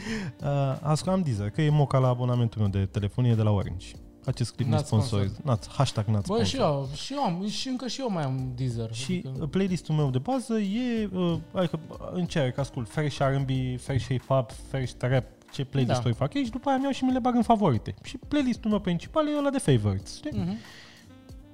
uh, 0.43 0.77
ascult, 0.81 1.15
am 1.15 1.23
Deezer, 1.23 1.51
că 1.51 1.63
e 1.63 1.71
moca 1.71 1.99
la 1.99 2.09
abonamentul 2.09 2.61
meu 2.61 2.71
de 2.71 2.85
telefonie 2.87 3.35
de 3.35 3.43
la 3.43 3.51
Orange. 3.51 3.87
Acest 4.27 4.55
clip 4.55 4.67
ne 4.69 4.75
N-ați 4.75 4.87
sponsoriz. 4.87 5.33
N-ați, 5.45 5.69
hashtag 5.71 6.07
n-ați 6.07 6.29
Bă, 6.29 6.43
și 6.45 6.55
sponsor. 6.55 6.77
eu, 6.89 6.89
și 6.95 7.13
eu 7.13 7.21
am, 7.23 7.47
și 7.49 7.69
încă 7.69 7.87
și 7.87 8.01
eu 8.01 8.11
mai 8.11 8.23
am 8.25 8.53
Deezer. 8.57 8.93
Și 8.93 9.13
adică- 9.27 9.43
uh, 9.43 9.49
playlistul 9.51 9.95
meu 9.95 10.11
de 10.11 10.19
bază 10.19 10.59
e, 10.59 11.09
uh, 11.13 11.37
adică 11.53 11.79
uh, 11.89 11.97
încerc, 12.13 12.59
ascult 12.59 12.89
fresh 12.89 13.17
R&B, 13.19 13.51
fresh 13.81 14.07
hip-hop, 14.07 14.47
fresh 14.71 14.93
trap, 14.93 15.25
ce 15.53 15.65
playlist-uri 15.65 16.11
Da. 16.11 16.17
fac 16.25 16.35
ei 16.35 16.45
și 16.45 16.51
după 16.51 16.69
aia 16.69 16.79
mi-au 16.79 16.93
și 16.93 17.05
mi 17.05 17.13
le 17.13 17.19
bag 17.19 17.35
în 17.35 17.43
favorite. 17.43 17.95
Și 18.03 18.19
playlistul 18.29 18.71
meu 18.71 18.81
principal 18.81 19.27
e 19.29 19.39
ăla 19.39 19.51
de 19.51 19.59
favorites, 19.59 20.17
știi? 20.17 20.31
Mhm. 20.35 20.57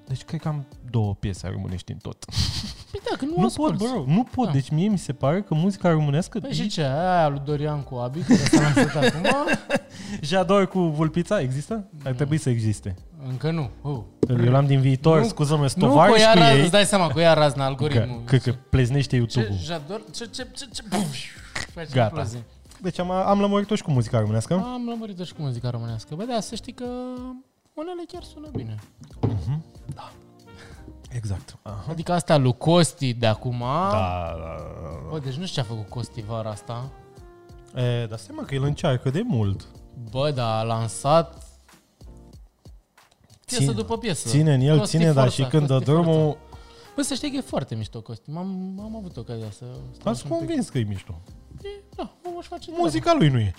Deci 0.07 0.23
cred 0.23 0.41
că 0.41 0.49
am 0.49 0.67
două 0.91 1.15
piese 1.15 1.49
românești 1.49 1.93
în 1.93 1.99
tot. 1.99 2.25
Păi 2.91 3.01
da, 3.11 3.17
că 3.17 3.25
nu, 3.25 3.31
Nu 3.31 3.37
pot, 3.37 3.45
asculți. 3.71 3.85
bro, 3.93 4.05
nu 4.07 4.23
pot. 4.25 4.47
Da. 4.47 4.53
Deci 4.53 4.69
mie 4.71 4.89
mi 4.89 4.99
se 4.99 5.13
pare 5.13 5.43
că 5.43 5.55
muzica 5.55 5.91
românească... 5.91 6.39
Păi 6.41 6.53
și 6.53 6.69
ce, 6.69 6.83
aia 6.83 7.29
lui 7.29 7.41
Dorian 7.45 7.83
cu 7.83 7.95
Abi, 7.95 8.21
care 8.21 8.39
s-a 8.39 8.61
lansat 8.61 8.97
acum? 9.05 9.27
Jador 10.21 10.67
cu 10.69 10.79
Vulpița 10.81 11.41
există? 11.41 11.89
Ar 12.05 12.13
trebui 12.13 12.39
să 12.39 12.51
existe. 12.51 12.95
Încă 13.29 13.51
nu. 13.51 13.71
Uh. 13.83 14.01
Eu 14.29 14.51
l-am 14.51 14.67
din 14.67 14.81
viitor, 14.81 15.21
Nu- 15.21 15.27
scuză-mă, 15.29 15.63
Nu 15.63 15.69
stovarăș 15.69 16.15
cu 16.15 16.21
ea, 16.21 16.33
cu 16.33 16.39
raz- 16.39 16.55
ei. 16.57 16.61
îți 16.61 16.71
dai 16.71 16.85
seama, 16.85 17.09
cu 17.09 17.19
ea 17.19 17.33
razna 17.33 17.63
Că, 17.63 17.69
algoritmul. 17.69 18.23
că, 18.25 18.37
că 18.37 18.53
pleznește 18.71 19.11
Ce, 19.11 19.17
YouTube-ul. 19.17 19.59
jador, 19.63 20.03
ce, 20.15 20.25
ce, 20.25 20.47
ce, 20.57 20.69
ce, 20.73 20.83
buf, 20.89 21.17
face 21.75 21.89
Gata. 21.93 22.05
explozii. 22.07 22.45
Deci 22.83 22.99
am, 22.99 23.11
am 23.11 23.41
lămurit-o 23.41 23.75
și 23.75 23.83
cu 23.83 23.91
muzica 23.91 24.19
românească. 24.19 24.55
Am 24.55 24.85
lămurit 24.87 25.19
și 25.21 25.35
cu 25.35 25.43
muzica 25.43 25.71
românească. 25.71 26.15
Bă, 26.15 26.25
da, 26.25 26.41
să 26.41 26.55
știi 26.55 26.73
că 26.73 26.85
unele 27.75 28.03
chiar 28.13 28.23
sună 28.23 28.49
bine. 28.53 28.75
Exact. 31.11 31.59
Aha. 31.63 31.85
Adică 31.89 32.13
astea 32.13 32.37
lui 32.37 32.57
Costi 32.57 33.13
de 33.15 33.27
acum. 33.27 33.59
Da, 33.59 33.91
da, 33.91 34.37
da, 34.39 35.09
Bă, 35.11 35.19
deci 35.19 35.35
nu 35.35 35.47
știu 35.47 35.63
ce 35.63 35.69
a 35.69 35.75
făcut 35.75 35.89
Costi 35.89 36.21
vara 36.23 36.51
asta. 36.51 36.91
da. 37.73 37.83
E, 37.83 38.07
dar 38.07 38.19
stai 38.19 38.35
mă 38.39 38.43
că 38.45 38.55
el 38.55 38.63
încearcă 38.63 39.11
de 39.11 39.23
mult. 39.27 39.67
Bă, 40.11 40.31
dar 40.31 40.59
a 40.59 40.63
lansat 40.63 41.33
piesă 43.47 43.63
Ține- 43.63 43.73
după 43.73 43.99
piesă. 43.99 44.29
Ține 44.29 44.55
în 44.55 44.61
el, 44.61 44.79
Costi 44.79 44.97
ține, 44.97 45.13
dar 45.13 45.29
forța, 45.29 45.43
și 45.45 45.51
când 45.51 45.67
dă 45.67 45.73
costi 45.75 45.91
drumul, 45.91 46.23
forța. 46.25 46.39
Bă, 46.97 47.03
să 47.03 47.15
știi 47.15 47.31
că 47.31 47.37
e 47.37 47.41
foarte 47.41 47.75
mișto 47.75 48.01
costum. 48.01 48.37
Am, 48.37 48.81
am 48.83 48.97
avut 48.97 49.17
ocazia 49.17 49.51
să 49.51 49.65
stau 49.93 50.13
ați 50.13 50.21
și 50.21 50.27
un 50.27 50.31
pic. 50.39 50.47
convins 50.47 50.69
că 50.69 50.79
e 50.79 50.83
mișto. 50.83 51.21
E, 51.63 51.69
Da, 51.97 52.11
omul 52.25 52.39
își 52.39 52.49
face 52.49 52.65
treaba. 52.65 52.83
Muzica 52.83 53.15
lui 53.19 53.29
nu 53.29 53.39
e. 53.39 53.53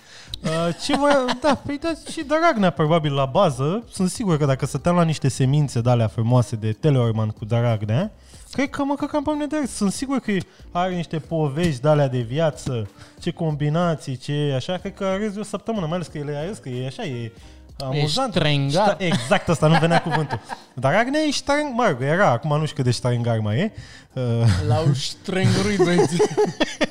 Uh, 0.43 0.49
ce 0.83 0.95
mai, 0.97 1.13
da, 1.41 1.55
păi 1.65 1.77
da, 1.77 1.91
și 2.11 2.23
Dragnea 2.23 2.69
probabil 2.69 3.13
la 3.13 3.25
bază, 3.25 3.83
sunt 3.91 4.09
sigur 4.09 4.37
că 4.37 4.45
dacă 4.45 4.65
stăteam 4.65 4.95
la 4.95 5.03
niște 5.03 5.27
semințe 5.27 5.81
de 5.81 5.89
alea 5.89 6.07
frumoase 6.07 6.55
de 6.55 6.71
Teleorman 6.71 7.27
cu 7.29 7.45
Dragnea, 7.45 8.11
cred 8.51 8.69
că 8.69 8.83
mă 8.83 8.95
căcam 8.95 9.23
pe 9.23 9.31
mine 9.31 9.45
de 9.45 9.57
râs. 9.59 9.71
Sunt 9.71 9.91
sigur 9.91 10.19
că 10.19 10.31
are 10.71 10.95
niște 10.95 11.19
povești 11.19 11.81
de 11.81 11.87
alea 11.87 12.07
de 12.07 12.19
viață, 12.19 12.89
ce 13.19 13.31
combinații, 13.31 14.17
ce 14.17 14.53
așa, 14.55 14.77
cred 14.77 14.93
că 14.93 15.15
râzi 15.17 15.39
o 15.39 15.43
săptămână, 15.43 15.85
mai 15.85 15.95
ales 15.95 16.07
că 16.07 16.17
el 16.17 16.35
a 16.35 16.45
râs, 16.45 16.57
că 16.57 16.69
e 16.69 16.85
așa, 16.87 17.03
e 17.03 17.31
amuzant. 17.77 18.33
ștrengar. 18.33 18.87
Șta- 18.89 18.97
Exact, 19.05 19.49
asta 19.49 19.67
nu 19.67 19.77
venea 19.79 20.01
cuvântul. 20.01 20.39
Dragnea 20.73 21.21
e 21.21 21.31
ștreng, 21.31 21.73
mă 21.73 21.87
rog, 21.89 22.01
era, 22.01 22.29
acum 22.29 22.49
nu 22.57 22.63
știu 22.63 22.75
cât 22.75 22.85
de 22.85 22.91
ștrengar 22.91 23.37
mai 23.39 23.57
e. 23.57 23.71
Uh, 24.13 24.23
L-au 24.67 24.93
ștrengurit 24.93 25.77
băieții. 25.83 26.19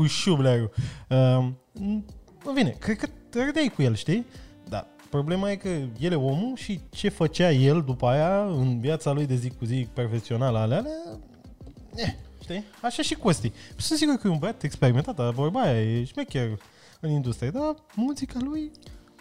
cu 0.00 0.06
șublerul. 0.06 0.72
Uh, 1.08 1.48
în 2.44 2.54
fine, 2.54 2.76
cred 2.78 2.96
că 2.96 3.08
râdeai 3.32 3.72
cu 3.74 3.82
el, 3.82 3.94
știi? 3.94 4.26
Dar 4.68 4.86
problema 5.10 5.50
e 5.50 5.56
că 5.56 5.68
el 5.98 6.12
e 6.12 6.14
omul 6.14 6.56
și 6.56 6.80
ce 6.90 7.08
făcea 7.08 7.50
el 7.50 7.82
după 7.82 8.06
aia 8.06 8.44
în 8.44 8.80
viața 8.80 9.12
lui 9.12 9.26
de 9.26 9.34
zi 9.34 9.50
cu 9.50 9.64
zi 9.64 9.88
profesională 9.92 10.58
alea, 10.58 10.78
alea 10.78 10.92
eh, 11.94 12.14
știi? 12.42 12.64
Așa 12.82 13.02
și 13.02 13.14
Costi. 13.14 13.52
Sunt 13.76 13.98
sigur 13.98 14.14
că 14.14 14.26
e 14.26 14.30
un 14.30 14.38
băiat 14.38 14.62
experimentat, 14.62 15.14
dar 15.14 15.32
vorba 15.32 15.60
aia 15.60 15.82
e 15.82 16.04
șmecher 16.04 16.58
în 17.00 17.10
industrie, 17.10 17.50
dar 17.50 17.74
muzica 17.94 18.38
lui... 18.42 18.70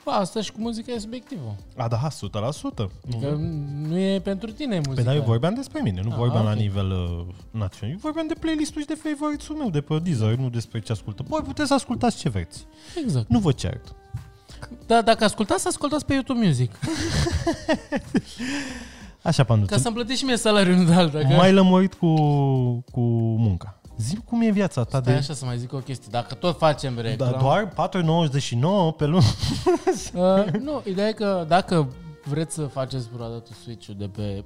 Bă, 0.03 0.11
asta 0.11 0.41
și 0.41 0.51
cu 0.51 0.59
muzica 0.61 0.91
e 0.91 0.99
subiectivă. 0.99 1.55
A, 1.77 1.87
da, 1.87 1.97
100%. 1.97 2.89
Adică 3.07 3.29
nu 3.87 3.97
e 3.97 4.19
pentru 4.19 4.51
tine 4.51 4.75
muzica. 4.75 4.93
Păi 4.93 5.03
da, 5.03 5.13
eu 5.15 5.21
vorbeam 5.21 5.53
despre 5.53 5.81
mine, 5.83 6.01
nu 6.03 6.09
Ah, 6.11 6.15
vorbeam 6.17 6.43
la 6.43 6.51
ok. 6.51 6.57
nivel 6.57 6.91
uh, 6.91 7.25
național. 7.51 7.93
Eu 7.93 7.99
vorbeam 8.01 8.27
de 8.27 8.33
playlist-ul 8.39 8.81
și 8.81 8.87
de 8.87 8.99
favorites-ul 9.03 9.55
meu, 9.55 9.69
de 9.69 9.81
pe 9.81 9.99
Deezer, 10.03 10.35
nu 10.35 10.49
despre 10.49 10.79
ce 10.79 10.91
ascultă. 10.91 11.23
Voi 11.27 11.41
puteți 11.41 11.67
să 11.67 11.73
ascultați 11.73 12.17
ce 12.17 12.29
vreți. 12.29 12.65
Exact. 13.03 13.29
Nu 13.29 13.39
vă 13.39 13.51
cert. 13.51 13.95
Da, 14.87 15.01
dacă 15.01 15.23
ascultați, 15.23 15.67
ascultați 15.67 16.05
pe 16.05 16.13
YouTube 16.13 16.45
Music. 16.45 16.71
Așa, 19.21 19.43
Pandu, 19.43 19.65
Ca 19.65 19.77
să-mi 19.77 19.95
plătești 19.95 20.19
și 20.19 20.25
mie 20.25 20.35
salariul 20.37 20.75
nu 20.75 20.83
de 20.83 20.93
alta. 20.93 21.17
Că... 21.19 21.25
mai 21.35 21.51
lămurit 21.53 21.93
cu, 21.93 22.13
cu 22.91 22.99
munca. 23.39 23.78
Zi 23.99 24.15
cum 24.25 24.41
e 24.41 24.49
viața 24.51 24.83
ta 24.83 24.99
Stai 25.01 25.13
de... 25.13 25.19
așa 25.19 25.33
să 25.33 25.45
mai 25.45 25.57
zic 25.57 25.73
o 25.73 25.77
chestie. 25.77 26.07
Dacă 26.11 26.33
tot 26.33 26.57
facem 26.57 26.95
Da, 26.95 27.01
reclamă... 27.01 27.37
doar 27.41 27.89
4,99 27.89 28.97
pe 28.97 29.05
lună. 29.05 29.23
Uh, 30.13 30.45
nu, 30.59 30.81
ideea 30.85 31.07
e 31.07 31.11
că 31.11 31.45
dacă 31.47 31.87
vreți 32.23 32.53
să 32.55 32.65
faceți 32.65 33.09
vreodată 33.13 33.51
switch-ul 33.63 33.95
de 33.97 34.07
pe... 34.07 34.43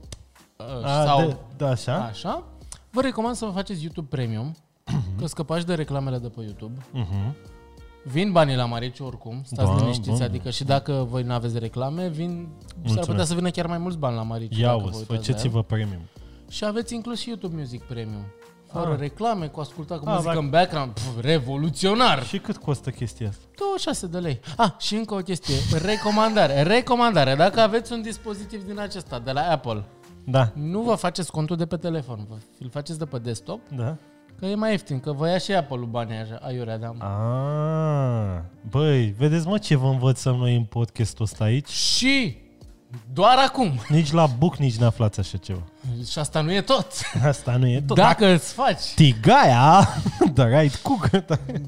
Uh, 0.58 0.86
A, 0.86 1.04
sau 1.06 1.28
de, 1.28 1.36
da, 1.58 1.70
așa? 1.70 1.96
așa, 1.98 2.44
vă 2.92 3.02
recomand 3.02 3.36
să 3.36 3.46
vă 3.46 3.52
faceți 3.52 3.82
YouTube 3.82 4.08
Premium, 4.10 4.56
că 5.20 5.26
scăpați 5.28 5.66
de 5.66 5.74
reclamele 5.74 6.18
de 6.18 6.28
pe 6.28 6.42
YouTube. 6.42 6.74
Uh-huh. 6.82 7.32
Vin 8.04 8.32
banii 8.32 8.56
la 8.56 8.66
Mariciu 8.66 9.06
oricum, 9.06 9.42
stați 9.46 9.70
Da, 9.70 9.76
liniștiți, 9.78 10.10
bun. 10.10 10.22
adică 10.22 10.50
și 10.50 10.63
dacă 10.63 11.06
voi 11.10 11.24
nu 11.24 11.34
aveți 11.34 11.60
reclame, 11.60 12.08
vin, 12.08 12.48
s-ar 12.60 12.72
Mulțumesc. 12.76 13.08
putea 13.10 13.24
să 13.26 13.34
vină 13.34 13.50
chiar 13.50 13.68
mai 13.68 13.78
mulți 13.78 13.98
bani 13.98 14.16
la 14.16 14.24
Mariciu. 14.24 14.60
Ia 14.60 14.68
dacă 14.68 14.80
vă 14.80 14.86
uzi, 14.88 14.98
uitați 14.98 15.10
la 15.10 15.16
el. 15.16 15.22
faceți-vă 15.24 15.63
premium. 15.63 16.02
Și 16.50 16.66
aveți 16.66 16.94
inclus 16.94 17.20
și 17.20 17.28
YouTube 17.28 17.56
Music 17.56 17.82
Premium. 17.84 18.26
Fără 18.73 18.91
Ah. 18.91 18.99
reclame, 18.99 19.47
cu 19.47 19.59
ascultat 19.59 19.97
cu 19.99 20.03
Ah, 20.07 20.12
muzică 20.12 20.29
dacă- 20.33 20.43
în 20.43 20.49
background. 20.49 20.91
Pf, 20.91 21.21
revoluționar! 21.21 22.23
Și 22.25 22.38
cât 22.39 22.57
costă 22.57 22.89
chestia 22.89 23.27
asta? 23.27 23.43
26 23.57 24.07
de 24.07 24.17
lei. 24.17 24.39
Ah, 24.57 24.71
și 24.79 24.95
încă 24.95 25.13
o 25.13 25.17
chestie. 25.17 25.55
Recomandare. 25.86 26.62
Recomandare. 26.62 27.36
Dacă 27.36 27.59
aveți 27.59 27.93
un 27.93 28.01
dispozitiv 28.01 28.63
din 28.65 28.79
acesta, 28.79 29.19
de 29.19 29.31
la 29.31 29.41
Apple, 29.41 29.83
Da. 30.25 30.51
nu 30.53 30.81
vă 30.81 30.95
faceți 30.95 31.31
contul 31.31 31.55
de 31.55 31.65
pe 31.65 31.77
telefon. 31.77 32.25
Vă 32.29 32.36
îl 32.59 32.69
faceți 32.69 32.97
de 32.99 33.05
pe 33.05 33.17
desktop, 33.17 33.59
Da. 33.75 33.95
că 34.39 34.45
e 34.45 34.55
mai 34.55 34.71
ieftin, 34.71 34.99
că 34.99 35.12
vă 35.12 35.27
ia 35.27 35.38
și 35.38 35.51
Apple-ul 35.53 35.86
banii 35.86 36.15
așa, 36.17 36.39
aiurea 36.41 36.77
de 36.77 36.86
Ah, 36.99 38.39
băi, 38.69 39.13
vedeți 39.17 39.47
mă 39.47 39.57
ce 39.57 39.75
vă 39.75 39.88
învățăm 39.88 40.36
noi 40.36 40.55
în 40.55 40.63
podcastul 40.63 41.23
ăsta 41.25 41.43
aici? 41.43 41.69
Și 41.69 42.38
doar 43.13 43.38
acum. 43.38 43.79
Nici 43.88 44.12
la 44.12 44.25
buc 44.25 44.56
nici 44.58 44.75
n-aflați 44.75 45.19
așa 45.19 45.38
ceva. 45.38 45.62
Și 46.12 46.19
asta 46.19 46.41
nu 46.41 46.51
e 46.53 46.62
tot. 46.62 46.88
Asta 47.23 47.56
nu 47.56 47.67
e 47.67 47.82
tot. 47.88 47.97
Dacă 47.97 48.25
îți 48.34 48.53
faci. 48.53 48.84
Tigaia, 48.95 49.88
the 50.34 50.60
right 50.60 50.75
cook. 50.75 51.10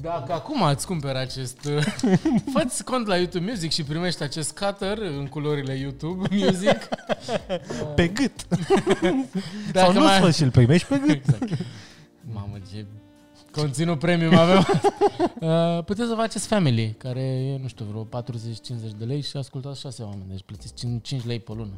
Dacă 0.00 0.32
acum 0.32 0.62
îți 0.62 0.86
cumperi 0.86 1.18
acest... 1.18 1.58
Fă-ți 2.52 2.84
cont 2.84 3.06
la 3.06 3.16
YouTube 3.16 3.50
Music 3.50 3.72
și 3.72 3.82
primești 3.82 4.22
acest 4.22 4.58
cutter 4.58 4.98
în 4.98 5.26
culorile 5.26 5.72
YouTube 5.74 6.28
Music. 6.30 6.88
pe 7.94 8.06
gât. 8.08 8.46
Dacă 9.72 9.78
Sau 9.78 9.92
nu 9.92 10.00
mai- 10.00 10.20
mai... 10.20 10.32
și 10.32 10.42
îl 10.42 10.50
primești 10.50 10.86
pe 10.88 10.98
gât. 11.06 11.10
Exact. 11.10 11.48
Mamă, 12.32 12.56
ce 12.72 12.86
conținut 13.56 13.98
premium 13.98 14.36
avem. 14.36 14.58
uh, 15.40 15.84
puteți 15.84 16.08
să 16.08 16.14
faceți 16.14 16.46
family, 16.46 16.94
care 16.98 17.20
e, 17.20 17.58
nu 17.62 17.68
știu, 17.68 17.84
vreo 17.84 18.22
40-50 18.22 18.98
de 18.98 19.04
lei 19.04 19.20
și 19.20 19.36
ascultați 19.36 19.80
6 19.80 20.02
oameni. 20.02 20.28
Deci 20.28 20.42
plătiți 20.46 20.74
5, 20.74 21.06
5 21.06 21.24
lei 21.24 21.40
pe 21.40 21.52
lună. 21.52 21.72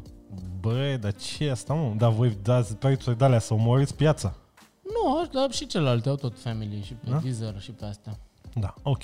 Băi, 0.60 0.98
dar 0.98 1.14
ce 1.14 1.44
e 1.44 1.50
asta, 1.50 1.74
mă? 1.74 1.94
Dar 1.96 2.12
voi 2.12 2.38
dați 2.42 2.76
prețuri 2.76 3.18
de 3.18 3.24
alea 3.24 3.38
să 3.38 3.54
omoriți 3.54 3.94
piața. 3.94 4.34
Nu, 4.82 5.26
dar 5.32 5.50
și 5.50 5.66
celelalte 5.66 6.08
au 6.08 6.14
tot 6.14 6.40
family 6.40 6.82
și 6.84 6.92
pe 6.92 7.10
Da? 7.10 7.18
Deezer 7.18 7.60
și 7.60 7.70
pe 7.70 7.84
astea. 7.84 8.18
Da, 8.54 8.74
ok. 8.82 9.02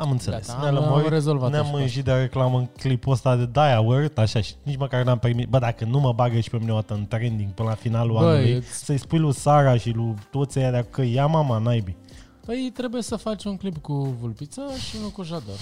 Am 0.00 0.10
înțeles. 0.10 0.46
Gata, 0.46 0.60
Ne-am 0.62 0.76
am- 0.76 0.82
lămurit, 0.82 1.06
am 1.06 1.12
rezolvat 1.12 1.50
Ne-am 1.50 1.64
și 1.64 1.70
pe 1.70 1.76
mânjit 1.76 2.04
de 2.04 2.12
reclamă 2.12 2.58
în 2.58 2.66
clipul 2.66 3.12
ăsta 3.12 3.36
de 3.36 3.46
Dia 3.52 3.80
Word, 3.80 4.18
așa 4.18 4.40
și 4.40 4.54
nici 4.62 4.76
măcar 4.76 5.04
n-am 5.04 5.18
permis. 5.18 5.46
Bă, 5.46 5.58
dacă 5.58 5.84
nu 5.84 6.00
mă 6.00 6.12
bagă 6.12 6.40
și 6.40 6.50
pe 6.50 6.56
mine 6.58 6.72
o 6.72 6.74
dată 6.74 6.94
în 6.94 7.06
trending 7.06 7.50
până 7.52 7.68
la 7.68 7.74
finalul 7.74 8.16
Băi, 8.18 8.26
anului, 8.28 8.52
îți- 8.52 8.84
să-i 8.84 8.98
spui 8.98 9.18
lui 9.18 9.34
Sara 9.34 9.76
și 9.76 9.90
lui 9.90 10.14
toți 10.30 10.58
ăia 10.58 10.70
de 10.70 10.86
că 10.90 11.02
ia 11.02 11.26
mama 11.26 11.58
naibii. 11.58 11.96
Păi 12.46 12.70
trebuie 12.74 13.02
să 13.02 13.16
faci 13.16 13.44
un 13.44 13.56
clip 13.56 13.76
cu 13.78 14.16
Vulpița 14.20 14.62
și 14.88 14.96
unul 14.98 15.10
cu 15.10 15.22
Jador. 15.22 15.56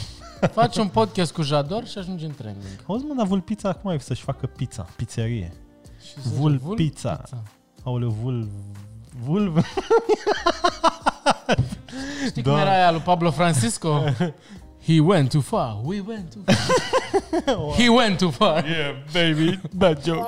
Faci 0.53 0.77
un 0.77 0.89
podcast 0.89 1.33
cu 1.33 1.43
Jador 1.43 1.87
și 1.87 1.99
ajungi 1.99 2.25
în 2.25 2.35
trending. 2.37 2.85
Auzi, 2.87 3.05
mă, 3.05 3.15
dar 3.17 3.27
Vulpița 3.27 3.69
acum 3.69 3.91
ai 3.91 4.01
să-și 4.01 4.23
facă 4.23 4.47
pizza, 4.47 4.87
pizzerie. 4.97 5.53
Și 6.07 6.21
zici, 6.29 6.39
Vulpița. 6.39 7.23
Aoleu, 7.85 8.09
vul... 8.23 8.49
Vul... 9.25 9.53
Știi 12.27 12.43
Da. 12.43 12.51
cum 12.51 12.61
era 12.61 12.71
aia 12.71 12.91
lui 12.91 13.01
Pablo 13.01 13.31
Francisco? 13.31 14.05
He 14.87 15.01
went 15.01 15.31
too 15.31 15.41
far. 15.41 15.77
We 15.85 16.03
went 16.07 16.35
too 16.35 16.43
far. 16.45 16.57
He 17.79 17.89
went 17.89 18.19
too 18.19 18.31
far. 18.31 18.65
Yeah, 18.67 18.95
baby, 19.13 19.61
that 19.79 20.05
joke. 20.05 20.27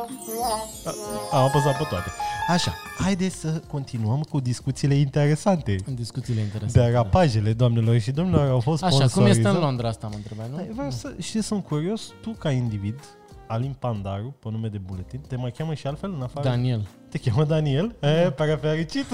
Am 1.33 1.43
apăsat 1.45 1.77
pe 1.79 1.85
toate. 1.89 2.11
Așa, 2.49 2.75
haideți 2.99 3.37
să 3.37 3.49
continuăm 3.67 4.21
cu 4.21 4.41
discuțiile 4.41 4.95
interesante. 4.95 5.77
În 5.87 5.95
discuțiile 5.95 6.41
interesante. 6.41 6.89
Derapajele, 6.89 7.53
doamnelor 7.53 7.99
și 7.99 8.11
domnilor, 8.11 8.51
au 8.51 8.61
fost 8.61 8.83
Așa, 8.83 8.91
cum 8.97 9.03
este 9.03 9.15
în 9.15 9.21
sponsorizate. 9.25 9.59
Londra 9.65 9.89
asta, 9.89 10.07
mă 10.07 10.17
întrebai, 10.17 10.47
Da, 10.55 10.63
nu? 10.69 10.73
Vreau 10.75 10.91
să, 10.91 11.13
și 11.21 11.41
sunt 11.43 11.65
curios, 11.65 12.03
tu 12.23 12.31
ca 12.31 12.51
individ, 12.51 12.95
Alin 13.51 13.77
Pandaru, 13.79 14.35
pe 14.39 14.49
nume 14.51 14.69
de 14.69 14.79
buletin, 14.79 15.21
te 15.29 15.37
mai 15.37 15.51
cheamă 15.51 15.75
și 15.75 15.87
altfel 15.87 16.13
în 16.13 16.23
afară? 16.23 16.49
Daniel. 16.49 16.87
Te 17.09 17.19
cheamă 17.19 17.45
Daniel? 17.45 17.95
E, 18.01 18.31
pare 18.31 18.59
fericit. 18.61 19.07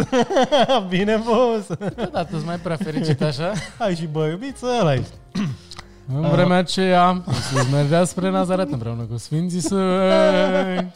Bine 0.88 1.16
fost. 1.16 1.74
Câteodată 1.78 2.28
sunt 2.30 2.44
mai 2.46 2.56
prea 2.56 2.76
fericit 2.76 3.22
așa. 3.22 3.52
Ai 3.78 3.94
și 3.94 4.06
bărbiță, 4.06 4.66
ăla 4.80 4.94
ești. 4.94 5.12
În 6.14 6.28
vremea 6.30 6.56
aceea, 6.56 7.22
Iisus 7.28 7.70
mergea 7.70 8.04
spre 8.04 8.30
Nazaret 8.30 8.72
împreună 8.72 9.02
cu 9.02 9.16
Sfinții 9.16 9.60
Săi. 9.60 10.86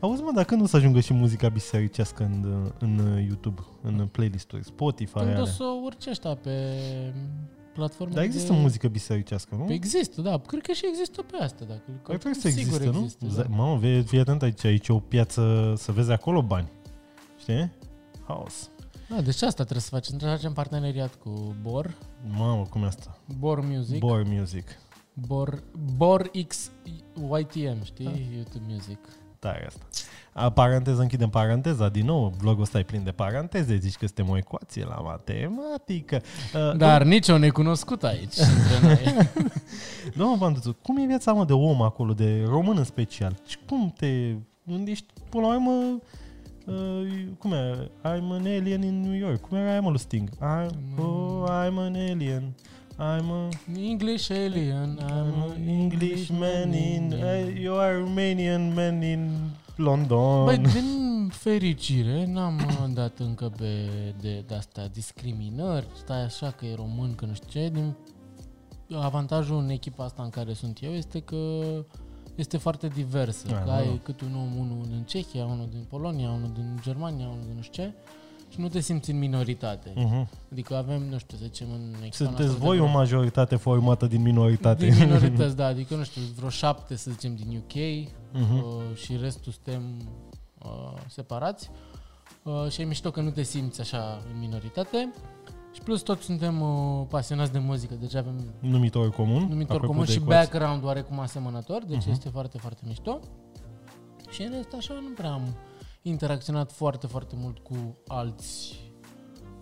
Auzi, 0.00 0.22
mă, 0.22 0.30
dar 0.34 0.44
când 0.44 0.62
o 0.62 0.66
să 0.66 0.76
ajungă 0.76 1.00
și 1.00 1.12
muzica 1.12 1.48
bisericească 1.48 2.22
în, 2.22 2.70
în 2.78 3.22
YouTube, 3.26 3.60
în 3.82 4.08
playlist-uri, 4.12 4.64
Spotify, 4.64 5.12
Când 5.12 5.26
o 5.26 5.30
alea? 5.30 5.44
să 5.44 5.64
urci 5.84 6.06
ăștia 6.06 6.34
pe 6.34 6.50
platforme 7.76 8.14
Dar 8.14 8.24
există 8.24 8.52
de... 8.52 8.58
muzică 8.58 8.88
bisericească, 8.88 9.54
nu? 9.54 9.64
Păi 9.64 9.74
există, 9.74 10.20
da. 10.20 10.38
Cred 10.46 10.62
că 10.62 10.72
și 10.72 10.86
există 10.88 11.22
pe 11.22 11.36
asta. 11.36 11.64
Dacă... 11.64 11.82
Păi 12.02 12.18
trebuie 12.18 12.34
să 12.42 12.48
Sigur 12.48 12.60
existe, 12.80 12.88
nu? 12.88 13.02
există, 13.02 13.26
Za- 13.26 13.46
da. 13.48 13.54
Mamă, 13.56 13.78
fii, 13.80 14.02
fii 14.02 14.18
atent 14.18 14.42
aici, 14.42 14.64
aici 14.64 14.88
e 14.88 14.92
o 14.92 14.98
piață, 14.98 15.74
să 15.76 15.92
vezi 15.92 16.10
acolo 16.10 16.42
bani. 16.42 16.68
Știi? 17.38 17.72
Haos. 18.26 18.70
Da, 19.08 19.20
deci 19.20 19.42
asta 19.42 19.62
trebuie 19.62 19.80
să 19.80 19.88
facem. 19.88 20.16
Trebuie 20.16 20.36
să 20.38 20.42
facem 20.42 20.52
parteneriat 20.52 21.14
cu 21.14 21.54
Bor. 21.62 21.94
Mamă, 22.36 22.62
cum 22.70 22.82
e 22.82 22.86
asta? 22.86 23.18
Bor 23.38 23.60
Music. 23.60 23.98
Bor 23.98 24.22
Music. 24.26 24.64
Bor, 25.12 25.62
Bor 25.96 26.30
X 26.46 26.70
YTM, 27.14 27.84
știi? 27.84 28.04
Da. 28.04 28.10
YouTube 28.34 28.64
Music. 28.68 28.98
Tare 29.38 29.66
asta. 29.66 29.84
A, 30.38 30.50
paranteză, 30.50 31.00
închidem 31.00 31.28
paranteza 31.28 31.88
din 31.88 32.04
nou. 32.04 32.32
Vlogul 32.38 32.62
ăsta 32.62 32.78
e 32.78 32.82
plin 32.82 33.04
de 33.04 33.10
paranteze. 33.10 33.76
Zici 33.76 33.96
că 33.96 34.06
suntem 34.06 34.28
o 34.28 34.36
ecuație 34.36 34.84
la 34.84 34.94
matematică. 34.94 36.22
Uh, 36.54 36.76
Dar 36.76 37.02
nici 37.02 37.28
o 37.28 37.38
necunoscut 37.38 38.02
aici 38.02 38.36
între 38.56 38.80
noi. 38.82 39.28
Domnul 40.16 40.36
Banduțu, 40.36 40.76
cum 40.82 40.96
e 40.96 41.06
viața 41.06 41.32
mă 41.32 41.44
de 41.44 41.52
om 41.52 41.82
acolo, 41.82 42.12
de 42.12 42.42
român 42.48 42.76
în 42.76 42.84
special? 42.84 43.36
Și 43.46 43.56
cum 43.68 43.94
te 43.96 44.34
gândești, 44.66 45.06
până 45.28 45.46
la 45.46 45.52
urmă, 45.52 45.98
uh, 46.66 47.24
cum 47.38 47.52
e? 47.52 47.90
I'm 48.00 48.30
an 48.30 48.46
alien 48.46 48.82
in 48.82 49.00
New 49.00 49.14
York. 49.18 49.40
Cum 49.40 49.56
era 49.56 49.70
aia 49.70 49.80
mă 49.80 49.90
lui 49.90 49.98
Sting? 49.98 50.28
I'm, 50.28 50.98
oh, 50.98 51.44
I'm 51.48 51.76
an 51.76 51.94
alien. 51.94 52.54
I'm 52.98 53.30
a, 53.30 53.48
English 53.78 54.30
alien, 54.30 54.98
I'm 55.00 55.50
an 55.50 55.68
Englishman 55.68 56.72
in... 56.72 57.12
Uh, 57.12 57.62
you 57.62 57.78
are 57.78 57.96
Romanian 57.96 58.74
man 58.74 59.02
in 59.02 59.30
London. 59.76 60.44
Băi, 60.44 60.58
din 60.58 61.28
fericire, 61.30 62.26
n-am 62.26 62.54
uh, 62.54 62.84
dat 62.94 63.18
încă 63.18 63.52
pe 63.56 63.90
de, 64.20 64.44
de 64.46 64.54
asta 64.54 64.88
discriminări, 64.92 65.86
stai 65.94 66.24
așa 66.24 66.50
că 66.50 66.66
e 66.66 66.74
român, 66.74 67.14
că 67.14 67.24
nu 67.24 67.34
știu 67.34 67.48
ce. 67.48 67.68
Din, 67.68 67.96
avantajul 68.90 69.58
în 69.58 69.68
echipa 69.68 70.04
asta 70.04 70.22
în 70.22 70.30
care 70.30 70.52
sunt 70.52 70.78
eu 70.82 70.92
este 70.92 71.20
că 71.20 71.60
este 72.34 72.56
foarte 72.56 72.88
diversă. 72.88 73.46
Ah, 73.48 73.58
că 73.58 73.62
da. 73.66 73.76
ai 73.76 74.00
cât 74.02 74.20
un 74.20 74.34
om, 74.34 74.58
unul 74.58 74.86
din 74.88 75.02
Cehia, 75.06 75.44
unul 75.44 75.68
din 75.70 75.84
Polonia, 75.88 76.30
unul 76.30 76.50
din 76.54 76.78
Germania, 76.82 77.26
unul 77.26 77.44
din 77.46 77.56
nu 77.56 77.62
știu 77.62 77.82
ce 77.82 77.92
și 78.56 78.62
nu 78.62 78.68
te 78.68 78.80
simți 78.80 79.10
în 79.10 79.18
minoritate. 79.18 79.92
Mhm. 79.94 80.28
Adică 80.52 80.76
avem, 80.76 81.02
nu 81.10 81.18
știu, 81.18 81.36
să 81.36 81.44
zicem, 81.44 81.66
în 81.72 81.90
echipa 81.98 82.10
Sunteți 82.14 82.40
noastră 82.42 82.64
voi 82.66 82.76
de- 82.76 82.82
o 82.82 82.86
majoritate 82.86 83.56
formată 83.56 84.06
din 84.06 84.22
minoritate. 84.22 84.86
Din 84.88 84.98
minorități, 85.06 85.56
da, 85.60 85.66
adică, 85.66 85.94
nu 85.94 86.02
știu, 86.04 86.22
vreo 86.36 86.48
șapte, 86.48 86.96
să 86.96 87.10
zicem, 87.10 87.34
din 87.36 87.56
UK 87.64 88.08
Mhm. 88.32 88.54
uh, 88.56 88.62
și 88.94 89.16
restul 89.20 89.52
suntem 89.52 89.82
uh, 90.64 90.92
separați. 91.08 91.70
Uh, 92.42 92.66
și 92.70 92.80
e 92.80 92.84
mișto 92.84 93.10
că 93.10 93.20
nu 93.20 93.30
te 93.30 93.42
simți 93.42 93.80
așa 93.80 94.22
în 94.32 94.38
minoritate. 94.40 95.12
Și 95.72 95.80
plus 95.82 96.00
toți 96.02 96.24
suntem 96.24 96.60
uh, 96.60 97.06
pasionați 97.08 97.52
de 97.52 97.58
muzică, 97.58 97.94
deci 98.00 98.14
avem 98.14 98.34
Numitor 98.60 99.10
comun. 99.10 99.46
numitor 99.48 99.74
apropo 99.76 99.86
comun 99.86 100.04
de 100.04 100.12
și 100.12 100.18
ecuați. 100.18 100.50
background 100.50 100.84
oarecum 100.84 101.18
asemănător, 101.20 101.82
deci 101.86 102.00
Mhm. 102.02 102.10
este 102.10 102.28
foarte, 102.28 102.58
foarte 102.58 102.80
mișto. 102.86 103.20
Și 104.30 104.42
în 104.42 104.50
rest 104.52 104.74
așa 104.78 104.94
nu 104.94 105.08
prea 105.16 105.30
am 105.32 105.54
interacționat 106.08 106.72
foarte, 106.72 107.06
foarte 107.06 107.34
mult 107.38 107.58
cu 107.58 107.96
alți 108.06 108.80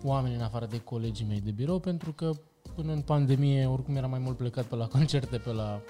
oameni 0.03 0.35
în 0.35 0.41
afară 0.41 0.65
de 0.65 0.79
colegii 0.79 1.25
mei 1.25 1.41
de 1.41 1.51
birou, 1.51 1.79
pentru 1.79 2.13
că 2.13 2.31
până 2.75 2.91
în 2.91 3.01
pandemie 3.01 3.65
oricum 3.65 3.95
era 3.95 4.07
mai 4.07 4.19
mult 4.19 4.37
plecat 4.37 4.65
pe 4.65 4.75
la 4.75 4.87
concerte, 4.97 5.37
pe 5.37 5.51
la 5.51 5.81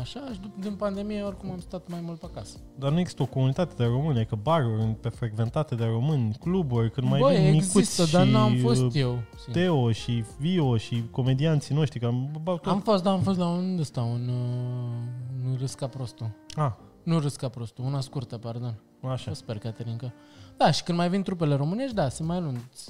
așa, 0.00 0.20
și 0.32 0.40
după 0.40 0.54
din 0.60 0.74
pandemie 0.74 1.22
oricum 1.22 1.50
am 1.50 1.60
stat 1.60 1.88
mai 1.88 2.00
mult 2.02 2.18
pe 2.18 2.26
acasă. 2.30 2.58
Dar 2.78 2.92
nu 2.92 2.98
există 2.98 3.22
o 3.22 3.26
comunitate 3.26 3.74
de 3.76 3.84
români, 3.84 4.26
că 4.26 4.34
baruri 4.34 4.94
pe 5.00 5.08
frecventate 5.08 5.74
de 5.74 5.84
români, 5.84 6.34
cluburi, 6.40 6.90
când 6.90 7.08
mai 7.08 7.20
Băi, 7.20 7.36
vin 7.36 7.54
există, 7.54 7.78
Micuț 7.78 8.10
dar 8.10 8.26
și 8.26 8.32
n-am 8.32 8.56
fost 8.56 8.82
uh, 8.82 8.94
eu. 8.94 9.18
sincer. 9.44 9.62
Teo 9.62 9.92
și 9.92 10.24
Vio 10.38 10.76
și 10.76 11.04
comedianții 11.10 11.74
noștri, 11.74 11.98
că 11.98 12.06
am, 12.06 12.30
bă, 12.42 12.50
tot... 12.50 12.72
Am 12.72 12.80
fost, 12.80 13.02
da, 13.02 13.10
am 13.10 13.20
fost 13.20 13.38
la 13.38 13.48
un 13.48 13.76
ăsta, 13.80 14.00
un, 14.02 14.28
uh, 14.28 15.48
un 15.50 15.56
râs 15.58 15.74
ca 15.74 15.86
prostul. 15.86 16.30
Ah, 16.54 16.72
Nu 17.02 17.18
râs 17.18 17.36
ca 17.36 17.48
prostul, 17.48 17.84
una 17.84 18.00
scurtă, 18.00 18.38
pardon. 18.38 18.82
Așa. 19.08 19.30
O 19.30 19.34
sper, 19.34 19.58
Caterinca. 19.58 20.12
Da, 20.56 20.70
și 20.70 20.82
când 20.82 20.98
mai 20.98 21.08
vin 21.08 21.22
trupele 21.22 21.54
românești, 21.54 21.94
da, 21.94 22.08
se 22.08 22.22
mai 22.22 22.36
anunț. 22.36 22.84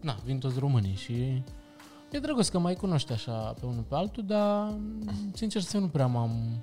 Na, 0.00 0.16
vin 0.24 0.38
toți 0.38 0.58
românii 0.58 0.94
și 0.94 1.42
e 2.10 2.18
drăguț 2.20 2.48
că 2.48 2.58
mai 2.58 2.74
cunoști 2.74 3.12
așa 3.12 3.32
pe 3.60 3.66
unul 3.66 3.82
pe 3.88 3.94
altul, 3.94 4.22
dar 4.26 4.74
sincer 5.34 5.60
să 5.62 5.78
nu 5.78 5.88
prea 5.88 6.06
m-am 6.06 6.60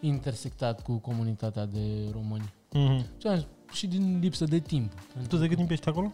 intersectat 0.00 0.82
cu 0.82 0.96
comunitatea 0.96 1.66
de 1.66 2.08
români. 2.12 2.52
Mhm. 2.72 3.04
Și 3.18 3.26
am- 3.26 3.46
Și 3.72 3.86
din 3.86 4.18
lipsă 4.20 4.44
de 4.44 4.58
timp. 4.58 4.92
Tu 5.28 5.36
de 5.36 5.46
cât 5.46 5.56
timp 5.56 5.70
ești 5.70 5.88
acolo? 5.88 6.12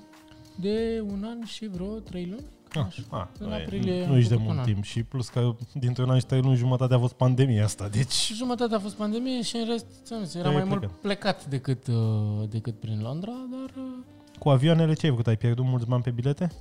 De 0.60 1.04
un 1.08 1.24
an 1.26 1.44
și 1.44 1.66
vreo 1.66 1.98
trei 1.98 2.26
luni? 2.26 2.46
Ah, 2.74 2.84
Așa. 2.86 3.02
ah, 3.10 3.26
În 3.38 3.46
nu 3.48 3.54
e- 3.54 3.62
aprilie 3.62 4.04
nu 4.06 4.12
am 4.12 4.16
ești 4.16 4.28
de 4.28 4.34
făcut 4.34 4.48
un 4.48 4.54
mult 4.54 4.66
an. 4.66 4.72
timp 4.72 4.84
și 4.84 5.02
plus 5.02 5.28
că 5.28 5.54
dintre 5.72 6.02
un 6.02 6.10
an 6.10 6.18
și 6.18 6.26
trei 6.26 6.40
luni 6.40 6.56
jumătate 6.56 6.94
a 6.94 6.98
fost 6.98 7.14
pandemia 7.14 7.64
asta, 7.64 7.88
deci... 7.88 8.10
Și 8.12 8.34
jumătate 8.34 8.74
a 8.74 8.78
fost 8.78 8.94
pandemie 8.94 9.42
și 9.42 9.56
în 9.56 9.66
rest, 9.68 9.86
ți-am 10.04 10.24
zis, 10.24 10.34
era 10.34 10.48
Ai 10.48 10.54
mai 10.54 10.62
plecat. 10.62 10.80
mult 10.80 11.00
plecat 11.00 11.46
decât, 11.46 11.86
uh, 11.86 12.48
decât 12.48 12.80
prin 12.80 13.00
Londra, 13.02 13.32
dar 13.50 13.84
uh, 13.84 13.92
Cu 14.38 14.48
avioanele 14.48 14.92
ce 14.92 15.04
ai 15.06 15.10
făcut? 15.12 15.26
Ai 15.26 15.36
pierdut 15.36 15.64
mulți 15.64 15.86
bani 15.86 16.02
pe 16.02 16.10
bilete? 16.10 16.52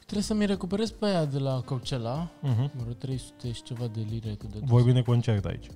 trebuie 0.00 0.22
să 0.22 0.34
mi 0.34 0.46
recuperez 0.46 0.90
pe 0.90 1.06
aia 1.06 1.24
de 1.24 1.38
la 1.38 1.60
Coachella, 1.64 2.28
Mhm. 2.40 2.70
vreo 2.82 2.92
300 2.92 3.52
și 3.52 3.62
ceva 3.62 3.84
de 3.92 4.06
lire 4.10 4.34
cât 4.38 4.50
de 4.52 4.58
dus. 4.58 4.68
Vorbim 4.68 4.94
de 4.94 5.02
concert 5.02 5.44
aici. 5.44 5.66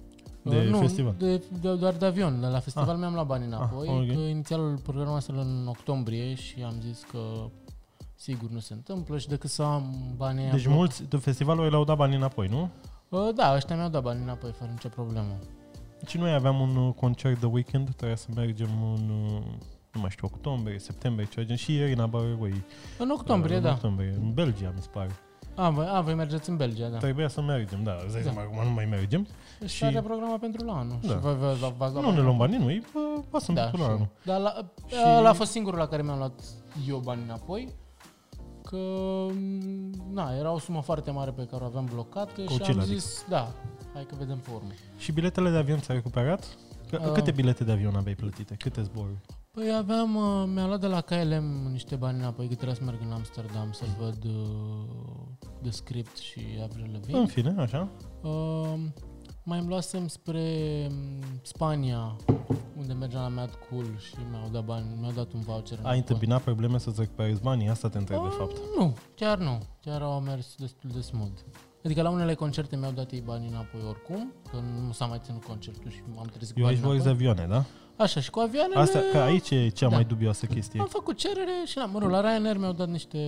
De 0.42 0.56
Uh, 0.56 0.68
nu, 0.68 0.78
festival. 0.78 1.14
De, 1.18 1.42
de, 1.60 1.74
doar 1.74 1.92
de 1.94 2.06
avion. 2.06 2.40
De 2.40 2.46
la 2.46 2.58
festival 2.58 2.90
Ah. 2.94 2.98
mi-am 2.98 3.12
luat 3.12 3.26
bani 3.26 3.44
înapoi. 3.46 3.88
Ah, 3.88 3.94
ok. 3.94 4.06
că 4.06 4.20
inițial 4.20 4.78
programasem 4.82 5.38
în 5.38 5.66
octombrie 5.66 6.34
și 6.34 6.62
am 6.64 6.74
zis 6.86 7.02
că 7.10 7.18
sigur 8.16 8.50
nu 8.50 8.58
se 8.58 8.72
întâmplă 8.72 9.18
și 9.18 9.28
decât 9.28 9.50
să 9.50 9.62
am 9.62 9.94
banii 10.16 10.42
aia 10.42 10.52
Deci 10.52 10.64
bloc- 10.66 10.72
mulți 10.74 11.02
de 11.08 11.16
festivalul 11.16 11.68
le-au 11.70 11.84
dat 11.84 11.96
bani 11.96 12.14
înapoi, 12.14 12.46
nu? 12.46 12.68
Uh, 13.08 13.28
da, 13.34 13.54
ăștia 13.54 13.76
mi-au 13.76 13.88
dat 13.88 14.02
bani 14.02 14.22
înapoi 14.22 14.50
fără 14.58 14.70
nicio 14.70 14.88
problemă. 14.88 15.36
Și 16.06 16.18
noi 16.18 16.32
aveam 16.32 16.60
un 16.60 16.76
uh, 16.76 16.94
concert 16.94 17.40
de 17.40 17.46
weekend, 17.46 17.88
trebuia 17.94 18.16
să 18.16 18.26
mergem 18.34 18.68
în, 18.94 19.10
uh, 19.10 19.42
nu 19.92 20.00
mai 20.00 20.10
știu, 20.10 20.28
octombrie, 20.32 20.78
septembrie, 20.78 21.26
ceva 21.26 21.46
gen, 21.46 21.56
și 21.56 21.74
Irina 21.74 22.06
Barăgoi. 22.06 22.64
În 22.98 23.10
octombrie, 23.10 23.56
în 23.56 23.62
da. 23.62 23.70
octombrie, 23.70 24.14
în 24.22 24.32
Belgia, 24.34 24.72
mi 24.74 24.80
se 24.82 24.88
pare. 24.92 25.10
A, 25.54 25.70
voi, 25.70 25.86
a, 25.88 26.00
voi 26.00 26.14
mergeți 26.14 26.50
în 26.50 26.56
Belgia, 26.56 26.88
da. 26.88 26.96
Trebuia 26.98 27.28
să 27.28 27.40
mergem, 27.40 27.82
da, 27.82 27.92
îți 28.04 28.12
dai 28.12 28.22
Da. 28.22 28.30
seama, 28.32 28.48
acum 28.50 28.64
nu 28.68 28.70
mai 28.74 28.84
mergem. 28.84 29.26
Și 29.64 29.74
și- 29.74 29.84
are 29.84 30.00
programa 30.00 30.38
pentru 30.38 30.64
la 30.64 30.72
anul. 30.78 30.98
Da. 31.02 31.08
Și 31.12 31.18
voi, 31.18 31.34
voi, 31.36 31.54
voi, 31.54 31.74
v-ați 31.76 31.92
luat 31.92 32.04
Nu 32.04 32.10
ne 32.10 32.14
bani 32.14 32.24
luăm 32.24 32.26
înapoi? 32.40 32.48
bani 32.48 32.64
noi, 32.64 32.82
bă, 32.92 33.20
pasăm 33.30 33.54
Da, 33.54 33.62
da, 33.64 33.70
până 33.70 33.82
la 33.82 33.88
știu. 33.88 33.94
anul. 34.04 34.08
Dar 34.24 34.40
la, 34.40 34.70
Și- 34.86 34.94
și... 34.94 35.02
ăla 35.18 35.28
a 35.28 35.32
fost 35.32 35.50
singurul 35.50 35.78
la 35.78 35.86
care 35.86 36.02
mi-am 36.02 36.18
luat 36.18 36.40
eu 36.88 36.98
bani 36.98 37.22
înapoi. 37.24 37.68
Că, 38.70 38.76
m, 39.32 40.12
na, 40.12 40.36
era 40.38 40.52
o 40.52 40.58
sumă 40.58 40.80
foarte 40.82 41.10
mare 41.10 41.30
pe 41.30 41.46
care 41.50 41.62
o 41.62 41.66
aveam 41.66 41.88
blocată 41.92 42.40
și 42.40 42.46
Coachella, 42.46 42.80
am 42.82 42.86
zis, 42.86 43.24
da, 43.28 43.52
hai 43.94 44.04
că 44.08 44.14
vedem 44.18 44.38
pe 44.38 44.50
urmă. 44.54 44.68
Și 44.98 45.12
biletele 45.12 45.50
de 45.50 45.56
avion 45.56 45.78
ți-ai 45.80 45.96
recuperat? 45.96 46.56
Că, 46.90 46.98
Uh. 47.06 47.12
Câte 47.12 47.30
bilete 47.30 47.64
de 47.64 47.72
avion 47.72 47.94
aveai 47.96 48.14
plătite? 48.14 48.54
Câte 48.58 48.82
zboruri? 48.82 49.20
Păi 49.50 49.74
aveam, 49.78 50.14
uh, 50.16 50.44
mi-a 50.54 50.66
luat 50.66 50.80
de 50.80 50.86
la 50.86 51.00
KLM 51.00 51.68
niște 51.70 51.96
bani 51.96 52.18
înapoi, 52.18 52.48
că 52.48 52.54
trebuia 52.54 52.74
să 52.76 52.84
merg 52.84 52.98
în 53.04 53.12
Amsterdam 53.12 53.68
să-l 53.72 53.88
văd 53.98 54.24
uh, 54.24 55.50
The 55.62 55.70
Script 55.70 56.16
și 56.16 56.40
Avril 56.62 56.90
Lavigne. 56.92 57.20
În 57.20 57.26
fine, 57.26 57.54
așa. 57.58 57.88
Uh, 58.22 58.74
mai 59.48 59.58
îmi 59.58 59.68
luasem 59.68 60.08
spre 60.08 60.86
um, 60.90 60.96
Spania, 61.42 62.16
unde 62.78 62.92
mergeam 62.92 63.22
la 63.22 63.28
Mad 63.28 63.50
Cool 63.70 63.86
și 63.98 64.14
mi-au 64.30 64.48
dat 64.52 64.64
bani, 64.64 64.86
mi-au 65.00 65.12
dat 65.12 65.32
un 65.32 65.40
voucher. 65.40 65.72
Ai 65.72 65.78
înapoi. 65.82 65.96
întâmpinat 65.98 66.42
probleme 66.42 66.78
să-ți 66.78 67.00
recuperezi 67.00 67.40
banii? 67.40 67.68
Asta 67.68 67.88
te 67.88 67.98
întreb, 67.98 68.20
de 68.20 68.26
Ah, 68.30 68.34
fapt. 68.38 68.56
Nu, 68.78 68.96
chiar 69.14 69.38
nu. 69.38 69.58
Chiar 69.84 70.02
au 70.02 70.20
mers 70.20 70.54
destul 70.58 70.90
de 70.94 71.00
smooth. 71.00 71.38
Adică 71.84 72.02
la 72.02 72.10
unele 72.10 72.34
concerte 72.34 72.76
mi-au 72.76 72.90
dat 72.92 73.10
ei 73.12 73.20
bani 73.20 73.48
înapoi 73.48 73.80
oricum, 73.88 74.32
că 74.50 74.56
nu 74.86 74.92
s-a 74.92 75.06
mai 75.06 75.20
ținut 75.24 75.44
concertul 75.44 75.90
și 75.90 76.00
m-am 76.14 76.26
trezit 76.26 76.54
cu 76.54 76.58
Eu 76.60 76.64
bani 76.64 76.76
aici 76.76 76.84
vorbesc 76.84 77.04
de 77.04 77.10
înapoi. 77.10 77.28
avioane, 77.30 77.52
da? 77.96 78.02
Așa, 78.04 78.20
și 78.20 78.30
cu 78.30 78.38
avioanele... 78.38 78.80
Asta, 78.80 78.98
că 79.12 79.18
aici 79.18 79.50
e 79.50 79.68
cea 79.68 79.88
Da. 79.88 79.94
mai 79.94 80.04
dubioasă 80.04 80.46
chestie. 80.46 80.80
Am 80.80 80.86
făcut 80.86 81.16
cerere 81.16 81.52
și, 81.66 81.78
na, 81.78 81.84
mă 81.84 81.98
rog, 81.98 82.10
la 82.10 82.20
Ryanair 82.20 82.56
mi-au 82.58 82.72
dat 82.72 82.88
niște 82.88 83.18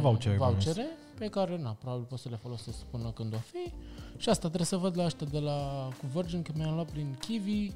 Vouchere, 0.00 0.36
vouchere 0.36 0.86
pe 1.18 1.26
care, 1.26 1.58
na, 1.62 1.70
probabil 1.70 2.04
pot 2.04 2.18
să 2.18 2.28
le 2.28 2.38
folosesc 2.42 2.78
până 2.90 3.10
când 3.10 3.34
o 3.34 3.38
fi. 3.38 3.72
Și 4.16 4.28
asta 4.28 4.46
trebuie 4.46 4.66
să 4.66 4.76
văd 4.76 4.96
la 4.96 5.04
ăștia 5.04 5.26
de 5.30 5.38
la 5.38 5.88
cu 5.98 6.06
Virgin, 6.12 6.42
că 6.42 6.52
mi-am 6.54 6.74
luat 6.74 6.90
prin 6.90 7.16
Kiwi 7.20 7.72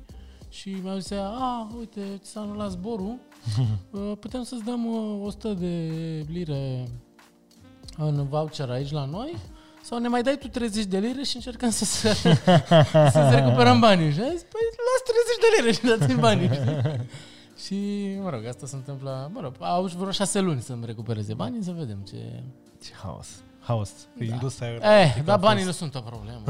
și 0.49 0.70
mi-au 0.82 0.99
zis, 0.99 1.11
a, 1.11 1.68
uite, 1.78 2.01
ți 2.22 2.30
s-a 2.30 2.41
anulat 2.41 2.70
zborul, 2.70 3.18
Uh, 3.91 4.12
putem 4.20 4.43
să-ți 4.43 4.64
dăm 4.64 4.86
uh, 4.86 5.26
100 5.26 5.55
de 5.55 5.76
lire 6.28 6.88
în 7.97 8.28
voucher 8.28 8.70
aici 8.70 8.91
la 8.91 9.05
noi 9.05 9.36
sau 9.82 9.99
ne 9.99 10.09
mai 10.09 10.22
dai 10.22 10.36
tu 10.38 10.49
30 10.49 10.84
de 10.84 10.99
lire 10.99 11.22
și 11.22 11.36
încercăm 11.36 11.70
să 11.70 11.84
se, 11.84 12.12
să 13.12 13.30
recuperăm 13.32 13.80
banii. 13.80 14.12
Și 14.12 14.20
am 14.20 14.30
zis, 14.30 14.43
păi 14.43 14.61
las 14.88 15.03
30 15.05 15.41
de 15.41 15.57
lire 15.57 15.72
și 15.72 15.99
dați-mi 15.99 16.20
banii. 16.20 16.49
știi? 16.49 17.07
și, 17.64 17.78
mă 18.22 18.30
rog, 18.30 18.45
asta 18.45 18.66
se 18.66 18.76
întâmplă, 18.76 19.30
mă 19.32 19.41
rog, 19.41 19.55
au 19.59 19.88
și 19.88 19.97
vreo 19.97 20.11
șase 20.11 20.41
luni 20.41 20.61
să-mi 20.61 20.86
recupereze 20.86 21.34
banii, 21.34 21.62
să 21.62 21.74
vedem 21.78 21.99
ce... 22.09 22.43
Ce 22.85 22.91
haos. 23.03 23.28
Haos. 23.61 23.91
Că 24.18 24.24
Da. 24.24 24.33
industria 24.35 24.68
Eh, 24.68 24.81
aeronautică 24.83 25.24
dar 25.24 25.35
a 25.37 25.41
banii 25.41 25.64
fost- 25.64 25.81
nu 25.81 25.89
sunt 25.89 26.05
o 26.05 26.09
problemă. 26.11 26.43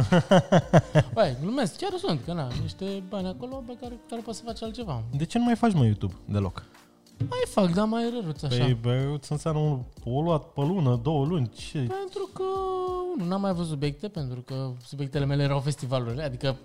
Băi, 1.14 1.36
glumesc, 1.40 1.76
chiar 1.76 1.90
sunt, 1.98 2.20
că 2.24 2.32
na, 2.32 2.48
niște 2.62 3.02
bani 3.08 3.26
acolo 3.28 3.62
pe 3.66 3.76
care, 3.80 3.94
care 4.08 4.20
poți 4.22 4.38
să 4.38 4.44
faci 4.46 4.62
altceva. 4.62 5.02
De 5.16 5.24
ce 5.24 5.38
nu 5.38 5.44
mai 5.44 5.56
faci, 5.56 5.72
mă, 5.72 5.84
YouTube? 5.84 6.14
Deloc. 6.24 6.64
Mai 7.18 7.38
fac, 7.48 7.72
dar 7.72 7.86
mai 7.86 8.10
răruț 8.20 8.42
așa. 8.42 8.64
Păi, 8.64 8.74
bă, 8.80 9.12
îți 9.16 9.32
înseamnă 9.32 9.60
un, 9.60 9.82
o 10.04 10.22
luat 10.22 10.42
pe 10.44 10.60
lună, 10.60 10.96
două 11.02 11.26
luni, 11.26 11.48
ce? 11.48 11.78
Pentru 11.78 12.30
că 12.34 12.42
nu 13.16 13.24
n-am 13.24 13.40
mai 13.40 13.50
avut 13.50 13.66
subiecte, 13.66 14.08
pentru 14.08 14.40
că 14.40 14.70
subiectele 14.86 15.24
mele 15.24 15.42
erau 15.42 15.60
festivalurile, 15.60 16.22
adică 16.22 16.56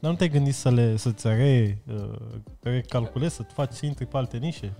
Dar 0.00 0.10
nu 0.10 0.16
te-ai 0.16 0.28
gândit 0.28 0.54
să 0.54 0.70
le, 0.70 0.96
să-ți 0.96 1.26
re, 1.26 1.82
uh, 1.94 2.10
recalculezi, 2.62 3.34
să-ți 3.34 3.52
faci, 3.54 3.72
să 3.72 3.86
intri 3.86 4.06
pe 4.06 4.16
alte 4.16 4.36
nișe? 4.36 4.72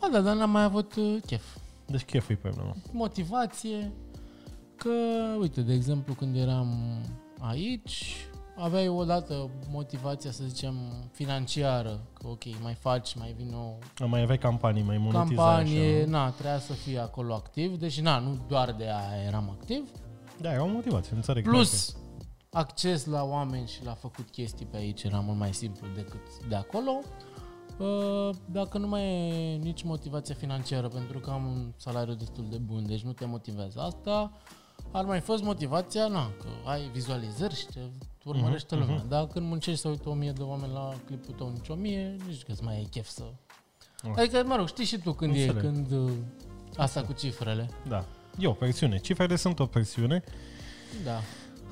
ba 0.00 0.08
da, 0.12 0.20
dar 0.20 0.34
n-am 0.36 0.50
mai 0.50 0.62
avut 0.62 0.94
uh, 0.96 1.16
chef. 1.26 1.42
Deci 1.90 2.04
cheful 2.04 2.34
e 2.34 2.38
problema. 2.38 2.76
Motivație, 2.92 3.92
că, 4.76 4.90
uite, 5.40 5.60
de 5.60 5.72
exemplu, 5.72 6.14
când 6.14 6.36
eram 6.36 6.98
aici, 7.38 8.16
aveai 8.56 8.88
odată 8.88 9.50
motivația, 9.70 10.30
să 10.30 10.42
zicem, 10.46 10.74
financiară, 11.12 12.00
că 12.12 12.26
ok, 12.28 12.42
mai 12.62 12.74
faci, 12.74 13.14
mai 13.14 13.34
vin 13.36 13.54
o 13.54 14.06
Mai 14.06 14.22
aveai 14.22 14.38
campanii, 14.38 14.82
mai 14.82 14.98
monetizai 14.98 15.34
campanie, 15.36 15.96
așa. 16.00 16.10
na, 16.10 16.30
trebuia 16.30 16.58
să 16.58 16.72
fie 16.72 16.98
acolo 16.98 17.34
activ, 17.34 17.78
deci 17.78 18.00
na, 18.00 18.18
nu 18.18 18.44
doar 18.48 18.72
de 18.72 18.84
aia 18.84 19.22
eram 19.26 19.50
activ, 19.50 19.90
Da, 20.40 20.52
era 20.52 20.62
o 20.62 20.66
motivație, 20.66 21.16
înțeleg. 21.16 21.44
Plus 21.44 21.96
acces 22.52 23.04
la 23.04 23.22
oameni 23.24 23.68
și 23.68 23.84
la 23.84 23.92
făcut 23.92 24.30
chestii 24.30 24.66
pe 24.66 24.76
aici 24.76 25.02
era 25.02 25.20
mult 25.20 25.38
mai 25.38 25.54
simplu 25.54 25.86
decât 25.94 26.44
de 26.48 26.54
acolo. 26.54 27.00
Uh, 27.80 28.30
Dacă 28.46 28.78
nu 28.78 28.86
mai 28.88 29.02
e 29.04 29.56
nici 29.56 29.82
motivația 29.82 30.34
financiară, 30.34 30.88
pentru 30.88 31.18
că 31.18 31.30
am 31.30 31.46
un 31.46 31.72
salariu 31.76 32.14
destul 32.14 32.44
de 32.50 32.56
bun, 32.56 32.86
deci 32.86 33.00
nu 33.02 33.12
te 33.12 33.24
motivează 33.24 33.80
asta, 33.80 34.32
ar 34.92 35.04
mai 35.04 35.20
fost 35.20 35.42
motivația, 35.42 36.06
na, 36.06 36.30
că 36.38 36.46
ai 36.70 36.88
vizualizări 36.92 37.54
și 37.56 37.66
te 37.66 37.80
urmărește 38.24 38.74
Mhm, 38.76 38.84
lumea. 38.84 39.04
Dar 39.08 39.26
când 39.26 39.46
muncești 39.46 39.80
să 39.80 39.88
uită 39.88 40.08
o 40.08 40.12
mie 40.14 40.30
de 40.32 40.42
oameni 40.42 40.72
la 40.72 40.94
clipul 41.06 41.34
tău, 41.34 41.48
nici 41.52 41.68
o 41.68 41.74
mie, 41.74 42.16
nici 42.26 42.42
că 42.42 42.52
îți 42.52 42.64
mai 42.64 42.74
ai 42.74 42.86
chef 42.90 43.08
să... 43.08 43.22
Oh. 44.04 44.12
Adică, 44.16 44.42
mă 44.46 44.56
rog, 44.56 44.68
știi 44.68 44.84
și 44.84 44.98
tu 44.98 45.12
când 45.12 45.34
Înțeleg. 45.34 45.56
e, 45.56 45.60
când 45.60 45.90
uh, 45.92 46.10
asta 46.76 47.02
cu 47.02 47.12
cifrele. 47.12 47.70
Da. 47.88 48.04
E 48.38 48.46
o 48.46 48.52
presiune. 48.52 48.98
Cifrele 48.98 49.36
sunt 49.36 49.58
o 49.58 49.66
presiune. 49.66 50.22
Da. 51.04 51.20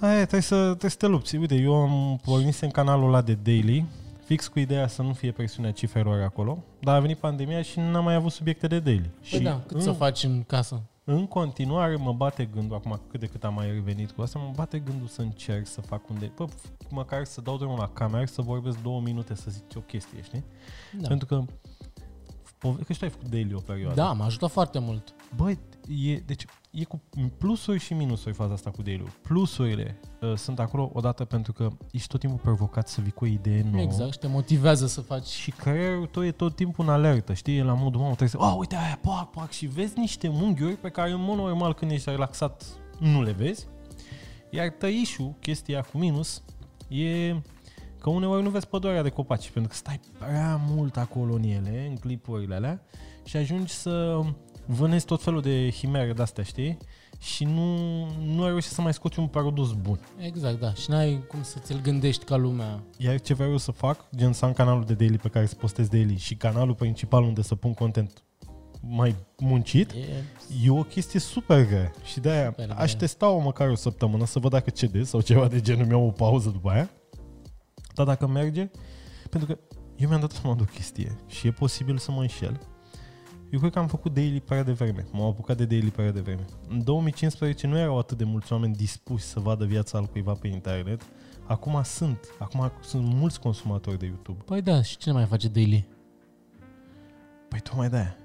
Aia, 0.06 0.16
trebuie 0.20 0.40
să, 0.40 0.62
trebuie 0.64 0.90
să 0.90 0.96
te 0.96 1.06
lupți. 1.06 1.36
Uite, 1.36 1.54
eu 1.54 1.74
am 1.74 2.18
pornit 2.24 2.60
în 2.60 2.70
canalul 2.70 3.06
ăla 3.08 3.22
de 3.22 3.34
daily, 3.34 3.84
fix 4.28 4.46
cu 4.48 4.58
ideea 4.58 4.86
să 4.86 5.02
nu 5.02 5.12
fie 5.12 5.32
presiunea 5.32 5.72
cifrelor 5.72 6.22
acolo, 6.22 6.64
dar 6.80 6.96
a 6.96 7.00
venit 7.00 7.18
pandemia 7.18 7.62
și 7.62 7.78
n-am 7.78 8.04
mai 8.04 8.14
avut 8.14 8.32
subiecte 8.32 8.66
de 8.66 8.80
daily. 8.80 9.08
Păi 9.18 9.28
și 9.28 9.38
da, 9.40 9.60
cât 9.66 9.76
în, 9.76 9.82
să 9.82 9.92
faci 9.92 10.22
în 10.22 10.42
casă? 10.42 10.82
în 11.04 11.26
continuare 11.26 11.96
mă 11.96 12.12
bate 12.12 12.44
gândul, 12.44 12.76
acum 12.76 13.00
cât 13.10 13.20
de 13.20 13.26
cât 13.26 13.44
am 13.44 13.54
mai 13.54 13.66
revenit 13.70 14.10
cu 14.10 14.22
asta, 14.22 14.38
mă 14.38 14.52
bate 14.56 14.78
gândul 14.78 15.06
să 15.06 15.20
încerc 15.20 15.66
să 15.66 15.80
fac 15.80 16.08
unde, 16.08 16.32
bă, 16.36 16.44
f- 16.46 16.88
măcar 16.90 17.24
să 17.24 17.40
dau 17.40 17.56
drumul 17.56 17.78
la 17.78 17.88
cameră, 17.88 18.24
să 18.24 18.42
vorbesc 18.42 18.82
două 18.82 19.00
minute, 19.00 19.34
să 19.34 19.50
zic 19.50 19.62
o 19.76 19.80
chestie, 19.80 20.22
știi? 20.22 20.44
Da. 21.00 21.08
Pentru 21.08 21.26
că, 21.26 21.42
pove- 22.58 22.82
că 22.82 22.92
și 22.92 22.98
tu 22.98 23.04
ai 23.04 23.10
făcut 23.10 23.28
daily 23.28 23.54
o 23.54 23.60
perioadă. 23.60 23.94
Da, 23.94 24.12
m-a 24.12 24.24
ajutat 24.24 24.50
foarte 24.50 24.78
mult. 24.78 25.14
Băi, 25.36 25.58
e, 26.06 26.16
deci 26.16 26.44
e 26.70 26.84
cu 26.84 27.02
plusuri 27.38 27.78
și 27.78 27.94
minusuri 27.94 28.34
faza 28.34 28.52
asta 28.52 28.70
cu 28.70 28.82
daily 28.82 29.12
Plusurile 29.22 30.00
uh, 30.20 30.34
sunt 30.34 30.58
acolo 30.58 30.90
odată 30.92 31.24
pentru 31.24 31.52
că 31.52 31.68
ești 31.92 32.08
tot 32.08 32.20
timpul 32.20 32.38
provocat 32.38 32.88
să 32.88 33.00
vii 33.00 33.12
cu 33.12 33.24
o 33.24 33.26
idee 33.26 33.66
nouă. 33.70 33.82
Exact, 33.82 34.12
și 34.12 34.18
te 34.18 34.26
motivează 34.26 34.86
să 34.86 35.00
faci. 35.00 35.26
Și 35.26 35.50
creierul 35.50 36.06
tău 36.06 36.24
e 36.24 36.30
tot 36.30 36.56
timpul 36.56 36.84
în 36.84 36.90
alertă, 36.90 37.32
știi? 37.32 37.56
E 37.56 37.62
la 37.62 37.74
modul, 37.74 38.00
mamă, 38.00 38.14
trebuie 38.14 38.28
să, 38.28 38.50
oh, 38.50 38.54
uite 38.58 38.76
aia, 38.76 38.98
pac, 39.02 39.30
pac, 39.30 39.50
și 39.50 39.66
vezi 39.66 39.98
niște 39.98 40.28
unghiuri 40.28 40.76
pe 40.76 40.88
care 40.88 41.10
în 41.10 41.22
mod 41.22 41.36
normal 41.36 41.74
când 41.74 41.90
ești 41.90 42.10
relaxat 42.10 42.64
nu 42.98 43.22
le 43.22 43.32
vezi. 43.32 43.66
Iar 44.50 44.68
tăișul, 44.68 45.34
chestia 45.40 45.80
cu 45.82 45.98
minus, 45.98 46.42
e 46.88 47.34
că 47.98 48.10
uneori 48.10 48.42
nu 48.42 48.50
vezi 48.50 48.66
pădurea 48.66 49.02
de 49.02 49.08
copaci, 49.08 49.50
pentru 49.50 49.70
că 49.70 49.76
stai 49.76 50.00
prea 50.18 50.60
mult 50.66 50.96
acolo 50.96 51.34
în 51.34 51.42
ele, 51.42 51.86
în 51.88 51.96
clipurile 51.96 52.54
alea, 52.54 52.82
și 53.24 53.36
ajungi 53.36 53.72
să 53.72 54.20
vânezi 54.70 55.04
tot 55.04 55.22
felul 55.22 55.40
de 55.40 55.68
chimere 55.68 56.12
de-astea, 56.12 56.44
știi? 56.44 56.76
Și 57.18 57.44
nu, 57.44 57.76
nu 58.24 58.42
ai 58.42 58.48
reușit 58.48 58.70
să 58.70 58.80
mai 58.80 58.92
scoți 58.92 59.18
un 59.18 59.26
produs 59.26 59.72
bun. 59.72 59.98
Exact, 60.18 60.60
da. 60.60 60.74
Și 60.74 60.90
n-ai 60.90 61.24
cum 61.28 61.42
să 61.42 61.58
ți-l 61.58 61.80
gândești 61.80 62.24
ca 62.24 62.36
lumea. 62.36 62.82
Iar 62.96 63.20
ce 63.20 63.34
vreau 63.34 63.50
eu 63.50 63.56
să 63.56 63.70
fac, 63.72 64.04
gen 64.16 64.32
să 64.32 64.44
am 64.44 64.52
canalul 64.52 64.84
de 64.84 64.94
daily 64.94 65.16
pe 65.18 65.28
care 65.28 65.46
să 65.46 65.54
postez 65.54 65.88
daily 65.88 66.16
și 66.16 66.34
canalul 66.36 66.74
principal 66.74 67.22
unde 67.22 67.42
să 67.42 67.54
pun 67.54 67.74
content 67.74 68.22
mai 68.80 69.16
muncit, 69.38 69.90
E, 69.92 70.24
e 70.64 70.70
o 70.70 70.82
chestie 70.82 71.20
super 71.20 71.66
grea. 71.66 71.90
Și 72.04 72.20
de-aia 72.20 72.44
Super 72.44 72.70
aș 72.70 72.84
grea. 72.86 72.98
testa-o 72.98 73.38
măcar 73.38 73.68
o 73.68 73.74
săptămână 73.74 74.26
să 74.26 74.38
văd 74.38 74.50
dacă 74.50 74.70
cedez 74.70 75.08
sau 75.08 75.20
ceva 75.20 75.48
de 75.48 75.60
genul, 75.60 75.86
mi-au 75.86 76.06
o 76.06 76.10
pauză 76.10 76.48
după 76.50 76.70
aia. 76.70 76.90
Dar 77.94 78.06
dacă 78.06 78.26
merge, 78.26 78.70
pentru 79.30 79.48
că 79.54 79.58
eu 79.96 80.08
mi-am 80.08 80.20
dat 80.20 80.30
seama 80.32 80.56
de 80.56 80.62
o 80.62 80.72
chestie 80.72 81.16
și 81.26 81.46
e 81.46 81.50
posibil 81.50 81.98
să 81.98 82.10
mă 82.12 82.20
înșel. 82.20 82.60
Eu 83.50 83.58
cred 83.58 83.72
că 83.72 83.78
am 83.78 83.86
făcut 83.86 84.14
daily 84.14 84.40
prea 84.40 84.62
devreme. 84.62 85.06
M-am 85.12 85.26
apucat 85.26 85.56
de 85.56 85.64
daily 85.64 85.90
prea 85.90 86.10
devreme. 86.12 86.44
În 86.68 86.84
2015 86.84 87.66
nu 87.66 87.78
erau 87.78 87.98
atât 87.98 88.18
de 88.18 88.24
mulți 88.24 88.52
oameni 88.52 88.74
dispuși 88.74 89.24
să 89.24 89.40
vadă 89.40 89.64
viața 89.64 89.98
al 89.98 90.04
cuiva 90.06 90.32
pe 90.32 90.48
internet. 90.48 91.02
Acum 91.46 91.82
sunt. 91.82 92.18
Acum 92.38 92.70
sunt 92.80 93.04
mulți 93.14 93.40
consumatori 93.40 93.98
de 93.98 94.06
YouTube. 94.06 94.42
Păi 94.44 94.62
da, 94.62 94.82
și 94.82 94.96
cine 94.96 95.14
mai 95.14 95.24
face 95.24 95.48
daily? 95.48 95.88
Păi 97.48 97.60
tocmai 97.60 97.88
de-aia. 97.88 98.16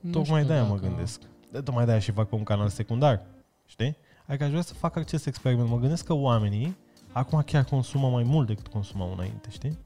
Nu 0.00 0.10
Tocmai 0.10 0.40
știu 0.40 0.46
de-aia 0.52 0.68
mă 0.68 0.74
dacă- 0.74 0.86
gândesc. 0.86 1.20
De 1.50 1.60
tocmai 1.60 1.84
de-aia 1.84 2.00
și 2.00 2.10
fac 2.12 2.32
un 2.32 2.42
canal 2.42 2.68
secundar. 2.68 3.22
Știi? 3.66 3.96
Adică 4.26 4.44
aș 4.44 4.50
vrea 4.50 4.62
să 4.62 4.74
fac 4.74 4.96
acest 4.96 5.26
experiment. 5.26 5.68
Mă 5.68 5.78
gândesc 5.78 6.04
că 6.04 6.12
oamenii 6.12 6.76
acum 7.12 7.42
chiar 7.46 7.64
consumă 7.64 8.08
mai 8.08 8.22
mult 8.22 8.46
decât 8.46 8.66
consumau 8.68 9.12
înainte, 9.12 9.48
știi? 9.50 9.78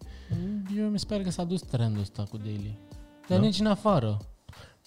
Eu 0.76 0.88
mi 0.88 0.98
se 0.98 1.06
pare 1.08 1.22
că 1.22 1.30
s-a 1.30 1.44
dus 1.44 1.60
trendul 1.62 2.00
ăsta 2.00 2.22
cu 2.30 2.36
daily. 2.36 2.78
Dar 3.28 3.38
Da? 3.38 3.44
nici 3.44 3.58
în 3.58 3.66
afară. 3.66 4.16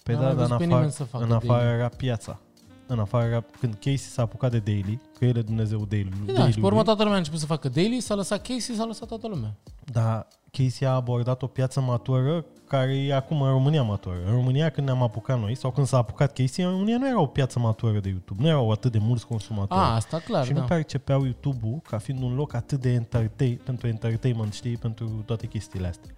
Pe 0.02 0.12
N-am 0.12 0.20
da, 0.20 0.26
mai 0.26 0.36
dar 0.36 0.42
în 0.42 0.48
văzut 0.48 0.56
pe 0.56 0.64
afară, 0.64 0.74
nimeni 0.74 0.92
să 0.92 1.04
facă 1.04 1.24
în 1.24 1.32
afară 1.32 1.62
daily. 1.62 1.78
era 1.78 1.88
piața. 1.88 2.38
În 2.86 2.98
afară 2.98 3.26
era, 3.26 3.44
când 3.60 3.74
Casey 3.74 3.96
s-a 3.96 4.22
apucat 4.22 4.50
de 4.50 4.58
daily, 4.58 5.00
că 5.18 5.24
el 5.24 5.36
e 5.36 5.42
Dumnezeu 5.42 5.84
daily, 5.88 6.08
Păi 6.08 6.26
da, 6.26 6.32
daily 6.32 6.52
și 6.52 6.60
pe 6.60 6.66
urmă 6.66 6.82
toată 6.82 7.00
lumea 7.00 7.14
a 7.14 7.18
început 7.18 7.40
să 7.40 7.46
facă 7.46 7.68
daily, 7.68 8.00
s-a 8.00 8.14
lăsat 8.14 8.42
Casey, 8.46 8.74
s-a 8.74 8.84
lăsat 8.84 9.08
toată 9.08 9.28
lumea. 9.28 9.54
Dar 9.84 10.26
Casey 10.50 10.88
a 10.88 10.90
abordat 10.90 11.42
o 11.42 11.46
piață 11.46 11.80
matură 11.80 12.44
care 12.68 12.96
e 12.96 13.14
acum 13.14 13.42
în 13.42 13.50
România 13.50 13.82
matură. 13.82 14.16
În 14.26 14.32
România 14.32 14.70
când 14.70 14.86
ne-am 14.86 15.02
apucat 15.02 15.38
noi, 15.40 15.56
sau 15.56 15.70
când 15.70 15.86
s-a 15.86 15.96
apucat 15.96 16.32
Casey, 16.32 16.64
în 16.64 16.70
România 16.70 16.98
nu 16.98 17.08
era 17.08 17.20
o 17.20 17.26
piață 17.26 17.58
matură 17.58 17.98
de 17.98 18.08
YouTube. 18.08 18.42
Nu 18.42 18.48
erau 18.48 18.70
atât 18.70 18.92
de 18.92 18.98
mulți 18.98 19.26
consumatori. 19.26 19.80
A, 19.80 19.94
asta 19.94 20.18
clar, 20.18 20.44
și 20.44 20.52
da. 20.52 20.60
nu 20.60 20.66
percepeau 20.66 21.24
YouTube-ul 21.24 21.80
ca 21.88 21.98
fiind 21.98 22.22
un 22.22 22.34
loc 22.34 22.54
atât 22.54 22.80
de 22.80 22.92
entertain, 22.92 23.60
pentru 23.64 23.86
entertainment, 23.86 24.52
știi, 24.52 24.76
pentru 24.76 25.22
toate 25.26 25.46
chestiile 25.46 25.86
astea. 25.86 26.10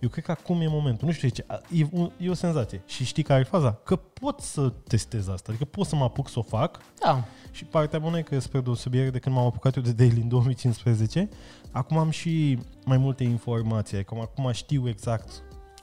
Eu 0.00 0.08
cred 0.08 0.24
că 0.24 0.30
acum 0.30 0.60
e 0.60 0.66
momentul. 0.68 1.06
Nu 1.06 1.12
știu 1.12 1.28
ce, 1.28 1.46
e, 1.76 1.86
un- 1.90 2.10
e 2.18 2.30
o 2.30 2.34
senzație. 2.34 2.82
Și 2.86 3.04
știi 3.04 3.22
care 3.22 3.40
e 3.40 3.44
faza? 3.44 3.72
Că 3.72 3.96
pot 3.96 4.40
să 4.40 4.68
testez 4.68 5.28
asta. 5.28 5.46
Adică 5.48 5.64
pot 5.64 5.86
să 5.86 5.96
mă 5.96 6.04
apuc 6.04 6.28
să 6.28 6.38
o 6.38 6.42
fac 6.42 6.78
Da, 7.00 7.24
și 7.50 7.64
partea 7.64 7.98
bună 7.98 8.18
e 8.18 8.22
că 8.22 8.38
spre 8.38 8.60
deosebire 8.60 9.10
de 9.10 9.18
când 9.18 9.34
m-am 9.34 9.46
apucat 9.46 9.76
eu 9.76 9.82
de 9.82 9.92
daily 9.92 10.20
în 10.20 10.28
2015, 10.28 11.28
acum 11.70 11.98
am 11.98 12.10
și 12.10 12.58
mai 12.84 12.96
multe 12.96 13.24
informații. 13.24 13.96
Adică 13.96 14.14
acum 14.20 14.50
știu 14.52 14.88
exact 14.88 15.28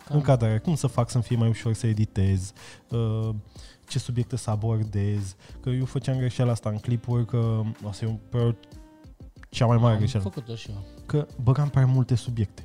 Cam. 0.06 0.18
încadrarea, 0.18 0.60
cum 0.60 0.76
să 0.76 0.88
fac 0.88 1.10
să-mi 1.10 1.24
fie 1.24 1.36
mai 1.38 1.48
ușor 1.48 1.74
să 1.74 1.88
editez, 1.88 2.54
uh, 2.90 3.30
ce 3.88 4.00
subiecte 4.00 4.36
să 4.38 4.50
abordez. 4.50 5.36
Că 5.62 5.70
eu 5.70 5.86
făceam 5.86 6.18
greșeala 6.18 6.52
asta 6.52 6.70
în 6.70 6.78
clipuri, 6.78 7.26
că 7.26 7.62
asta 7.88 8.06
e 8.06 8.08
un 8.08 8.18
pro- 8.30 8.56
cea 9.50 9.66
mai 9.66 9.78
mare 9.78 9.94
am 9.94 9.98
greșeală. 10.00 10.24
făcut-o 10.24 10.56
și 10.56 10.70
eu. 10.70 10.84
Că 11.06 11.28
băgam 11.44 11.70
prea 11.70 11.86
multe 11.86 12.16
subiecte. 12.16 12.64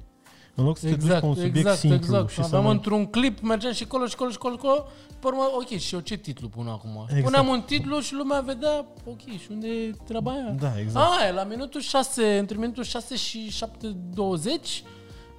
În 0.58 0.64
loc 0.64 0.78
să 0.78 0.86
te 0.86 0.94
duci 0.94 1.02
Exact, 1.02 1.20
pe 1.20 1.26
un 1.26 1.34
subiect 1.34 1.56
exact, 1.56 1.78
simplu 1.78 1.98
exact. 1.98 2.28
și 2.28 2.34
să 2.34 2.42
Aveam 2.44 2.62
mai... 2.62 2.72
într-un 2.72 3.06
clip, 3.06 3.40
mergeam 3.40 3.72
și 3.72 3.82
acolo, 3.82 4.06
și 4.06 4.14
acolo, 4.14 4.30
și 4.30 4.36
acolo, 4.36 4.54
și 4.54 4.60
acolo. 4.64 4.86
Pe 5.20 5.26
urmă, 5.26 5.50
ok, 5.54 5.78
și 5.78 5.94
eu 5.94 6.00
ce 6.00 6.16
titlu 6.16 6.48
pun 6.48 6.68
acum? 6.68 7.04
Exact. 7.06 7.24
Puneam 7.24 7.46
un 7.46 7.62
titlu 7.62 8.00
și 8.00 8.14
lumea 8.14 8.40
vedea, 8.40 8.86
ok, 9.04 9.20
și 9.20 9.46
unde 9.50 9.68
e 9.68 9.94
treaba 10.04 10.30
aia? 10.30 10.54
Da, 10.58 10.80
exact. 10.80 11.06
Aia, 11.20 11.32
la 11.32 11.44
minutul 11.44 11.80
6, 11.80 12.38
între 12.38 12.56
minutul 12.56 12.82
6 12.82 13.16
și 13.16 13.52
7.20, 13.52 14.82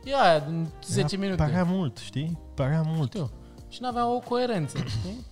e 0.04 0.16
aia 0.16 0.40
din 0.40 0.68
10 0.86 1.16
Era 1.16 1.22
minute. 1.24 1.44
Părea 1.44 1.64
mult, 1.64 1.98
știi? 1.98 2.38
Părea 2.54 2.84
mult. 2.86 3.14
Știu. 3.14 3.30
Și 3.70 3.82
n-avea 3.82 4.08
o 4.08 4.20
coerență, 4.20 4.78
știi? 4.78 5.26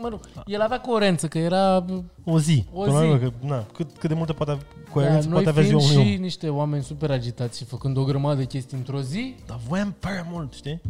Mă 0.00 0.08
rog, 0.08 0.20
el 0.46 0.60
avea 0.60 0.80
coerență, 0.80 1.28
că 1.28 1.38
era... 1.38 1.84
O 2.24 2.38
zi. 2.38 2.64
O 2.72 2.80
Până 2.82 2.92
la 2.92 3.00
zi. 3.00 3.06
urmă, 3.06 3.18
că, 3.18 3.46
na, 3.46 3.66
cât, 3.72 3.98
cât 3.98 4.08
de 4.08 4.14
multă 4.14 4.32
poate, 4.32 4.58
coerență 4.92 5.28
Dar 5.28 5.32
poate 5.32 5.44
noi 5.44 5.52
avea 5.56 5.62
ziua 5.62 5.80
fiind 5.80 5.94
unui 5.96 6.10
și 6.10 6.16
om. 6.16 6.22
niște 6.22 6.48
oameni 6.48 6.82
super 6.82 7.10
agitați 7.10 7.58
și 7.58 7.64
făcând 7.64 7.96
o 7.96 8.04
grămadă 8.04 8.38
de 8.38 8.44
chestii 8.44 8.76
într-o 8.76 9.00
zi, 9.00 9.34
Dar 9.46 9.58
voiam 9.68 9.94
prea 9.98 10.26
mult, 10.30 10.52
știi? 10.52 10.80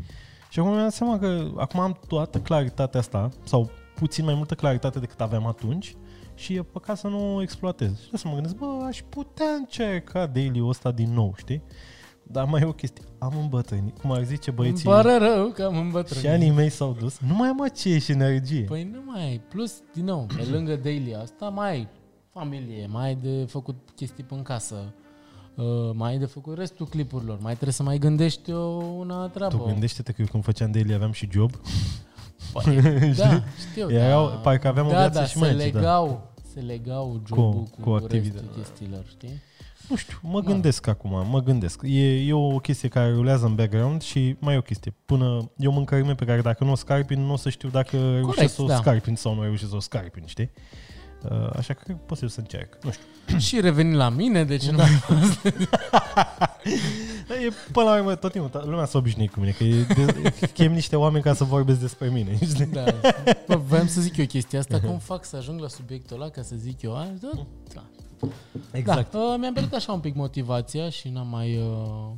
Și 0.50 0.58
acum 0.58 0.70
mi-am 0.70 0.82
dat 0.82 0.92
seama 0.92 1.18
că 1.18 1.46
acum 1.56 1.80
am 1.80 1.98
toată 2.06 2.38
claritatea 2.38 3.00
asta, 3.00 3.28
sau 3.44 3.70
puțin 3.94 4.24
mai 4.24 4.34
multă 4.34 4.54
claritate 4.54 4.98
decât 4.98 5.20
aveam 5.20 5.46
atunci, 5.46 5.96
și 6.34 6.54
e 6.54 6.62
păcat 6.62 6.98
să 6.98 7.06
nu 7.08 7.34
o 7.36 7.42
exploatez. 7.42 8.00
Și 8.00 8.10
să 8.16 8.28
mă 8.28 8.34
gândesc, 8.34 8.54
bă, 8.56 8.66
aș 8.86 9.00
putea 9.08 9.46
încerca 9.58 10.26
daily-ul 10.26 10.68
ăsta 10.68 10.90
din 10.90 11.12
nou, 11.12 11.34
știi? 11.36 11.62
Dar 12.30 12.44
mai 12.44 12.60
e 12.60 12.64
o 12.64 12.72
chestie. 12.72 13.02
Am 13.18 13.32
îmbătrânit, 13.40 13.98
cum 13.98 14.12
ar 14.12 14.22
zice 14.22 14.50
îmi 14.50 14.58
băieții, 14.58 14.84
pare 14.84 15.16
rău 15.18 15.48
că 15.48 15.62
am 15.64 15.72
și 15.74 15.80
îmbătrânit. 15.80 16.28
anii 16.30 16.50
mei 16.50 16.68
s-au 16.68 16.96
dus. 17.00 17.18
Nu 17.18 17.34
mai 17.34 17.48
am 17.48 17.60
aceeași 17.60 18.10
energie. 18.12 18.62
Păi 18.62 18.88
nu 18.92 18.98
mai 19.06 19.22
ai. 19.22 19.40
Plus, 19.48 19.72
din 19.94 20.04
nou, 20.04 20.26
pe 20.36 20.42
lângă 20.52 20.76
daily 20.76 21.14
asta, 21.14 21.48
mai 21.48 21.70
ai 21.70 21.88
familie, 22.32 22.86
mai 22.90 23.06
ai 23.06 23.14
de 23.14 23.44
făcut 23.48 23.76
chestii 23.94 24.24
în 24.28 24.42
casă, 24.42 24.74
uh, 25.54 25.64
mai 25.94 26.10
ai 26.10 26.18
de 26.18 26.24
făcut 26.24 26.56
restul 26.58 26.86
clipurilor, 26.86 27.38
mai 27.40 27.52
trebuie 27.52 27.72
să 27.74 27.82
mai 27.82 27.98
gândești 27.98 28.52
o, 28.52 28.60
una 28.84 29.26
treabă. 29.28 29.56
tu 29.56 29.64
gândește-te 29.64 30.12
că 30.12 30.20
eu 30.20 30.26
când 30.30 30.44
făceam 30.44 30.70
daily 30.70 30.94
aveam 30.94 31.12
și 31.12 31.28
job. 31.32 31.50
Păi, 32.52 32.80
da, 33.16 33.42
știu. 33.70 33.90
Erau- 33.90 34.28
da. 34.28 34.34
parcă 34.34 34.68
aveam 34.68 34.86
o 34.86 34.90
da, 34.90 34.96
viață 34.96 35.18
da, 35.18 35.24
și 35.26 35.38
mai 35.38 35.48
se 35.48 35.54
agită. 35.54 35.78
legau, 35.78 36.30
se 36.54 36.60
legau 36.60 37.20
jobul 37.26 37.52
cu, 37.52 37.70
cu 37.70 37.80
cu 37.80 37.90
activitatea. 37.90 38.40
restul 38.46 38.62
chestiilor, 38.62 39.04
știi? 39.08 39.42
Nu 39.88 39.96
știu, 39.96 40.18
mă 40.22 40.40
Da. 40.40 40.50
gândesc 40.50 40.86
acum, 40.86 41.26
mă 41.30 41.42
gândesc. 41.42 41.80
E, 41.84 42.26
e 42.26 42.32
o 42.32 42.58
chestie 42.58 42.88
care 42.88 43.12
rulează 43.12 43.46
în 43.46 43.54
background 43.54 44.02
și 44.02 44.36
mai 44.38 44.54
e 44.54 44.58
o 44.58 44.62
chestie. 44.62 44.94
Până 45.06 45.50
e 45.56 45.66
o 45.66 45.70
mâncărime 45.70 46.14
pe 46.14 46.24
care 46.24 46.40
dacă 46.40 46.64
nu 46.64 46.70
o 46.70 46.74
scarpin, 46.74 47.20
nu 47.20 47.32
o 47.32 47.36
să 47.36 47.48
știu 47.48 47.68
dacă 47.68 47.96
reușesc 48.14 48.54
să 48.54 48.62
o 48.62 48.66
da. 48.66 48.76
scarpin 48.76 49.14
sau 49.16 49.34
nu 49.34 49.42
reușesc 49.42 49.70
să 49.70 49.76
o 49.76 49.80
scarpin, 49.80 50.22
știi? 50.26 50.50
Uh, 51.30 51.50
așa 51.56 51.74
că 51.74 51.92
pot 52.06 52.18
să 52.18 52.26
încerc. 52.36 52.78
Nu 52.84 52.90
știu. 52.90 53.38
și 53.46 53.60
reveni 53.60 53.94
la 53.94 54.08
mine, 54.08 54.44
de 54.44 54.56
ce 54.56 54.70
nu 54.70 54.76
Da. 54.76 54.84
mai 55.08 55.52
Dar 57.28 57.36
E, 57.46 57.48
până 57.72 57.90
la 57.90 57.96
urmă, 57.96 58.14
tot 58.14 58.32
timpul, 58.32 58.62
lumea 58.68 58.84
s-a 58.84 58.98
obișnuit 58.98 59.32
cu 59.32 59.40
mine, 59.40 59.50
că 59.52 59.64
e 59.64 59.82
de, 59.82 60.32
chem 60.54 60.72
niște 60.72 60.96
oameni 60.96 61.24
ca 61.24 61.34
să 61.34 61.44
vorbesc 61.44 61.80
despre 61.80 62.08
mine. 62.08 62.38
Știi? 62.54 62.66
Da. 62.66 62.84
Bă, 63.46 63.56
voiam 63.56 63.86
să 63.86 64.00
zic 64.00 64.16
eu 64.16 64.24
chestia 64.26 64.58
asta, 64.58 64.80
cum 64.80 64.98
fac 64.98 65.24
să 65.24 65.36
ajung 65.36 65.60
la 65.60 65.68
subiectul 65.68 66.20
ăla, 66.20 66.30
ca 66.30 66.42
să 66.42 66.54
zic 66.56 66.82
eu 66.82 66.96
aia, 66.96 67.12
da, 67.20 67.30
da. 67.74 67.84
Exact. 68.72 69.10
Da, 69.12 69.18
uh, 69.18 69.34
mi-am 69.38 69.52
pierdut 69.52 69.72
așa 69.74 69.92
un 69.92 70.00
pic 70.00 70.14
motivația 70.14 70.88
și 70.90 71.08
n-am 71.08 71.28
mai 71.28 71.58
uh, 71.58 72.10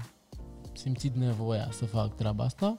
simțit 0.72 1.14
nevoia 1.14 1.68
să 1.72 1.84
fac 1.84 2.14
treaba 2.14 2.44
asta. 2.44 2.78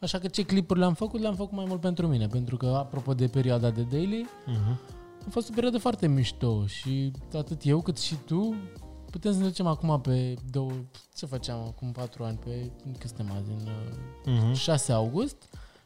Așa 0.00 0.18
că 0.18 0.28
ce 0.28 0.42
clipuri 0.42 0.78
le-am 0.78 0.94
făcut, 0.94 1.20
le-am 1.20 1.34
făcut 1.34 1.56
mai 1.56 1.64
mult 1.68 1.80
pentru 1.80 2.06
mine, 2.06 2.26
pentru 2.26 2.56
că, 2.56 2.66
apropo 2.66 3.14
de 3.14 3.26
perioada 3.26 3.70
de 3.70 3.82
daily, 3.82 4.26
Uh-huh. 4.46 4.76
a 5.26 5.30
fost 5.30 5.48
o 5.50 5.52
perioadă 5.54 5.78
foarte 5.78 6.06
mișto 6.08 6.66
și 6.66 7.12
atât 7.34 7.60
eu 7.64 7.80
cât 7.80 7.98
și 7.98 8.14
tu 8.26 8.54
putem 9.10 9.32
să 9.32 9.38
ne 9.38 9.44
ducem 9.44 9.66
acum 9.66 10.00
pe 10.00 10.34
două, 10.50 10.70
ce 11.16 11.26
făceam 11.26 11.58
acum 11.58 11.92
patru 11.92 12.24
ani, 12.24 12.38
pe 12.44 12.70
cât 12.98 13.08
suntem 13.16 13.36
azi, 13.36 13.50
în 13.50 13.68
Mhm. 14.34 14.50
uh, 14.50 14.56
6 14.56 14.92
august 14.92 15.36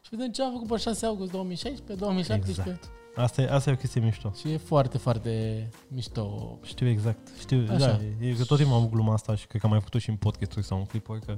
și 0.01 0.09
vedem 0.09 0.31
ce 0.31 0.43
am 0.43 0.51
făcut 0.51 0.67
pe 0.67 0.77
6 0.77 1.05
august 1.05 1.31
2016, 1.31 1.95
2017 2.05 2.61
Exact. 2.69 2.91
Asta 3.15 3.41
e, 3.41 3.51
asta 3.51 3.69
e 3.69 3.73
o 3.73 3.75
chestie 3.75 4.01
mișto. 4.01 4.31
și 4.39 4.51
e 4.51 4.57
foarte, 4.57 4.97
foarte 4.97 5.69
mișto. 5.87 6.57
Știu 6.63 6.87
exact. 6.87 7.27
Știu, 7.39 7.65
Așa. 7.69 7.77
da, 7.77 7.99
e 8.19 8.33
că 8.37 8.43
tot 8.43 8.57
timpul 8.57 8.75
am 8.75 8.81
avut 8.81 8.91
gluma 8.91 9.13
asta 9.13 9.35
și 9.35 9.47
cred 9.47 9.61
că 9.61 9.65
am 9.65 9.71
mai 9.71 9.81
făcut-o 9.81 9.99
și 9.99 10.09
în 10.09 10.15
podcasturi 10.15 10.65
sau 10.65 10.77
în 10.77 10.85
clipuri, 10.85 11.21
că 11.25 11.35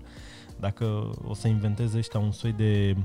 dacă 0.60 1.10
o 1.24 1.34
să 1.34 1.48
inventeze 1.48 1.98
ăștia 1.98 2.20
un 2.20 2.32
soi 2.32 2.52
de 2.52 2.96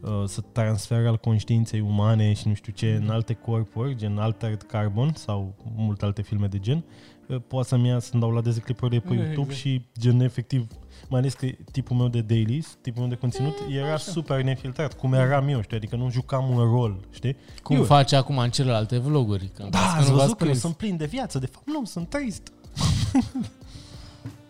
uh, 0.00 0.22
să 0.24 0.40
transfer 0.40 1.06
al 1.06 1.16
conștiinței 1.16 1.80
umane 1.80 2.32
și 2.32 2.48
nu 2.48 2.54
știu 2.54 2.72
ce 2.72 2.98
în 3.02 3.10
alte 3.10 3.34
corpuri, 3.34 3.96
gen 3.96 4.18
Altered 4.18 4.62
Carbon 4.62 5.12
sau 5.14 5.54
multe 5.76 6.04
alte 6.04 6.22
filme 6.22 6.46
de 6.46 6.58
gen, 6.58 6.84
uh, 7.28 7.40
poate 7.48 7.68
să-mi 7.68 7.88
ia 7.88 7.98
să-mi 7.98 8.20
dau 8.20 8.30
la 8.30 8.40
dezeclipările 8.40 9.00
pe 9.00 9.12
Exact. 9.12 9.28
YouTube 9.28 9.54
și 9.54 9.86
gen 9.98 10.20
efectiv, 10.20 10.66
mai 11.12 11.20
ales 11.20 11.34
că 11.34 11.46
tipul 11.72 11.96
meu 11.96 12.08
de 12.08 12.20
dailies, 12.20 12.76
tipul 12.80 13.00
meu 13.00 13.10
de 13.10 13.16
conținut, 13.16 13.54
era 13.70 13.92
așa. 13.92 14.10
super 14.10 14.42
nefiltrat, 14.42 14.98
cum 14.98 15.12
eram 15.12 15.48
eu, 15.48 15.62
știi, 15.62 15.76
adică 15.76 15.96
nu 15.96 16.10
jucam 16.10 16.50
un 16.50 16.58
rol, 16.58 17.00
știi? 17.10 17.36
Cum 17.62 17.76
Eu- 17.76 17.84
face 17.84 18.16
acum 18.16 18.38
în 18.38 18.50
celelalte 18.50 18.98
vloguri. 18.98 19.50
Că 19.54 19.66
Da, 19.70 19.78
că 19.78 19.84
ați 19.84 19.94
nu 19.94 20.00
v-ați 20.00 20.10
văzut 20.10 20.36
că 20.36 20.42
eu 20.44 20.48
prins. 20.48 20.60
sunt 20.60 20.76
plin 20.76 20.96
de 20.96 21.06
viață, 21.06 21.38
de 21.38 21.46
fapt 21.46 21.66
nu, 21.66 21.84
sunt 21.84 22.08
trist. 22.08 22.52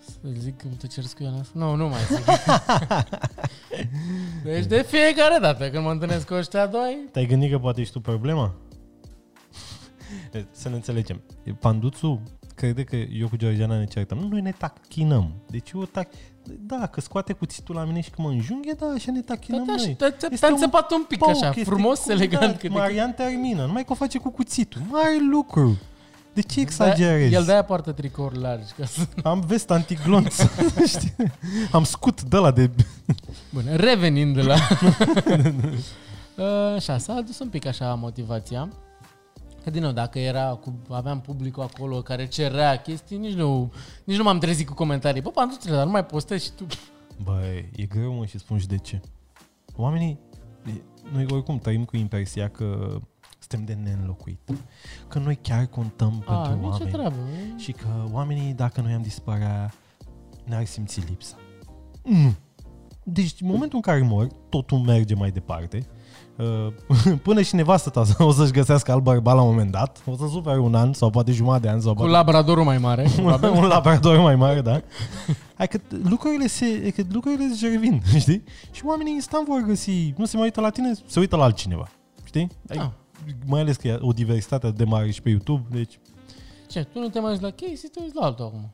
Să 0.04 0.28
zic 0.38 0.56
că 0.56 0.66
te 0.78 0.86
cer 0.86 1.04
scuze 1.04 1.30
asta? 1.40 1.58
Nu, 1.58 1.74
nu 1.74 1.88
mai 1.88 2.00
zic. 2.08 2.24
deci 4.44 4.66
de 4.66 4.82
fiecare 4.88 5.38
dată 5.40 5.70
când 5.70 5.84
mă 5.84 5.90
întâlnesc 5.90 6.26
cu 6.26 6.34
ăștia 6.34 6.66
doi, 6.66 6.98
Te-ai 7.12 7.26
gândit 7.26 7.50
că 7.50 7.58
poate 7.58 7.80
ești 7.80 7.92
tu 7.92 8.00
problema? 8.00 8.54
Să 10.50 10.68
ne 10.68 10.74
înțelegem. 10.74 11.20
Panduțu 11.58 12.22
crede 12.54 12.84
că 12.84 12.96
eu 12.96 13.28
cu 13.28 13.36
Georgiana 13.36 13.78
ne 13.78 13.84
certăm. 13.84 14.18
Nu, 14.18 14.28
noi 14.28 14.40
ne 14.40 14.52
tachinăm. 14.58 15.32
Deci 15.50 15.70
eu 15.70 15.84
tac... 15.84 16.08
Da, 16.60 16.86
că 16.86 17.00
scoate 17.00 17.32
cuțitul 17.32 17.74
la 17.74 17.84
mine 17.84 18.00
și 18.00 18.10
că 18.10 18.22
mă 18.22 18.28
înjunghe, 18.28 18.72
da, 18.78 18.86
așa 18.86 19.12
ne 19.12 19.20
tachinăm 19.20 19.64
da, 19.66 19.72
da, 19.72 19.78
și 19.78 19.84
noi. 19.84 19.94
te- 19.94 20.04
te- 20.04 20.26
Este 20.32 20.36
te-a 20.36 20.48
un 20.48 20.54
înțepat 20.54 20.90
un 20.92 21.04
pic 21.08 21.18
Poc, 21.18 21.28
așa, 21.28 21.48
este 21.48 21.64
frumos, 21.64 21.98
cu- 22.00 22.10
elegant. 22.10 22.42
Da, 22.52 22.52
cât 22.58 22.60
de- 22.60 22.68
Marian 22.78 23.12
termină, 23.12 23.64
numai 23.66 23.84
că 23.84 23.92
o 23.92 23.94
face 23.94 24.18
cu 24.18 24.30
cuțitul. 24.30 24.80
Mare 24.90 25.18
lucru. 25.30 25.78
De 26.34 26.40
ce 26.42 26.60
exagerezi? 26.60 27.30
Da, 27.30 27.38
el 27.38 27.44
de-aia 27.44 27.64
poartă 27.64 27.92
tricouri 27.92 28.38
largi. 28.38 28.72
Ca 28.78 28.84
să... 28.84 29.00
Am 29.22 29.40
vest 29.46 29.70
antiglonț. 29.70 30.34
știi? 30.96 31.14
Am 31.72 31.84
scut 31.84 32.22
de 32.22 32.36
la 32.36 32.50
de... 32.50 32.70
Bun, 33.50 33.62
revenind 33.76 34.34
de 34.34 34.42
la... 34.42 34.54
Uh, 36.36 36.74
așa, 36.76 36.98
s-a 36.98 37.12
adus 37.12 37.38
un 37.38 37.48
pic 37.48 37.66
așa 37.66 37.94
motivația. 37.94 38.68
Că 39.62 39.70
din 39.70 39.82
nou, 39.82 39.92
dacă 39.92 40.18
era 40.18 40.48
cu, 40.54 40.72
aveam 40.88 41.20
publicul 41.20 41.62
acolo 41.62 42.02
care 42.02 42.26
cerea 42.26 42.76
chestii, 42.76 43.16
nici 43.16 43.34
nu, 43.34 43.72
nici 44.04 44.16
nu 44.16 44.22
m-am 44.22 44.38
trezit 44.38 44.66
cu 44.68 44.74
comentarii. 44.74 45.22
Bă, 45.22 45.30
Panduțule, 45.30 45.74
dar 45.74 45.84
nu 45.84 45.90
mai 45.90 46.06
postezi 46.06 46.44
și 46.44 46.50
tu. 46.50 46.66
Băi, 47.22 47.70
e 47.76 47.84
greu 47.84 48.12
mă 48.12 48.24
și 48.26 48.38
spun 48.38 48.58
și 48.58 48.66
de 48.66 48.76
ce. 48.78 49.00
Oamenii, 49.76 50.18
e- 50.66 50.82
noi 51.12 51.26
oricum 51.30 51.58
trăim 51.58 51.84
cu 51.84 51.96
impresia 51.96 52.48
că 52.48 52.98
suntem 53.38 53.64
de 53.64 53.82
neînlocuit. 53.82 54.38
Că 55.08 55.18
noi 55.18 55.38
chiar 55.42 55.66
contăm 55.66 56.22
A, 56.26 56.34
pentru 56.34 56.54
nicio 56.54 56.68
oameni. 56.68 56.90
treabă. 56.90 57.16
Și 57.56 57.72
că 57.72 57.88
oamenii, 58.12 58.52
dacă 58.52 58.80
noi 58.80 58.92
am 58.92 59.02
dispărea, 59.02 59.72
n-ar 60.44 60.64
simți 60.64 61.00
lipsa. 61.08 61.36
Mm. 62.04 62.36
Deci, 63.04 63.34
în 63.40 63.46
momentul 63.46 63.76
în 63.76 63.80
care 63.80 64.02
mor, 64.02 64.26
totul 64.48 64.78
merge 64.78 65.14
mai 65.14 65.30
departe. 65.30 65.86
Uh, 66.38 67.16
Până 67.22 67.42
și 67.42 67.54
nevastă 67.54 67.90
ta 67.90 68.02
o 68.24 68.32
să-și 68.32 68.52
găsească 68.52 68.92
alt 68.92 69.02
bărbat 69.02 69.34
la 69.34 69.42
un 69.42 69.48
moment 69.50 69.70
dat. 69.70 70.02
O 70.06 70.16
să 70.16 70.24
suferi 70.30 70.58
un 70.58 70.74
an 70.74 70.92
sau 70.92 71.10
poate 71.10 71.32
jumătate 71.32 71.62
de 71.62 71.68
an 71.68 71.80
sau 71.80 71.90
Cu 71.92 71.96
poate 71.96 72.12
labradorul 72.12 72.64
mai 72.64 72.78
mare. 72.78 73.08
probabil. 73.16 73.50
un 73.50 73.64
labrador 73.66 74.18
mai 74.18 74.36
mare, 74.36 74.60
da? 74.60 74.80
Hai 75.56 75.68
că 75.68 75.78
lucrurile 76.08 76.46
se, 76.46 76.92
că 76.96 77.02
lucrurile 77.12 77.54
se 77.54 77.66
revin, 77.68 78.02
știi? 78.18 78.42
Și 78.70 78.82
oamenii 78.84 79.12
instant 79.12 79.46
vor 79.46 79.60
găsi, 79.66 80.14
nu 80.16 80.24
se 80.24 80.36
mai 80.36 80.44
uită 80.44 80.60
la 80.60 80.70
tine, 80.70 80.92
se 81.06 81.18
uită 81.18 81.36
la 81.36 81.44
altcineva, 81.44 81.88
știi? 82.24 82.48
Ai, 82.68 82.76
Da. 82.76 82.92
Mai 83.46 83.60
ales 83.60 83.76
că 83.76 83.88
e 83.88 83.98
o 84.00 84.12
diversitate 84.12 84.70
de 84.70 84.84
mare 84.84 85.10
și 85.10 85.22
pe 85.22 85.28
YouTube, 85.28 85.62
deci, 85.70 85.98
Ce, 86.70 86.82
tu 86.82 86.98
nu 86.98 87.08
te 87.08 87.20
mai 87.20 87.30
uiți 87.30 87.42
la 87.42 87.50
Casey, 87.50 87.88
te 87.92 88.00
uiți 88.02 88.14
la 88.14 88.24
altul 88.26 88.44
acum. 88.44 88.72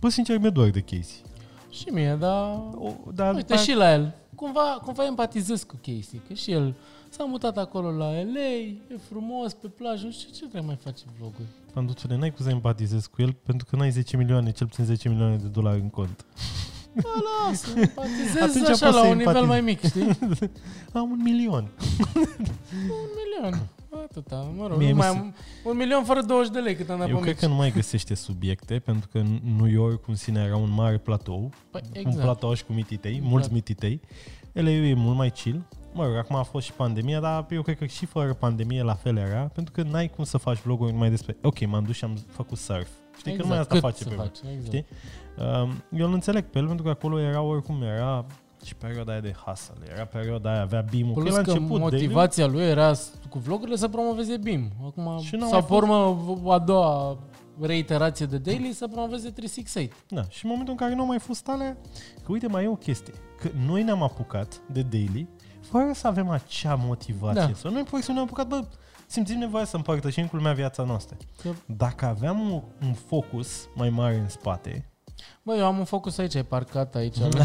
bă, 0.00 0.08
sincer, 0.08 0.38
mi-e 0.38 0.50
dor 0.50 0.68
de 0.70 0.80
Casey. 0.80 1.22
Și 1.70 1.88
mie, 1.90 2.16
dar... 2.20 2.60
O, 2.78 2.90
dar 3.14 3.34
Uite, 3.34 3.56
și 3.56 3.74
la 3.74 3.92
el. 3.92 4.14
Cumva, 4.40 4.80
cumva 4.84 5.04
empatizez 5.06 5.62
cu 5.62 5.74
Casey, 5.82 6.20
că 6.28 6.34
și 6.34 6.50
el 6.50 6.74
s-a 7.08 7.24
mutat 7.24 7.58
acolo 7.58 7.90
la 7.90 8.04
LA, 8.10 8.50
e 8.88 8.98
frumos, 9.08 9.52
pe 9.52 9.66
plajă, 9.68 10.04
nu 10.04 10.10
știu 10.12 10.28
ce 10.32 10.38
trebuie 10.38 10.60
mai 10.60 10.78
face 10.84 11.02
vloguri. 11.18 11.48
Panduțule, 11.72 12.16
n-ai 12.16 12.32
cum 12.32 12.44
să 12.44 12.50
empatizezi 12.50 13.10
cu 13.10 13.22
el 13.22 13.32
pentru 13.32 13.66
că 13.70 13.76
n-ai 13.76 13.90
10 13.90 14.16
milioane, 14.16 14.50
cel 14.52 14.66
puțin 14.66 14.84
10 14.84 15.08
milioane 15.08 15.36
de 15.36 15.46
dolari 15.46 15.80
în 15.80 15.88
cont. 15.90 16.24
Bă, 16.94 17.08
lasă, 17.48 17.78
empatizez 17.80 18.42
Atunci 18.42 18.68
așa 18.68 18.70
poți 18.70 18.82
la 18.82 18.90
să 18.90 19.06
un 19.06 19.16
nivel 19.16 19.36
empatizezi. 19.36 19.46
mai 19.46 19.60
mic, 19.60 19.84
știi? 19.84 20.18
Am 21.00 21.10
un 21.10 21.20
milion. 21.22 21.70
Un 22.90 23.08
milion. 23.20 23.62
Atâta, 24.04 24.36
mă 24.56 24.66
rog, 24.66 24.78
Mie 24.78 24.88
nu 24.88 24.94
mi 24.94 25.00
mai 25.00 25.08
se- 25.10 25.16
am, 25.18 25.34
un 25.64 25.76
milion 25.76 26.04
fără 26.04 26.20
20 26.22 26.52
de 26.52 26.58
lei 26.58 26.74
cât 26.76 26.90
am 26.90 26.98
dat 26.98 27.08
Eu 27.08 27.14
pe 27.16 27.20
cred 27.20 27.32
mici. 27.34 27.42
că 27.42 27.48
nu 27.48 27.54
mai 27.54 27.70
găsește 27.72 28.14
subiecte, 28.14 28.78
pentru 28.78 29.08
că 29.12 29.22
New 29.56 29.66
York 29.66 30.06
în 30.08 30.14
sine 30.14 30.40
era 30.46 30.56
un 30.56 30.70
mare 30.70 30.98
platou, 30.98 31.50
Păi, 31.70 31.80
un 31.84 31.96
exact. 31.98 32.20
platou 32.24 32.54
și 32.54 32.64
cu 32.64 32.72
mititei, 32.72 33.10
Exact. 33.12 33.30
mulți 33.30 33.52
mititei. 33.52 34.00
LA 34.52 34.70
e 34.70 34.94
mult 34.94 35.16
mai 35.16 35.30
chill. 35.30 35.68
Mă 35.92 36.04
rog, 36.06 36.14
acum 36.16 36.36
a 36.36 36.42
fost 36.42 36.66
și 36.66 36.72
pandemia, 36.72 37.20
dar 37.20 37.46
eu 37.50 37.62
cred 37.62 37.76
că 37.78 37.86
și 37.86 38.06
fără 38.06 38.32
pandemie 38.34 38.82
la 38.82 38.94
fel 38.94 39.16
era, 39.16 39.40
pentru 39.54 39.72
că 39.72 39.82
n-ai 39.82 40.08
cum 40.08 40.24
să 40.24 40.36
faci 40.38 40.58
vloguri 40.58 40.92
numai 40.92 41.10
despre... 41.10 41.36
Ok, 41.42 41.66
m-am 41.66 41.84
dus 41.84 41.96
și 41.96 42.04
am 42.04 42.16
făcut 42.28 42.58
surf. 42.58 42.88
Știi 43.18 43.36
că 43.36 43.42
numai 43.42 43.58
asta 43.58 43.74
Exact. 43.74 43.96
Cât 43.96 44.02
face 44.02 44.02
să 44.02 44.08
pe 44.08 44.14
faci, 44.14 44.52
exact. 44.54 44.64
Știi? 44.66 44.86
Um, 45.62 45.98
eu 45.98 46.06
îl 46.06 46.12
înțeleg 46.12 46.44
pe 46.44 46.58
el, 46.58 46.66
pentru 46.66 46.84
că 46.84 46.90
acolo 46.90 47.20
era 47.20 47.40
oricum, 47.42 47.82
era 47.82 48.26
și 48.64 48.74
perioada 48.74 49.12
aia 49.12 49.20
de 49.20 49.34
hustle, 49.46 49.74
era 49.94 50.04
perioada 50.04 50.50
aia, 50.52 50.60
avea 50.60 50.80
bimul. 50.90 51.12
Plus 51.14 51.34
că 51.34 51.38
el 51.38 51.44
că 51.44 51.50
a 51.50 51.54
început 51.54 51.80
motivația 51.80 52.46
lui 52.46 52.62
era 52.62 52.92
s- 52.92 53.10
cu 53.28 53.38
vlogurile 53.38 53.76
să 53.76 53.88
promoveze 53.88 54.36
BIM. 54.36 54.70
Acum, 54.86 55.18
Și 55.20 55.34
n-a 55.36 55.46
sau 55.46 55.50
mai 55.58 55.64
pe 55.68 55.74
urmă, 55.74 56.52
a 56.52 56.58
doua 56.58 57.18
reiterație 57.60 58.26
de 58.26 58.38
daily 58.38 58.72
să 58.72 58.88
promoveze 58.88 59.30
368. 59.30 59.96
Da, 60.08 60.22
și 60.28 60.44
în 60.44 60.50
momentul 60.50 60.72
în 60.72 60.78
care 60.78 60.94
nu 60.94 61.00
au 61.00 61.06
mai 61.06 61.18
fost 61.18 61.48
alea, 61.48 61.76
că 62.24 62.32
uite, 62.32 62.46
mai 62.46 62.64
e 62.64 62.68
o 62.68 62.74
chestie. 62.76 63.14
Că 63.40 63.50
noi 63.66 63.82
ne-am 63.82 64.02
apucat 64.02 64.60
de 64.72 64.82
daily 64.82 65.28
fără 65.60 65.90
să 65.94 66.06
avem 66.06 66.28
acea 66.28 66.74
motivație. 66.74 67.40
Da. 67.40 67.46
Da. 67.46 67.52
Sau 67.54 67.70
noi 67.72 67.82
pur 67.82 67.98
și 67.98 68.04
simplu 68.04 68.12
ne-am 68.14 68.24
apucat, 68.26 68.46
bă, 68.46 68.68
simțim 69.06 69.38
nevoia 69.38 69.64
să 69.64 69.76
împărtășim 69.76 70.26
cu 70.26 70.36
lumea 70.36 70.52
viața 70.52 70.82
noastră. 70.82 71.16
Că, 71.42 71.50
Dacă 71.66 72.04
aveam 72.06 72.40
un, 72.40 72.62
un 72.82 72.92
focus 72.92 73.68
mai 73.74 73.90
mare 73.90 74.14
în 74.18 74.28
spate, 74.28 74.89
bă, 75.42 75.54
eu 75.54 75.64
am 75.64 75.78
un 75.78 75.84
focus 75.84 76.18
aici, 76.18 76.34
e 76.34 76.42
parcat 76.42 76.94
aici. 76.94 77.16
la 77.20 77.44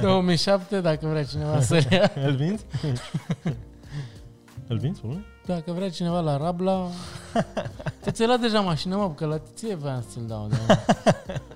2007, 0.00 0.80
dacă 0.80 1.06
vrea 1.06 1.24
cineva 1.24 1.60
să 1.60 1.86
ia. 1.90 2.10
îl 2.24 2.34
vinzi? 2.34 2.64
îl 4.66 4.78
vinzi, 4.78 4.98
spune? 4.98 5.24
Dacă 5.46 5.72
vrea 5.72 5.90
cineva 5.90 6.20
la 6.20 6.36
Rabla, 6.36 6.88
te 8.00 8.10
ți 8.10 8.26
luat 8.26 8.40
deja 8.40 8.60
mașina, 8.60 8.96
mă, 8.96 9.10
că 9.10 9.26
la 9.26 9.38
ție 9.54 9.74
voiam 9.74 10.00
să 10.00 10.06
ți-l 10.10 10.26
dau. 10.26 10.48
Da. 10.48 10.74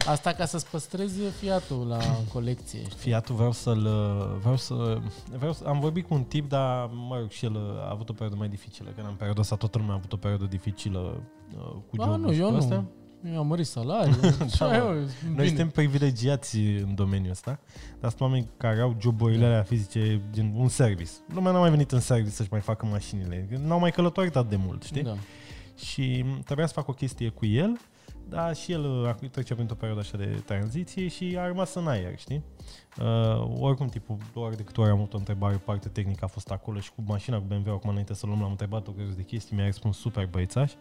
Asta 0.06 0.32
ca 0.32 0.44
să-ți 0.44 0.70
păstrezi 0.70 1.20
fiatul 1.20 1.86
la 1.88 1.98
colecție. 2.32 2.80
Știi? 2.80 2.96
Fiatul 2.98 3.34
vreau 3.34 3.52
să-l... 3.52 3.88
Vreau 4.40 4.56
să, 4.56 4.98
vreau 5.36 5.52
să... 5.52 5.64
Am 5.66 5.80
vorbit 5.80 6.06
cu 6.08 6.14
un 6.14 6.22
tip, 6.22 6.48
dar, 6.48 6.90
mă 7.08 7.16
rog, 7.18 7.30
și 7.30 7.44
el 7.44 7.56
a 7.86 7.90
avut 7.90 8.08
o 8.08 8.12
perioadă 8.12 8.36
mai 8.38 8.48
dificilă. 8.48 8.90
Că 8.96 9.00
în 9.08 9.14
perioada 9.14 9.40
asta 9.40 9.56
toată 9.56 9.78
lumea 9.78 9.92
a 9.92 9.96
avut 9.96 10.12
o 10.12 10.16
perioadă 10.16 10.44
dificilă 10.44 10.98
uh, 10.98 11.62
cu 11.90 11.96
Ba, 11.96 12.04
jobul 12.04 12.20
nu, 12.20 12.32
și 12.32 12.38
eu 12.40 12.46
cu 12.46 12.52
nu. 12.52 12.58
astea. 12.58 12.84
Eu 13.26 13.38
am 13.38 13.46
mărit 13.46 13.66
salariul. 13.66 14.14
și 14.54 14.58
Da, 14.58 14.66
mă. 14.66 14.74
eu, 14.74 14.92
Noi 14.94 15.08
bine. 15.34 15.46
suntem 15.46 15.68
privilegiați 15.70 16.58
în 16.58 16.94
domeniul 16.94 17.30
ăsta, 17.30 17.58
dar 18.00 18.10
sunt 18.10 18.20
oameni 18.20 18.48
care 18.56 18.80
au 18.80 18.96
joburile 19.00 19.44
alea 19.46 19.62
fizice, 19.62 20.20
gen 20.32 20.52
un 20.56 20.68
service. 20.68 21.10
Lumea 21.34 21.52
n-a 21.52 21.58
mai 21.58 21.70
venit 21.70 21.92
în 21.92 22.00
service 22.00 22.30
să-și 22.34 22.48
mai 22.50 22.60
facă 22.60 22.86
mașinile, 22.86 23.46
că 23.50 23.58
n-au 23.58 23.78
mai 23.78 23.90
călătorit 23.90 24.36
atât 24.36 24.50
de 24.50 24.56
mult, 24.56 24.82
știi? 24.82 25.02
Da. 25.02 25.14
Și 25.76 26.24
trebuia 26.44 26.66
să 26.66 26.72
fac 26.72 26.88
o 26.88 26.92
chestie 26.92 27.28
cu 27.28 27.46
el, 27.46 27.78
dar 28.28 28.56
și 28.56 28.72
el 28.72 28.84
uh, 28.84 29.30
trece 29.30 29.54
printr-o 29.54 29.74
perioadă 29.74 30.00
așa 30.00 30.16
de 30.16 30.42
tranziție 30.46 31.08
și 31.08 31.36
a 31.38 31.46
rămas 31.46 31.74
în 31.74 31.86
aer, 31.86 32.18
știi? 32.18 32.42
Uh, 32.98 33.50
oricum, 33.60 33.86
tipul, 33.86 34.16
doar 34.34 34.54
de 34.54 34.62
câte 34.62 34.80
ori 34.80 34.90
am 34.90 34.96
avut 34.96 35.14
o 35.14 35.16
întrebare, 35.16 35.56
parte 35.56 35.88
tehnică 35.88 36.24
a 36.24 36.28
fost 36.28 36.50
acolo 36.50 36.78
și 36.78 36.90
cu 36.94 37.02
mașina, 37.06 37.38
cu 37.38 37.44
BMW, 37.48 37.72
acum 37.72 37.90
înainte 37.90 38.14
să 38.14 38.26
luăm, 38.26 38.40
l-am 38.40 38.50
întrebat 38.50 38.88
o 38.88 38.92
grămadă 38.92 39.14
de 39.16 39.22
chestii, 39.22 39.56
mi-a 39.56 39.64
răspuns 39.64 39.98
super 39.98 40.26
băiețaș. 40.26 40.72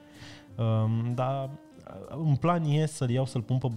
Um, 0.55 1.13
dar 1.15 1.49
uh, 2.09 2.15
un 2.17 2.35
plan 2.35 2.63
e 2.63 2.85
să-l 2.85 3.09
iau, 3.09 3.25
să-l 3.25 3.41
pun 3.41 3.57
pe, 3.57 3.71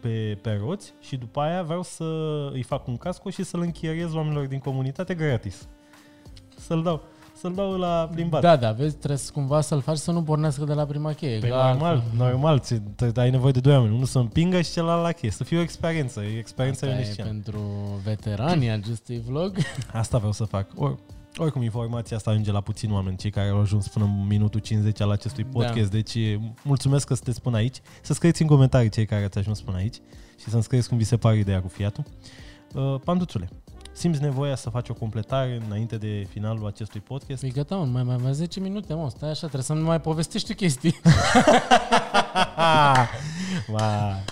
pe, 0.00 0.38
pe 0.42 0.52
roți 0.52 0.94
și 1.00 1.16
după 1.16 1.40
aia 1.40 1.62
vreau 1.62 1.82
să 1.82 2.04
îi 2.52 2.62
fac 2.62 2.86
un 2.86 2.96
casco 2.96 3.30
și 3.30 3.42
să-l 3.42 3.60
închiriez 3.60 4.14
oamenilor 4.14 4.46
din 4.46 4.58
comunitate 4.58 5.14
gratis. 5.14 5.68
Să-l 6.56 6.82
dau, 6.82 7.02
să-l 7.40 7.54
dau 7.54 7.76
la 7.76 8.08
plimbat. 8.14 8.40
Da, 8.40 8.56
da, 8.56 8.72
vezi, 8.72 8.94
trebuie 8.96 9.18
să 9.18 9.30
cumva 9.32 9.60
să-l 9.60 9.80
faci 9.80 9.96
să 9.96 10.10
nu 10.10 10.22
pornească 10.22 10.64
de 10.64 10.72
la 10.72 10.84
prima 10.84 11.12
cheie. 11.12 11.38
Păi 11.38 11.48
că 11.48 11.54
normal, 11.54 11.94
altfel- 11.94 12.16
normal, 12.16 12.58
ți- 12.60 12.80
te- 12.96 13.20
ai 13.20 13.30
nevoie 13.30 13.52
de 13.52 13.60
doi 13.60 13.72
oameni, 13.74 13.94
unul 13.94 14.06
să 14.06 14.18
împingă 14.18 14.60
și 14.60 14.72
celălalt 14.72 15.02
la 15.02 15.12
cheie, 15.12 15.32
să 15.32 15.44
fie 15.44 15.58
o 15.58 15.60
experiență, 15.60 16.20
e 16.22 16.38
experiența 16.38 16.86
Asta 16.86 16.98
e 16.98 17.02
venețiană. 17.02 17.30
pentru 17.30 17.60
veteranii 18.04 18.70
acestui 18.70 19.22
vlog. 19.26 19.56
Asta 19.92 20.16
vreau 20.18 20.32
să 20.32 20.44
fac. 20.44 20.66
Or, 20.76 20.98
Oricum, 21.36 21.62
informația 21.62 22.16
asta 22.16 22.30
ajunge 22.30 22.52
la 22.52 22.60
puțini 22.60 22.92
oameni, 22.92 23.16
cei 23.16 23.30
care 23.30 23.48
au 23.48 23.60
ajuns 23.60 23.88
până 23.88 24.04
în 24.04 24.26
minutul 24.26 24.60
50 24.60 25.00
al 25.00 25.10
acestui 25.10 25.44
podcast. 25.44 25.90
Da. 25.90 25.96
Deci, 25.96 26.16
mulțumesc 26.64 27.06
că 27.06 27.14
sunteți 27.14 27.40
până 27.42 27.56
aici. 27.56 27.76
Să 28.02 28.12
scrieți 28.12 28.42
în 28.42 28.48
comentarii 28.48 28.88
cei 28.88 29.06
care 29.06 29.24
ați 29.24 29.38
ajuns 29.38 29.60
până 29.60 29.76
aici 29.76 29.94
și 30.40 30.48
să-mi 30.48 30.62
scrieți 30.62 30.88
cum 30.88 30.96
vi 30.98 31.04
se 31.04 31.16
pare 31.16 31.38
ideea 31.38 31.60
cu 31.60 31.68
fiatul. 31.68 32.04
Uh, 32.74 32.94
Panduțule, 33.04 33.48
simți 33.98 34.22
nevoia 34.22 34.56
să 34.56 34.70
faci 34.70 34.88
o 34.88 34.94
completare 34.94 35.62
înainte 35.66 35.96
de 35.96 36.26
finalul 36.30 36.66
acestui 36.66 37.00
podcast? 37.00 37.42
E 37.42 37.48
gata, 37.48 37.76
mai, 37.76 38.02
mai, 38.02 38.16
mai 38.22 38.32
10 38.32 38.60
minute, 38.60 38.94
mă, 38.94 39.10
stai 39.10 39.28
așa, 39.28 39.38
trebuie 39.38 39.62
să 39.62 39.72
nu 39.72 39.84
mai 39.84 40.00
povestești 40.00 40.48
tu 40.48 40.54
chestii. 40.54 41.00
Ba. 43.72 44.24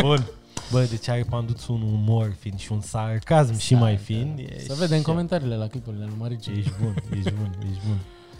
Bun. 0.00 0.26
Bă, 0.70 0.86
deci 0.90 1.08
are 1.08 1.26
Panduț 1.30 1.66
un 1.66 1.82
umor 1.82 2.36
fin 2.38 2.56
și 2.56 2.72
un 2.72 2.80
sarcasm 2.80 3.58
și 3.58 3.74
mai 3.74 3.96
fin. 3.96 4.48
Să 4.66 4.74
vedem 4.74 5.02
comentariile 5.02 5.56
la 5.56 5.66
clipurile 5.66 6.04
lui 6.04 6.14
Marici. 6.18 6.46
Ești 6.46 6.72
bun, 6.82 6.94
ești 7.16 7.32
bun, 7.32 7.58
ești 7.70 7.86
bun. 7.86 7.98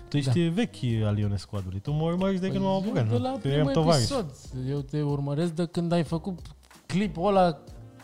Tu 0.08 0.16
ești 0.16 0.44
da. 0.44 0.50
vechi 0.52 1.04
al 1.04 1.18
Ionescu 1.18 1.56
adului. 1.56 1.78
Tu 1.78 1.90
mă 1.92 2.02
urmărești 2.02 2.40
de 2.40 2.48
când 2.48 2.58
păi 2.58 2.68
m-am 2.68 2.82
apucat. 2.82 3.08
De 3.08 3.16
la 3.16 3.30
primul 3.42 3.92
episod. 3.92 4.26
Eu 4.68 4.80
te 4.80 5.02
urmăresc 5.02 5.52
de 5.52 5.66
când 5.66 5.92
ai 5.92 6.02
făcut 6.02 6.38
clipul 6.86 7.26
ăla 7.26 7.58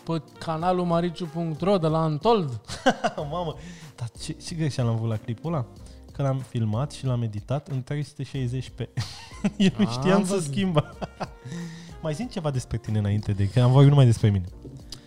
pe 0.04 0.22
canalul 0.38 0.84
mariciu.ro 0.84 1.78
de 1.78 1.86
la 1.86 2.02
Antold. 2.02 2.60
Mamă, 3.30 3.54
dar 3.96 4.08
ce, 4.20 4.32
ce 4.32 4.54
greșeală 4.54 4.90
am 4.90 4.96
avut 4.96 5.08
la 5.08 5.16
clipul 5.16 5.52
ăla? 5.52 5.66
Că 6.12 6.22
l-am 6.22 6.38
filmat 6.38 6.92
și 6.92 7.04
l-am 7.04 7.22
editat 7.22 7.68
în 7.68 7.84
360p. 7.92 8.88
Eu 9.56 9.70
nu 9.78 9.90
știam 9.90 10.24
să 10.24 10.40
schimba. 10.40 10.96
mai 12.02 12.14
zic 12.14 12.30
ceva 12.30 12.50
despre 12.50 12.78
tine 12.78 12.98
înainte 12.98 13.32
de 13.32 13.48
că 13.48 13.60
am 13.60 13.70
vorbit 13.70 13.90
numai 13.90 14.04
despre 14.04 14.30
mine. 14.30 14.46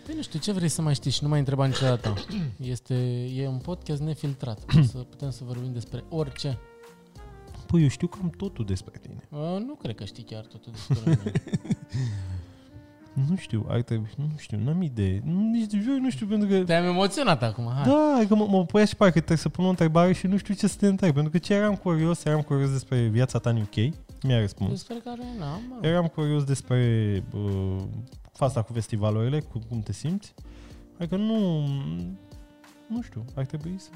Păi 0.06 0.14
nu 0.14 0.22
știu, 0.22 0.38
ce 0.38 0.52
vrei 0.52 0.68
să 0.68 0.82
mai 0.82 0.94
știi 0.94 1.10
și 1.10 1.22
nu 1.22 1.28
mai 1.28 1.38
întreba 1.38 1.66
niciodată. 1.66 2.14
Este, 2.60 2.94
e 3.34 3.48
un 3.48 3.58
podcast 3.58 4.00
nefiltrat. 4.00 4.64
să 4.92 4.98
putem 4.98 5.30
să 5.30 5.44
vorbim 5.44 5.72
despre 5.72 6.04
orice. 6.08 6.58
Păi 7.66 7.82
eu 7.82 7.88
știu 7.88 8.06
cam 8.06 8.30
totul 8.30 8.64
despre 8.64 8.98
tine. 9.02 9.28
A, 9.30 9.58
nu 9.58 9.74
cred 9.74 9.94
că 9.94 10.04
știi 10.04 10.22
chiar 10.22 10.44
totul 10.44 10.72
despre 10.72 10.96
mine. 11.04 11.32
Nu 13.28 13.36
știu, 13.36 13.66
ai 13.68 13.82
trebui, 13.82 14.08
nu 14.16 14.30
știu, 14.36 14.58
n-am 14.64 14.82
idee. 14.82 15.22
Nici 15.24 15.70
de 15.70 15.78
jur 15.82 15.98
nu 15.98 16.10
știu, 16.10 16.26
pentru 16.26 16.48
că... 16.48 16.64
Te-am 16.64 16.84
emoționat 16.84 17.42
acum, 17.42 17.70
hai. 17.74 17.84
Da, 17.84 17.90
că 17.90 18.16
adică 18.16 18.34
mă, 18.34 18.46
mă 18.50 18.64
pui 18.64 18.86
și 18.86 18.96
parcă 18.96 19.16
trebuie 19.16 19.38
să 19.38 19.48
pun 19.48 19.64
o 19.64 19.68
întrebare 19.68 20.12
și 20.12 20.26
nu 20.26 20.36
știu 20.36 20.54
ce 20.54 20.66
să 20.66 20.76
te 20.78 20.86
întreb. 20.86 21.14
Pentru 21.14 21.30
că 21.30 21.38
ce 21.38 21.54
eram 21.54 21.74
curios, 21.74 22.24
eram 22.24 22.40
curios 22.40 22.70
despre 22.70 23.06
viața 23.06 23.38
ta 23.38 23.50
în 23.50 23.56
UK. 23.56 23.94
Mi-a 24.22 24.40
răspuns. 24.40 24.70
Despre 24.70 24.96
care 25.04 25.22
n-am, 25.38 25.60
mă. 25.68 25.86
Eram 25.86 26.06
curios 26.06 26.44
despre 26.44 27.22
uh, 27.32 27.82
faza 28.32 28.62
cu 28.62 28.72
festivalurile, 28.72 29.40
cu, 29.40 29.58
cum 29.68 29.80
te 29.80 29.92
simți. 29.92 30.34
Adică 30.98 31.16
nu... 31.16 31.60
Nu 32.88 33.02
știu, 33.02 33.24
ar 33.34 33.46
trebui 33.46 33.74
să... 33.78 33.88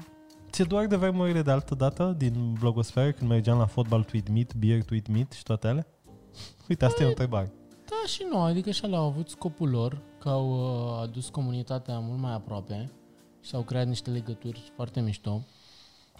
Ți-e 0.51 0.63
doar 0.63 0.85
de 0.85 0.95
vremurile 0.95 1.41
de 1.41 1.51
altă 1.51 1.75
dată 1.75 2.15
din 2.17 2.55
blogosferă 2.59 3.11
când 3.11 3.29
mergeam 3.29 3.57
la 3.57 3.65
fotbal 3.65 4.03
tweet 4.03 4.29
meet, 4.29 4.53
beer 4.53 4.83
tweet 4.83 5.07
meet 5.07 5.31
și 5.31 5.43
toate 5.43 5.67
alea? 5.67 5.87
Uite, 6.69 6.85
asta 6.85 7.03
e 7.03 7.05
o 7.05 7.09
întrebare. 7.09 7.51
Da 7.91 8.07
și 8.07 8.25
nu, 8.29 8.41
adică 8.41 8.71
și 8.71 8.85
au 8.85 9.05
avut 9.05 9.29
scopul 9.29 9.69
lor, 9.69 10.01
că 10.19 10.29
au 10.29 10.49
uh, 10.51 11.01
adus 11.01 11.29
comunitatea 11.29 11.99
mult 11.99 12.19
mai 12.19 12.33
aproape 12.33 12.91
și 13.41 13.55
au 13.55 13.61
creat 13.61 13.87
niște 13.87 14.09
legături 14.09 14.71
foarte 14.75 15.01
mișto. 15.01 15.41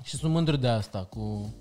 Și 0.03 0.15
sunt 0.15 0.31
mândru 0.31 0.55
de 0.55 0.67
asta, 0.67 1.03
cu 1.03 1.53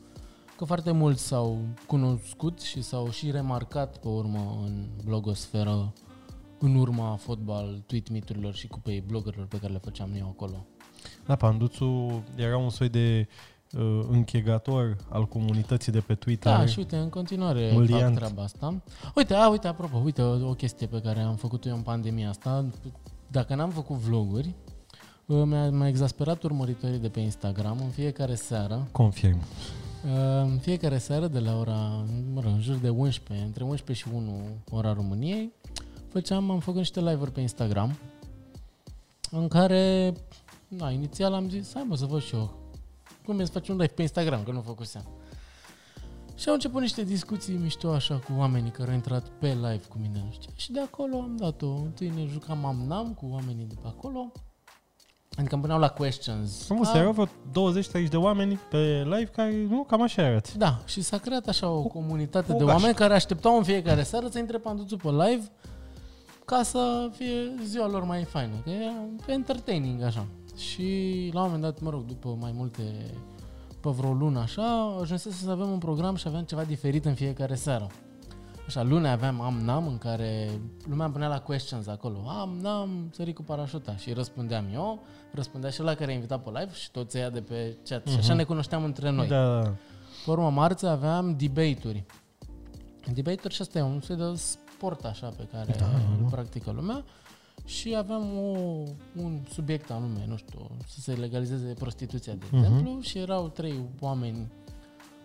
că 0.56 0.64
foarte 0.64 0.90
mulți 0.90 1.26
s-au 1.26 1.58
cunoscut 1.86 2.60
și 2.60 2.82
s-au 2.82 3.10
și 3.10 3.30
remarcat 3.30 3.98
pe 3.98 4.08
urmă 4.08 4.60
în 4.64 4.88
blogosferă 5.04 5.92
în 6.58 6.74
urma 6.74 7.16
fotbal, 7.16 7.82
tweet 7.86 8.10
meet 8.10 8.54
și 8.54 8.66
cupei 8.66 9.00
bloggerilor 9.00 9.46
pe 9.46 9.58
care 9.58 9.72
le 9.72 9.78
făceam 9.78 10.10
eu 10.18 10.26
acolo. 10.26 10.66
Da, 11.26 11.36
Panduțu 11.36 12.22
era 12.36 12.56
un 12.56 12.70
soi 12.70 12.88
de 12.88 13.28
uh, 13.78 14.00
închegator 14.10 14.96
al 15.08 15.26
comunității 15.26 15.92
de 15.92 16.00
pe 16.00 16.14
Twitter. 16.14 16.56
Da, 16.56 16.66
și 16.66 16.78
uite, 16.78 16.96
în 16.96 17.08
continuare 17.08 17.70
Muliant. 17.72 18.02
fac 18.02 18.14
treaba 18.14 18.42
asta. 18.42 18.82
Uite, 19.14 19.34
a, 19.34 19.48
uite, 19.48 19.66
apropo, 19.66 19.96
uite 19.98 20.22
o, 20.22 20.48
o 20.48 20.54
chestie 20.54 20.86
pe 20.86 21.00
care 21.00 21.20
am 21.20 21.36
făcut-o 21.36 21.68
eu 21.68 21.74
în 21.74 21.82
pandemia 21.82 22.28
asta. 22.28 22.64
Dacă 23.26 23.54
n-am 23.54 23.70
făcut 23.70 23.96
vloguri, 23.96 24.54
uh, 25.26 25.42
mi-a, 25.44 25.70
m-a 25.70 25.88
exasperat 25.88 26.42
urmăritorii 26.42 26.98
de 26.98 27.08
pe 27.08 27.20
Instagram 27.20 27.78
în 27.80 27.88
fiecare 27.88 28.34
seară. 28.34 28.88
Confirm. 28.92 29.38
Uh, 29.38 30.42
în 30.42 30.58
fiecare 30.58 30.98
seară 30.98 31.26
de 31.26 31.38
la 31.38 31.58
ora, 31.58 32.04
mă 32.32 32.40
rog, 32.40 32.52
în 32.52 32.60
jur 32.60 32.76
de 32.76 32.88
11, 32.88 33.46
între 33.46 33.64
11 33.64 34.06
și 34.06 34.14
1 34.14 34.40
ora 34.70 34.92
României, 34.92 35.52
făceam, 36.08 36.50
am 36.50 36.58
făcut 36.58 36.78
niște 36.78 37.00
live-uri 37.00 37.32
pe 37.32 37.40
Instagram 37.40 37.96
în 39.30 39.48
care, 39.48 40.12
na, 40.68 40.90
inițial 40.90 41.32
am 41.32 41.48
zis, 41.48 41.70
hai 41.74 41.84
mă 41.88 41.96
să 41.96 42.06
văd 42.06 42.22
și 42.22 42.34
eu 42.34 42.59
cum 43.30 43.40
e 43.40 43.44
să 43.44 43.50
faci 43.52 43.68
un 43.68 43.76
live 43.76 43.92
pe 43.92 44.02
Instagram, 44.02 44.42
că 44.42 44.50
nu 44.50 44.60
făcusem. 44.60 45.02
Și 46.36 46.48
au 46.48 46.54
început 46.54 46.80
niște 46.80 47.02
discuții 47.02 47.56
mișto 47.56 47.90
așa 47.90 48.14
cu 48.14 48.32
oamenii 48.36 48.70
care 48.70 48.88
au 48.88 48.94
intrat 48.94 49.28
pe 49.28 49.46
live 49.46 49.82
cu 49.88 49.96
mine, 50.00 50.22
nu 50.24 50.30
știu. 50.32 50.50
Și 50.56 50.72
de 50.72 50.80
acolo 50.80 51.16
am 51.16 51.36
dat-o. 51.36 51.66
Întâi 51.66 52.08
ne 52.08 52.26
jucam 52.26 52.64
am-nam 52.64 53.14
cu 53.14 53.26
oamenii 53.30 53.64
de 53.64 53.74
pe 53.82 53.86
acolo. 53.86 54.32
Adică 55.36 55.54
îmi 55.54 55.62
puneau 55.62 55.80
la 55.80 55.88
questions. 55.88 56.64
Frumos, 56.64 56.88
ah. 56.88 56.94
erau 56.94 57.12
vreo 57.12 57.72
20-30 58.06 58.08
de 58.08 58.16
oameni 58.16 58.58
pe 58.70 59.02
live 59.04 59.30
care, 59.32 59.66
nu, 59.68 59.84
cam 59.84 60.02
așa 60.02 60.22
arăți. 60.22 60.58
Da, 60.58 60.80
și 60.86 61.02
s-a 61.02 61.18
creat 61.18 61.48
așa 61.48 61.68
o 61.68 61.82
comunitate 61.82 62.52
o 62.52 62.56
de 62.56 62.64
oameni 62.64 62.94
care 62.94 63.14
așteptau 63.14 63.56
în 63.56 63.62
fiecare 63.62 64.02
seară 64.02 64.28
să 64.28 64.38
intre 64.38 64.58
panduțul 64.58 64.98
pe 64.98 65.08
live 65.08 65.50
ca 66.44 66.62
să 66.62 67.10
fie 67.16 67.54
ziua 67.64 67.86
lor 67.86 68.04
mai 68.04 68.24
faină, 68.24 68.54
că 68.64 68.70
e 68.70 69.32
entertaining 69.32 70.02
așa. 70.02 70.26
Și 70.60 71.30
la 71.32 71.40
un 71.40 71.46
moment 71.46 71.62
dat, 71.62 71.80
mă 71.80 71.90
rog, 71.90 72.04
după 72.04 72.36
mai 72.40 72.52
multe, 72.54 72.82
pe 73.80 73.90
vreo 73.90 74.12
lună 74.12 74.38
așa, 74.38 74.96
ajunsese 75.00 75.44
să 75.44 75.50
avem 75.50 75.70
un 75.70 75.78
program 75.78 76.14
și 76.14 76.28
aveam 76.28 76.44
ceva 76.44 76.64
diferit 76.64 77.04
în 77.04 77.14
fiecare 77.14 77.54
seară. 77.54 77.86
Așa, 78.66 78.82
luni 78.82 79.08
aveam 79.08 79.40
am 79.40 79.60
nam 79.64 79.86
în 79.86 79.98
care 79.98 80.60
lumea 80.88 81.04
îmi 81.04 81.14
punea 81.14 81.28
la 81.28 81.40
questions 81.40 81.86
acolo. 81.86 82.18
Am 82.28 82.58
nam, 82.60 83.10
sări 83.12 83.32
cu 83.32 83.42
parașuta 83.42 83.96
și 83.96 84.12
răspundeam 84.12 84.64
eu, 84.72 84.98
răspundea 85.32 85.70
și 85.70 85.80
la 85.80 85.94
care 85.94 86.10
a 86.10 86.14
invitat 86.14 86.42
pe 86.42 86.50
live 86.58 86.74
și 86.74 86.90
toți 86.90 87.16
ăia 87.16 87.30
de 87.30 87.40
pe 87.40 87.76
chat. 87.88 88.00
Uh-huh. 88.00 88.10
Și 88.10 88.18
așa 88.18 88.28
mhm. 88.28 88.36
ne 88.36 88.44
cunoșteam 88.44 88.84
între 88.84 89.10
noi. 89.10 89.26
Da. 89.26 89.60
Pe 90.24 90.30
urmă, 90.30 90.50
marți 90.50 90.86
aveam 90.86 91.36
debate-uri. 91.36 92.04
Debate-uri 93.12 93.54
și 93.54 93.60
asta 93.60 93.78
e 93.78 93.82
un 93.82 94.00
soi 94.00 94.16
de 94.16 94.24
sport 94.34 95.04
așa 95.04 95.28
pe 95.28 95.48
care 95.52 95.74
da, 95.78 95.86
îl 95.86 96.28
practică 96.30 96.70
lumea 96.70 97.04
și 97.64 97.94
aveam 97.96 98.38
o, 98.38 98.58
un 99.22 99.38
subiect 99.52 99.90
anume, 99.90 100.24
nu 100.26 100.36
știu, 100.36 100.70
să 100.86 101.00
se 101.00 101.12
legalizeze 101.12 101.72
prostituția, 101.72 102.34
de 102.34 102.44
uh-huh. 102.44 102.58
exemplu, 102.58 103.00
și 103.00 103.18
erau 103.18 103.48
trei 103.48 103.84
oameni, 104.00 104.52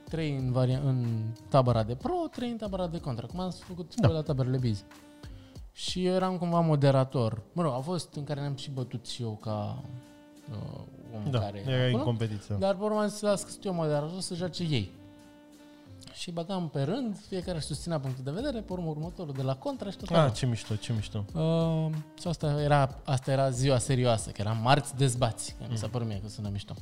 trei 0.09 0.35
în, 0.35 0.51
varia- 0.51 0.83
în 0.83 1.05
tabăra 1.49 1.83
de 1.83 1.95
pro, 1.95 2.13
trei 2.31 2.49
în 2.49 2.57
tabăra 2.57 2.87
de 2.87 2.99
contra, 2.99 3.27
cum 3.27 3.39
am 3.39 3.49
făcut 3.49 3.95
da. 3.95 4.07
la 4.07 4.21
taberele 4.21 4.57
biz. 4.57 4.83
Și 5.71 6.05
eram 6.05 6.37
cumva 6.37 6.59
moderator. 6.59 7.41
Mă 7.53 7.61
rog, 7.61 7.73
a 7.73 7.79
fost 7.79 8.13
în 8.13 8.23
care 8.23 8.39
ne-am 8.39 8.55
și 8.55 8.71
bătut 8.71 9.07
și 9.07 9.21
eu 9.21 9.37
ca 9.41 9.83
uh, 10.51 10.81
om 11.15 11.31
da, 11.31 11.39
care 11.39 11.63
era 11.67 11.97
în 11.97 12.03
competiție. 12.03 12.55
Dar 12.59 12.75
pe 12.75 12.83
urmă 12.83 13.01
am 13.01 13.07
zis, 13.07 13.59
eu 13.63 13.73
moderator 13.73 14.19
să 14.19 14.35
joace 14.35 14.63
ei 14.63 14.91
și 16.17 16.31
băgam 16.31 16.69
pe 16.69 16.81
rând, 16.81 17.17
fiecare 17.27 17.57
își 17.57 17.65
susținea 17.65 17.99
punctul 17.99 18.23
de 18.23 18.31
vedere, 18.31 18.59
pe 18.61 18.73
urmă 18.73 18.89
următorul 18.89 19.33
de 19.33 19.41
la 19.41 19.55
contra 19.55 19.89
și 19.89 19.97
tot 19.97 20.09
Ah, 20.09 20.31
ce 20.33 20.45
mișto, 20.45 20.75
ce 20.75 20.93
mișto. 20.93 21.25
Uh, 21.33 21.89
și 22.19 22.27
asta 22.27 22.61
era, 22.61 22.99
asta 23.03 23.31
era 23.31 23.49
ziua 23.49 23.77
serioasă, 23.77 24.29
că 24.29 24.41
era 24.41 24.51
marți 24.51 24.95
dezbați, 24.95 25.55
că 25.57 25.63
mm. 25.63 25.71
mi 25.71 25.77
s-a 25.77 25.87
părut 25.87 26.07
mie 26.07 26.19
că 26.21 26.27
sună 26.27 26.49
mișto. 26.51 26.73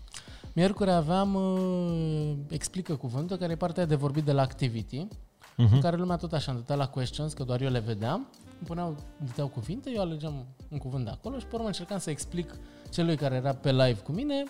Miercuri 0.54 0.92
aveam 0.92 1.34
uh, 1.34 2.34
Explică 2.50 2.96
cuvântul, 2.96 3.38
care 3.38 3.52
e 3.52 3.56
partea 3.56 3.86
de 3.86 3.96
vorbit 3.96 4.24
de 4.24 4.32
la 4.32 4.42
Activity, 4.42 5.08
uh-huh. 5.08 5.72
în 5.72 5.80
care 5.80 5.96
lumea 5.96 6.16
tot 6.16 6.34
așa 6.34 6.52
îmi 6.52 6.64
la 6.68 6.88
questions, 6.88 7.34
că 7.34 7.44
doar 7.44 7.62
eu 7.62 7.70
le 7.70 7.80
vedeam, 7.80 8.28
îmi 8.58 8.68
puneau, 8.68 8.96
dădeau 9.18 9.48
cuvinte, 9.48 9.92
eu 9.94 10.02
alegeam 10.02 10.46
un 10.70 10.78
cuvânt 10.78 11.04
de 11.04 11.10
acolo 11.10 11.40
și 11.40 11.46
pe 11.46 11.56
urmă 11.56 11.68
încercam 11.68 11.98
să 11.98 12.10
explic 12.10 12.56
celui 12.92 13.16
care 13.16 13.36
era 13.36 13.54
pe 13.54 13.72
live 13.72 14.00
cu 14.00 14.12
mine 14.12 14.44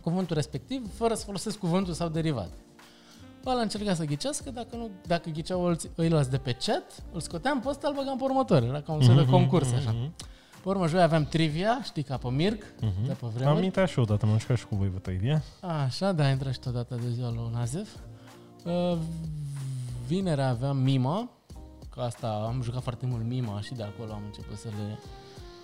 cuvântul 0.00 0.36
respectiv, 0.36 0.94
fără 0.94 1.14
să 1.14 1.24
folosesc 1.24 1.58
cuvântul 1.58 1.92
sau 1.92 2.08
derivat. 2.08 2.50
Ăla 3.46 3.60
încerca 3.60 3.94
să 3.94 4.04
ghicească, 4.04 4.50
dacă, 4.50 4.76
nu, 4.76 4.90
dacă 5.06 5.30
ghiceau 5.30 5.76
ăilalți 5.98 6.30
de 6.30 6.36
pe 6.38 6.52
chat, 6.52 7.04
îl 7.12 7.20
scoteam 7.20 7.60
pe 7.60 7.68
ăsta, 7.68 7.88
îl 7.88 7.94
băgam 7.94 8.16
pe 8.16 8.24
următor. 8.24 8.62
Era 8.62 8.80
ca 8.80 8.92
un 8.92 9.00
fel 9.00 9.14
de 9.14 9.20
mhm, 9.20 9.30
concurs, 9.30 9.72
așa. 9.72 9.90
Mhm. 9.90 10.12
Pe 10.62 10.68
urmă, 10.68 10.86
joi 10.86 11.02
aveam 11.02 11.24
trivia, 11.24 11.80
știi, 11.82 12.02
ca 12.02 12.16
pe 12.16 12.28
Mirc, 12.28 12.62
uh-huh. 12.62 13.06
de 13.06 13.12
pe 13.12 13.26
vremuri. 13.34 13.56
Am 13.56 13.62
intrat 13.62 13.88
și 13.88 13.98
odată, 13.98 14.26
m-am 14.26 14.38
jucat 14.38 14.56
și 14.56 14.66
cu 14.66 14.74
voi 14.74 14.88
pe 14.88 14.98
trivia. 14.98 15.42
Așa, 15.60 16.12
da, 16.12 16.28
intrat 16.28 16.52
și 16.52 16.58
odată 16.66 16.94
de 16.94 17.10
ziua 17.10 17.30
lui 17.30 17.50
Nazef. 17.52 17.88
Uh, 18.64 18.98
vinerea 20.06 20.48
aveam 20.48 20.76
Mima, 20.76 21.30
că 21.90 22.00
asta 22.00 22.28
am 22.46 22.62
jucat 22.62 22.82
foarte 22.82 23.06
mult 23.06 23.24
Mima 23.24 23.60
și 23.60 23.74
de 23.74 23.82
acolo 23.82 24.12
am 24.12 24.22
început 24.24 24.56
să 24.58 24.68
le... 24.68 24.98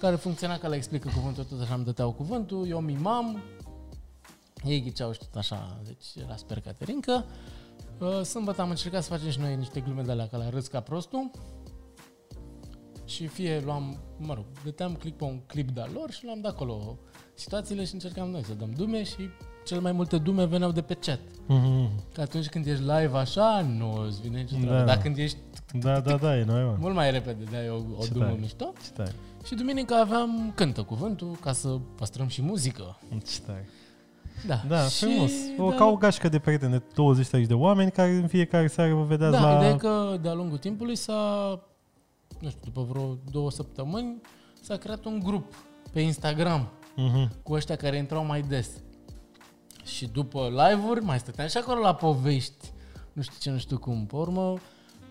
Care 0.01 0.17
funcționa 0.17 0.59
ca 0.59 0.69
le 0.69 0.77
explică 0.77 1.11
cuvântul, 1.15 1.45
tot 1.45 1.61
așa 1.61 1.75
îmi 1.75 1.85
dăteau 1.85 2.13
cuvântul, 2.13 2.69
eu 2.69 2.81
mimam, 2.81 3.43
ei 4.65 4.83
ghiceau 4.83 5.13
și 5.13 5.19
tot 5.19 5.35
așa, 5.37 5.81
deci 5.85 6.25
era 6.25 6.37
sper 6.37 6.61
Caterinca. 6.61 7.15
Uh, 7.15 7.64
sâmbătă 8.23 8.61
am 8.61 8.71
încercat 8.71 9.03
să 9.03 9.09
facem 9.13 9.31
și 9.31 9.41
noi 9.41 9.57
niște 9.57 9.81
glume 9.81 10.03
de 10.03 10.11
alea, 10.11 10.27
ca 10.27 10.37
la 10.37 10.49
râs 10.49 10.67
ca 10.67 10.81
prostul. 10.81 11.31
Și 13.05 13.27
fie 13.27 13.63
luam, 13.65 13.99
mă 14.19 14.35
rog, 14.35 14.45
dăteam 14.65 14.95
click 14.95 15.17
pe 15.17 15.25
un 15.25 15.41
clip 15.47 15.71
de 15.71 15.85
lor 15.93 16.11
și 16.11 16.25
luam 16.25 16.41
de 16.41 16.49
acolo 16.49 16.99
situațiile 17.35 17.85
și 17.85 17.95
încercam 17.95 18.29
noi 18.31 18.45
să 18.45 18.55
dăm 18.55 18.71
dume 18.77 19.03
și 19.03 19.29
cel 19.65 19.81
mai 19.81 19.93
multe 19.93 20.19
dume 20.19 20.45
veneau 20.45 20.73
de 20.73 20.83
pe 20.83 20.95
chat. 20.95 21.21
Mhm. 21.47 21.91
Că 22.13 22.21
atunci 22.21 22.47
când 22.49 22.67
ești 22.67 22.81
live 22.83 23.17
așa, 23.17 23.61
nu 23.77 23.93
îți 24.07 24.21
vine 24.21 24.41
nicio 24.41 24.57
treabă. 24.57 24.77
Da. 24.79 24.85
Dar 24.85 24.99
când 24.99 25.17
ești 25.19 25.37
Da, 25.73 26.01
da, 26.01 26.17
da, 26.17 26.37
e 26.39 26.45
noi, 26.45 26.63
mă. 26.65 26.77
mult 26.81 26.95
mai 26.95 27.11
repede, 27.11 27.45
de 27.51 27.69
o, 27.71 27.75
o 27.99 28.03
Ce 28.03 28.13
dumă 28.13 28.25
tare. 28.25 28.37
mișto. 28.41 28.73
Ce 28.85 28.91
tare, 28.91 29.13
Și 29.45 29.55
duminică 29.55 29.95
aveam 29.95 30.53
cântă 30.55 30.83
cuvântul 30.83 31.37
ca 31.41 31.53
să 31.53 31.69
păstrăm 31.97 32.27
și 32.27 32.43
muzică. 32.43 32.99
ce 33.25 33.41
tare. 33.47 33.69
Da, 34.47 34.63
Da, 34.69 34.89
și, 34.89 35.05
frumos. 35.05 35.31
O, 35.59 35.71
da, 35.71 35.77
ca 35.77 35.85
o 35.85 35.97
gașcă 35.97 36.29
de 36.29 36.39
prieteni 36.39 36.73
de 36.73 36.83
20-30 37.43 37.47
de 37.47 37.55
oameni 37.55 37.91
care 37.91 38.11
în 38.11 38.27
fiecare 38.29 38.67
seară 38.67 38.95
vă 38.95 39.03
vedeați 39.03 39.37
Da, 39.37 39.51
la... 39.51 39.57
ideea 39.57 39.71
e 39.73 39.77
că 39.77 40.19
de-a 40.23 40.33
lungul 40.33 40.59
timpului 40.59 40.97
s-a, 40.97 41.49
nu 42.41 42.49
știu, 42.49 42.61
după 42.65 42.87
vreo 42.91 43.17
două 43.31 43.51
săptămâni, 43.51 44.21
s-a 44.63 44.77
creat 44.77 45.05
un 45.05 45.21
grup 45.25 45.55
pe 45.93 46.01
Instagram 46.01 46.69
Mhm. 46.97 47.33
cu 47.43 47.53
ăștia 47.53 47.77
care 47.77 47.97
intrau 47.97 48.25
mai 48.25 48.41
des. 48.43 48.69
Și 49.85 50.07
după 50.07 50.49
live-uri 50.49 51.05
mai 51.05 51.19
stăteam 51.19 51.49
și 51.49 51.57
acolo 51.57 51.81
la 51.81 51.95
povești, 51.95 52.73
nu 53.13 53.23
știu 53.23 53.37
ce, 53.41 53.51
nu 53.51 53.59
știu 53.59 53.79
cum. 53.79 54.07
Pe 54.07 54.17
urmă, 54.17 54.55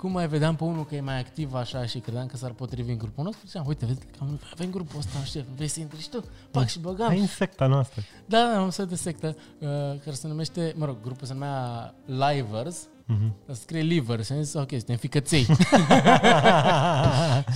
cum 0.03 0.11
mai 0.11 0.27
vedeam 0.27 0.55
pe 0.55 0.63
unul 0.63 0.85
că 0.85 0.95
e 0.95 1.01
mai 1.01 1.19
activ 1.19 1.53
așa 1.53 1.85
și 1.85 1.99
credeam 1.99 2.25
că 2.27 2.37
s-ar 2.37 2.51
potrivi 2.51 2.91
în 2.91 2.97
grupul 2.97 3.23
nostru, 3.23 3.45
ziceam, 3.47 3.65
uite, 3.67 3.85
vezi, 3.85 3.99
că 3.99 4.05
am- 4.19 4.39
avem 4.53 4.69
grupul 4.69 4.99
ăsta, 4.99 5.23
știu, 5.23 5.43
vrei 5.55 5.67
să 5.67 5.79
intri 5.79 6.01
și 6.01 6.09
tu? 6.09 6.23
Pac 6.51 6.67
și 6.67 6.79
băgam. 6.79 7.07
Hai 7.07 7.19
în 7.19 7.27
secta 7.27 7.67
noastră. 7.67 8.01
Da, 8.25 8.51
da, 8.53 8.61
un 8.61 8.71
set 8.71 8.89
de 8.89 8.95
sectă 8.95 9.35
uh, 9.59 9.67
care 10.03 10.15
se 10.15 10.27
numește, 10.27 10.73
mă 10.77 10.85
rog, 10.85 10.97
grupul 11.01 11.27
se 11.27 11.33
numea 11.33 11.93
Livers, 12.05 12.87
Mhm. 13.05 13.35
dar 13.45 13.55
scrie 13.55 13.81
Livers, 13.81 14.25
și 14.25 14.31
am 14.31 14.41
zis, 14.41 14.53
ok, 14.53 14.69
suntem 14.69 14.95
ficăței. 14.95 15.43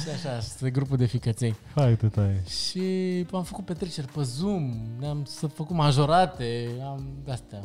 și 0.01 0.09
așa, 0.15 0.37
este 0.37 0.69
grupul 0.69 0.97
de 0.97 1.05
ficăței. 1.05 1.55
Foarte 1.73 2.07
tare. 2.07 2.43
Și 2.47 2.81
am 3.31 3.43
făcut 3.43 3.65
petreceri 3.65 4.07
pe 4.07 4.23
Zoom, 4.23 4.73
ne-am 4.99 5.23
să 5.25 5.47
făcut 5.47 5.75
majorate, 5.75 6.67
am 6.85 7.03
de-astea. 7.23 7.63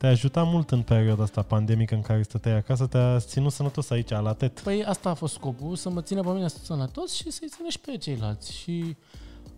Te-a 0.00 0.10
ajutat 0.10 0.46
mult 0.46 0.70
în 0.70 0.82
perioada 0.82 1.22
asta 1.22 1.42
pandemică 1.42 1.94
în 1.94 2.00
care 2.00 2.22
stăteai 2.22 2.56
acasă, 2.56 2.86
te-a 2.86 3.18
ținut 3.18 3.52
sănătos 3.52 3.90
aici, 3.90 4.08
la 4.08 4.32
TET. 4.32 4.60
Păi 4.60 4.84
asta 4.84 5.10
a 5.10 5.14
fost 5.14 5.34
scopul, 5.34 5.76
să 5.76 5.90
mă 5.90 6.02
țină 6.02 6.22
pe 6.22 6.28
mine 6.28 6.48
sănătos 6.48 7.12
și 7.14 7.30
să-i 7.30 7.48
țină 7.48 7.68
și 7.68 7.78
pe 7.78 7.96
ceilalți. 7.96 8.52
Și 8.52 8.96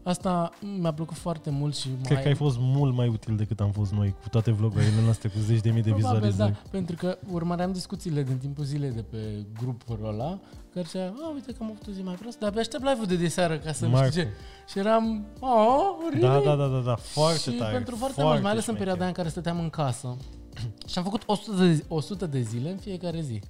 asta 0.03 0.51
mi-a 0.81 0.93
plăcut 0.93 1.17
foarte 1.17 1.51
mult 1.51 1.77
și 1.77 1.89
Cred 1.89 2.13
mai... 2.13 2.23
că 2.23 2.29
ai 2.29 2.35
fost 2.35 2.57
mult 2.61 2.95
mai 2.95 3.09
util 3.09 3.37
decât 3.37 3.61
am 3.61 3.71
fost 3.71 3.93
noi, 3.93 4.15
cu 4.23 4.29
toate 4.29 4.51
vlogurile 4.51 5.03
noastre, 5.05 5.29
cu 5.29 5.39
zeci 5.39 5.61
de 5.61 5.71
mii 5.71 5.83
de 5.83 5.91
Probabil, 5.91 6.21
vizualizări. 6.21 6.53
da, 6.63 6.69
pentru 6.71 6.97
că 6.97 7.19
urmăream 7.31 7.73
discuțiile 7.73 8.23
din 8.23 8.37
timpul 8.39 8.65
zilei 8.65 8.91
de 8.91 9.03
pe 9.03 9.19
grupul 9.61 9.99
ăla, 10.05 10.39
care 10.75 10.87
zicea, 10.87 11.13
a, 11.23 11.31
uite 11.35 11.53
că 11.53 11.59
am 11.61 11.67
avut 11.71 11.87
o 11.89 11.93
zi 11.93 12.03
mai 12.03 12.15
proastă, 12.15 12.39
dar 12.41 12.49
abia 12.49 12.61
aștept 12.61 12.83
live-ul 12.85 13.07
de 13.07 13.17
diseară 13.17 13.59
ca 13.59 13.73
să 13.73 13.85
nu 13.85 13.91
Marco. 13.91 14.11
știu 14.11 14.23
ce. 14.23 14.29
Și 14.71 14.79
eram, 14.79 15.25
oh, 15.41 15.81
really? 16.11 16.21
Da, 16.21 16.41
da, 16.51 16.55
da, 16.57 16.67
da, 16.67 16.79
da, 16.79 16.95
foarte 16.95 17.51
și 17.51 17.57
tare. 17.57 17.73
pentru 17.73 17.97
foarte, 17.97 18.15
foarte 18.15 18.31
mult, 18.31 18.43
mai 18.43 18.51
ales 18.51 18.67
în 18.67 18.75
șmecher. 18.75 18.77
perioada 18.87 19.07
în 19.07 19.13
care 19.13 19.29
stăteam 19.29 19.59
în 19.61 19.71
casă. 19.71 20.17
și 20.91 20.99
am 20.99 21.05
făcut 21.05 21.23
100 21.27 21.65
de, 21.65 21.85
100 21.89 22.27
de 22.27 22.41
zile 22.41 22.71
în 22.71 22.77
fiecare 22.77 23.21
zi. 23.21 23.41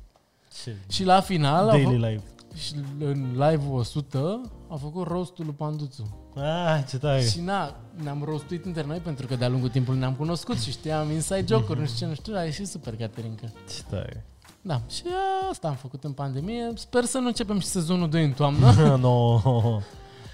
Ce? 0.62 0.76
Și 0.88 1.04
la 1.04 1.20
final, 1.20 1.68
a 1.68 1.70
Daily 1.70 1.86
fă- 1.98 2.08
live. 2.08 2.22
Și 2.54 2.74
în 2.98 3.30
live-ul 3.32 3.78
100, 3.78 4.40
a 4.68 4.74
făcut 4.74 5.06
rostul 5.06 5.44
lui 5.44 5.54
Panduțu. 5.54 6.16
Ah, 6.34 6.84
ce 6.88 6.98
tare. 6.98 7.24
Și 7.24 7.40
na, 7.40 7.76
ne-am 8.02 8.22
rostuit 8.24 8.64
între 8.64 8.84
noi 8.86 8.98
pentru 8.98 9.26
că 9.26 9.36
de-a 9.36 9.48
lungul 9.48 9.68
timpului 9.68 10.00
ne-am 10.00 10.14
cunoscut 10.14 10.58
și 10.58 10.70
știam 10.70 11.10
inside 11.10 11.44
joke-uri, 11.48 11.80
nu 11.80 11.86
știu 11.86 11.98
ce, 11.98 12.06
nu 12.06 12.14
știu, 12.14 12.34
a 12.36 12.42
ieșit 12.44 12.66
super, 12.66 12.96
Caterinca. 12.96 13.46
Ce 13.46 13.82
tare. 13.90 14.26
Da, 14.62 14.80
și 14.88 15.02
asta 15.50 15.68
am 15.68 15.74
făcut 15.74 16.04
în 16.04 16.12
pandemie. 16.12 16.70
Sper 16.74 17.04
să 17.04 17.18
nu 17.18 17.26
începem 17.26 17.58
și 17.58 17.66
sezonul 17.66 18.08
2 18.08 18.24
în 18.24 18.32
toamnă. 18.32 18.72
no. 19.00 19.40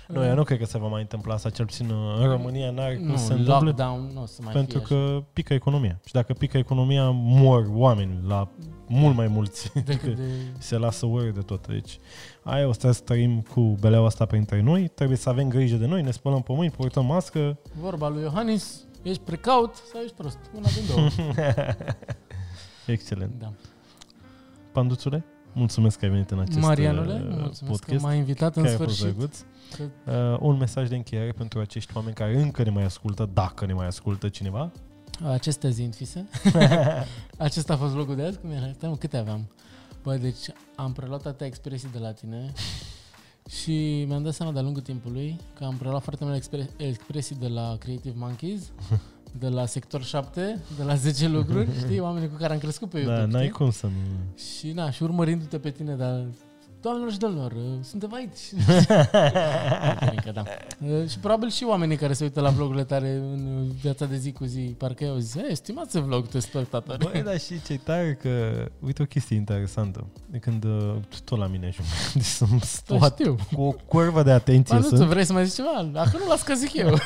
Nu, 0.09 0.25
eu 0.25 0.35
nu 0.35 0.43
cred 0.43 0.59
că 0.59 0.65
se 0.65 0.79
va 0.79 0.87
mai 0.87 1.01
întâmpla 1.01 1.35
asta, 1.35 1.51
cel 1.51 1.65
puțin 1.65 1.91
în 2.21 2.29
România 2.29 2.71
n-are 2.71 2.97
cum 2.97 3.07
nu, 3.07 3.17
să 3.17 3.25
se 3.25 3.33
întâmple. 3.33 3.65
lockdown 3.65 4.11
nu 4.15 4.23
o 4.23 4.27
să 4.27 4.41
mai 4.45 4.53
Pentru 4.53 4.79
fie 4.79 4.97
că 4.97 5.23
pică 5.33 5.55
economia. 5.55 6.01
Și 6.05 6.13
dacă 6.13 6.33
pică 6.33 6.59
economia, 6.59 7.11
mor 7.11 7.71
oameni 7.73 8.19
la 8.27 8.49
mult 8.89 9.17
mai 9.17 9.27
mulți. 9.27 9.71
așa, 9.75 9.85
decât 9.87 10.17
de... 10.17 10.23
se 10.59 10.77
lasă 10.77 11.07
ori 11.07 11.35
de 11.35 11.41
tot. 11.41 11.67
Deci, 11.67 11.99
aia 12.43 12.67
o 12.69 12.73
să 12.73 12.91
să 12.91 13.01
trăim 13.05 13.41
cu 13.41 13.61
beleaua 13.61 14.07
asta 14.07 14.27
printre 14.27 14.61
noi. 14.63 14.89
Trebuie 14.89 15.17
să 15.17 15.29
avem 15.29 15.49
grijă 15.49 15.77
de 15.77 15.87
noi, 15.87 16.03
ne 16.03 16.11
spălăm 16.11 16.43
pe 16.43 16.53
mâini, 16.53 16.73
purtăm 16.73 17.07
mască. 17.07 17.59
Vorba 17.81 18.09
lui 18.09 18.23
Iohannis, 18.23 18.85
ești 19.03 19.23
precaut 19.23 19.75
sau 19.93 20.01
ești 20.01 20.15
prost? 20.15 20.39
Una 20.57 20.67
din 20.75 20.83
două. 20.95 21.09
Excelent. 22.87 23.33
da. 23.39 23.53
Panduțule, 24.73 25.25
mulțumesc 25.53 25.99
că 25.99 26.05
ai 26.05 26.11
venit 26.11 26.31
în 26.31 26.39
acest 26.39 26.59
Marianule, 26.59 27.13
uh, 27.15 27.21
mulțumesc 27.21 27.61
podcast. 27.81 28.01
că 28.01 28.07
m-ai 28.07 28.17
invitat 28.17 28.57
în 28.57 28.63
Chiar 28.63 28.73
a 28.73 28.77
fost 28.77 28.97
sfârșit. 28.97 29.17
drăguț. 29.17 29.39
Că- 29.77 29.83
Uh, 30.33 30.39
un 30.41 30.57
mesaj 30.57 30.89
de 30.89 30.97
încheiere 30.97 31.33
pentru 31.33 31.61
acești 31.61 31.93
oameni 31.97 32.15
care 32.15 32.41
încă 32.41 32.63
ne 32.63 32.71
mai 32.71 32.85
ascultă, 32.85 33.31
dacă 33.33 33.67
ne 33.67 33.73
mai 33.73 33.87
ascultă 33.87 34.29
cineva. 34.29 34.71
Acestea 35.25 35.71
zi 35.71 35.89
fise. 35.95 36.29
Acesta 37.37 37.73
a 37.73 37.77
fost 37.77 37.95
locul 37.95 38.17
de 38.17 38.23
azi? 38.23 38.39
Cum 38.39 38.51
era? 38.51 38.71
Stai, 38.75 38.89
mă, 38.89 38.97
câte 38.97 39.17
aveam? 39.17 39.49
Bă, 40.03 40.17
deci 40.17 40.47
am 40.77 40.93
preluat 40.93 41.27
atâtea 41.27 41.47
expresii 41.47 41.89
de 41.93 41.99
la 41.99 42.13
tine 42.13 42.53
și 43.63 44.05
mi-am 44.09 44.23
dat 44.23 44.35
seama 44.35 44.53
de-a 44.53 44.63
lungul 44.63 44.83
timpului 44.83 45.41
că 45.55 45.65
am 45.65 45.77
preluat 45.77 46.03
foarte 46.03 46.25
multe 46.25 46.39
expre- 46.39 46.71
expresii 46.77 47.37
de 47.37 47.49
la 47.49 47.77
Creative 47.79 48.15
Monkeys, 48.19 48.63
de 49.39 49.49
la 49.49 49.67
Sector 49.67 50.03
7, 50.05 50.61
de 50.77 50.83
la 50.83 50.95
10 50.95 51.29
lucruri, 51.29 51.69
știi, 51.79 52.01
oamenii 52.01 52.29
cu 52.29 52.37
care 52.37 52.53
am 52.53 52.59
crescut 52.59 52.91
pe 52.91 52.99
YouTube, 52.99 53.21
da, 53.21 53.27
n-ai 53.27 53.43
știi? 53.43 53.55
cum 53.57 53.71
să 53.71 53.87
nu... 53.87 54.43
Și 54.59 54.73
na, 54.73 54.91
și 54.91 55.03
urmărindu-te 55.03 55.59
pe 55.59 55.71
tine, 55.71 55.95
dar 55.95 56.25
Doamnelor 56.81 57.13
și 57.13 57.19
domnilor, 57.19 57.53
uh, 57.53 57.63
suntem 57.83 58.15
aici. 58.15 58.39
Caterinca, 59.83 60.31
da. 60.33 60.43
Uh, 60.87 61.09
Și 61.09 61.19
probabil 61.19 61.51
și 61.51 61.65
oamenii 61.65 61.97
care 61.97 62.13
se 62.13 62.25
uită 62.25 62.41
la 62.41 62.51
vlogurile 62.51 62.85
tale 62.85 63.09
în 63.33 63.67
viața 63.81 64.05
de 64.05 64.17
zi 64.17 64.33
cu 64.33 64.45
zi, 64.45 64.59
parcă 64.79 65.05
eu 65.05 65.17
zic, 65.17 65.43
"Ei, 65.49 65.57
stimați 65.57 66.01
vlog, 66.01 66.27
te 66.27 66.39
spectatori. 66.39 67.11
Băi, 67.13 67.23
dar 67.23 67.39
și 67.41 67.63
ce 67.67 67.79
tare 67.85 68.19
că... 68.23 68.29
Uite 68.87 69.03
o 69.03 69.05
chestie 69.05 69.37
interesantă. 69.37 70.07
De 70.31 70.39
când 70.39 70.65
uh, 70.65 70.95
tot 71.25 71.39
la 71.39 71.47
mine 71.47 71.67
ajung. 71.67 71.87
Deci 72.15 72.25
sunt 72.41 72.51
Da, 72.61 72.67
spot 72.67 73.13
știu. 73.19 73.37
cu 73.55 73.63
o 73.63 73.73
curvă 73.87 74.23
de 74.23 74.31
atenție. 74.33 74.75
Mă, 74.75 74.81
nu, 74.81 74.89
tu 74.89 74.97
sunt. 74.97 75.09
vrei 75.09 75.25
să 75.25 75.33
mai 75.33 75.47
zici 75.47 75.55
ceva? 75.55 75.89
Dacă 75.93 76.11
nu, 76.19 76.29
las 76.29 76.43
că 76.43 76.55
zic 76.55 76.75
eu. 76.75 76.95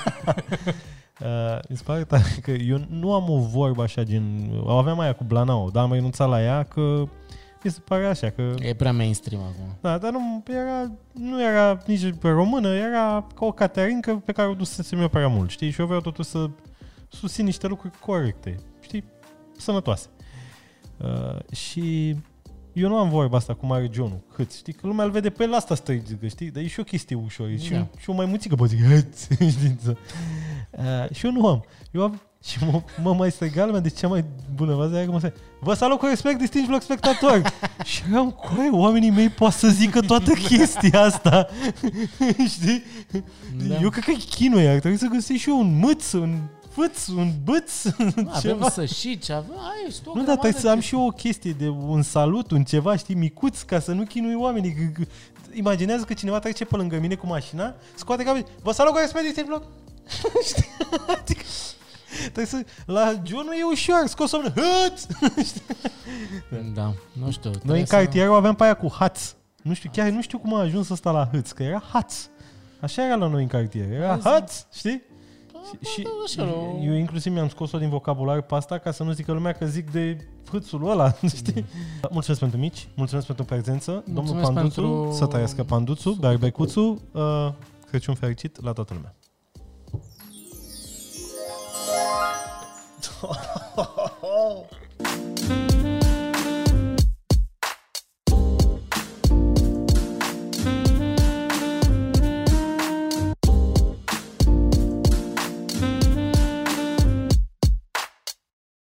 Uh, 1.20 1.58
mi 1.68 1.76
se 1.76 1.82
pare 1.84 2.04
tare 2.04 2.36
că 2.42 2.50
eu 2.50 2.80
nu 2.90 3.14
am 3.14 3.30
o 3.30 3.38
vorbă 3.38 3.82
așa 3.82 4.02
din... 4.02 4.50
O 4.64 4.70
aveam 4.70 4.98
aia 4.98 5.12
cu 5.12 5.24
Blanau, 5.24 5.70
dar 5.70 5.82
am 5.82 5.92
renunțat 5.92 6.28
la 6.28 6.42
ea 6.42 6.62
că 6.62 7.02
mi 7.64 7.70
se 7.70 7.80
pare 7.80 8.06
așa 8.06 8.30
că... 8.30 8.54
E 8.58 8.74
prea 8.74 8.92
mainstream 8.92 9.42
acum. 9.42 9.76
Da, 9.80 9.98
dar 9.98 10.12
nu 10.12 10.42
era, 10.46 10.92
nu 11.12 11.42
era 11.42 11.82
nici 11.86 12.14
pe 12.20 12.28
română, 12.28 12.68
era 12.74 13.26
ca 13.34 13.44
o 13.44 13.52
caterincă 13.52 14.22
pe 14.24 14.32
care 14.32 14.48
o 14.48 14.54
dusesem 14.54 15.00
eu 15.00 15.08
prea 15.08 15.28
mult, 15.28 15.50
știi? 15.50 15.70
Și 15.70 15.80
eu 15.80 15.86
vreau 15.86 16.00
totuși 16.00 16.28
să 16.28 16.50
susțin 17.08 17.44
niște 17.44 17.66
lucruri 17.66 17.98
corecte, 17.98 18.60
știi? 18.80 19.04
Sănătoase. 19.56 20.06
Uh, 20.96 21.54
și 21.54 22.16
eu 22.72 22.88
nu 22.88 22.96
am 22.96 23.08
vorba 23.08 23.36
asta 23.36 23.54
cum 23.54 23.72
are 23.72 23.88
John 23.92 24.22
Hâț, 24.36 24.56
știi? 24.56 24.72
Că 24.72 24.86
lumea 24.86 25.04
îl 25.04 25.10
vede 25.10 25.30
pe 25.30 25.42
el 25.42 25.54
asta 25.54 25.74
străigică, 25.74 26.26
știi? 26.26 26.50
Dar 26.50 26.62
e 26.62 26.66
și 26.66 26.80
o 26.80 26.84
chestie 26.84 27.16
ușor, 27.16 27.48
e 27.48 27.56
și, 27.56 27.70
Da. 27.70 27.76
un, 27.78 27.86
și 27.98 28.10
o 28.10 28.12
mai 28.12 28.26
muțică, 28.26 28.54
bă, 28.54 28.66
zic, 28.66 28.84
Hâț, 28.92 29.22
știți? 29.30 29.88
Uh, 29.88 29.94
și 31.14 31.26
eu 31.26 31.32
nu 31.32 31.46
am. 31.46 31.64
Eu 31.90 32.02
am 32.02 32.20
și 32.44 32.58
mă, 32.70 32.82
mă 33.02 33.14
mai 33.14 33.30
striga 33.30 33.64
lumea 33.64 33.80
de 33.80 33.88
cea 33.88 34.08
mai 34.08 34.24
bună 34.54 34.74
fază 34.74 34.94
aia 34.96 35.04
că 35.04 35.10
mă 35.10 35.18
striga, 35.18 35.36
Vă 35.60 35.74
salut 35.74 35.98
cu 35.98 36.06
respect, 36.06 36.38
distinși 36.38 36.66
vlog 36.66 36.80
spectatori! 36.82 37.42
și 37.84 38.02
eram, 38.10 38.30
coi, 38.30 38.68
oamenii 38.70 39.10
mei 39.10 39.28
poate 39.28 39.56
să 39.56 39.68
zică 39.68 40.00
toată 40.00 40.32
chestia 40.48 41.00
asta. 41.00 41.46
Știi? 42.54 42.82
Da. 43.68 43.78
Eu 43.80 43.88
cred 43.90 44.04
că 44.04 44.10
e 44.10 44.14
chinuie, 44.14 44.68
ar 44.68 44.78
trebui 44.78 44.98
să 44.98 45.06
găsești 45.06 45.42
și 45.42 45.48
eu 45.48 45.58
un 45.58 45.78
mâț, 45.78 46.12
un 46.12 46.38
fâț, 46.70 47.06
un 47.06 47.32
bâț, 47.44 47.84
Avem 47.86 48.30
ceva. 48.40 48.70
să 48.70 48.84
și 48.84 49.18
ce 49.18 49.32
avem. 49.32 49.50
Ai, 49.56 49.84
ești 49.88 50.00
o 50.04 50.10
Nu, 50.10 50.14
dar 50.14 50.22
grămadă 50.24 50.40
trebuie 50.40 50.60
să 50.62 50.68
am 50.68 50.78
de- 50.78 50.80
și 50.84 50.94
eu 50.94 51.06
o 51.06 51.10
chestie 51.10 51.52
de 51.58 51.68
un 51.68 52.02
salut, 52.02 52.50
un 52.50 52.64
ceva, 52.64 52.96
știi, 52.96 53.14
micuț, 53.14 53.60
ca 53.60 53.80
să 53.80 53.92
nu 53.92 54.02
chinui 54.04 54.34
oamenii. 54.34 54.72
Că- 54.74 55.00
că- 55.02 55.08
Imaginează 55.54 56.04
că 56.04 56.12
cineva 56.14 56.38
trece 56.38 56.64
pe 56.64 56.76
lângă 56.76 56.98
mine 57.00 57.14
cu 57.14 57.26
mașina, 57.26 57.74
scoate 57.94 58.22
capul, 58.22 58.44
vă 58.62 58.72
salut 58.72 58.92
cu 58.92 58.98
respect, 58.98 59.24
distinși 59.24 59.48
vlog. 59.48 59.62
Știi? 60.48 60.64
Adică, 61.20 61.42
Trebuie 62.20 62.46
să... 62.46 62.64
La 62.86 63.12
John 63.24 63.46
e 63.48 63.64
ușor, 63.72 64.02
scos 64.06 64.32
o 64.32 64.36
mână. 64.36 64.52
Hâț! 64.54 65.06
Da, 66.74 66.92
nu 67.12 67.30
știu. 67.30 67.50
Noi 67.50 67.58
trebuie 67.58 67.80
în 67.80 67.86
să- 67.86 67.94
cartierul 67.96 68.34
aveam 68.36 68.54
pe 68.54 68.64
aia 68.64 68.74
cu 68.74 68.92
haț. 68.98 69.34
Nu 69.62 69.74
știu, 69.74 69.90
chiar 69.92 70.08
nu 70.08 70.22
știu 70.22 70.38
cum 70.38 70.54
a 70.54 70.60
ajuns 70.60 70.88
ăsta 70.88 71.10
la 71.10 71.28
hâț, 71.32 71.50
că 71.50 71.62
era 71.62 71.82
haț. 71.92 72.14
Așa 72.80 73.04
era 73.04 73.14
la 73.14 73.26
noi 73.26 73.42
în 73.42 73.48
cartier. 73.48 73.90
Era 73.92 74.14
Vezi? 74.14 74.26
haț, 74.28 74.64
știi? 74.72 75.02
Da, 75.52 75.58
Și, 75.90 76.02
da, 76.02 76.10
și 76.28 76.40
așa, 76.40 76.52
o- 76.54 76.78
eu 76.82 76.92
inclusiv 76.92 77.32
mi-am 77.32 77.48
scos-o 77.48 77.78
din 77.78 77.88
vocabular 77.88 78.40
pe 78.40 78.54
asta 78.54 78.78
ca 78.78 78.90
să 78.90 79.02
nu 79.02 79.12
zică 79.12 79.32
lumea 79.32 79.52
că 79.52 79.66
zic 79.66 79.90
de 79.90 80.16
hâțul 80.50 80.90
ăla, 80.90 81.12
știi? 81.36 81.64
Mulțumesc 82.10 82.40
pentru 82.40 82.58
mici, 82.58 82.88
mulțumesc 82.94 83.26
pentru 83.26 83.44
prezență. 83.44 83.90
Domnul 84.06 84.22
Mulțumesc 84.34 84.52
Panduțu, 84.52 84.80
pentru- 84.80 85.12
să 85.12 85.26
trăiască 85.26 85.62
Panduțu, 85.64 86.10
Super. 86.12 86.28
Berbecuțu, 86.30 87.02
uh, 87.12 87.48
Crăciun 87.88 88.14
fericit 88.14 88.62
la 88.62 88.72
toată 88.72 88.94
lumea. 88.94 89.14
ho, 93.22 93.32
ho, 93.76 94.08
ho. 94.22 95.61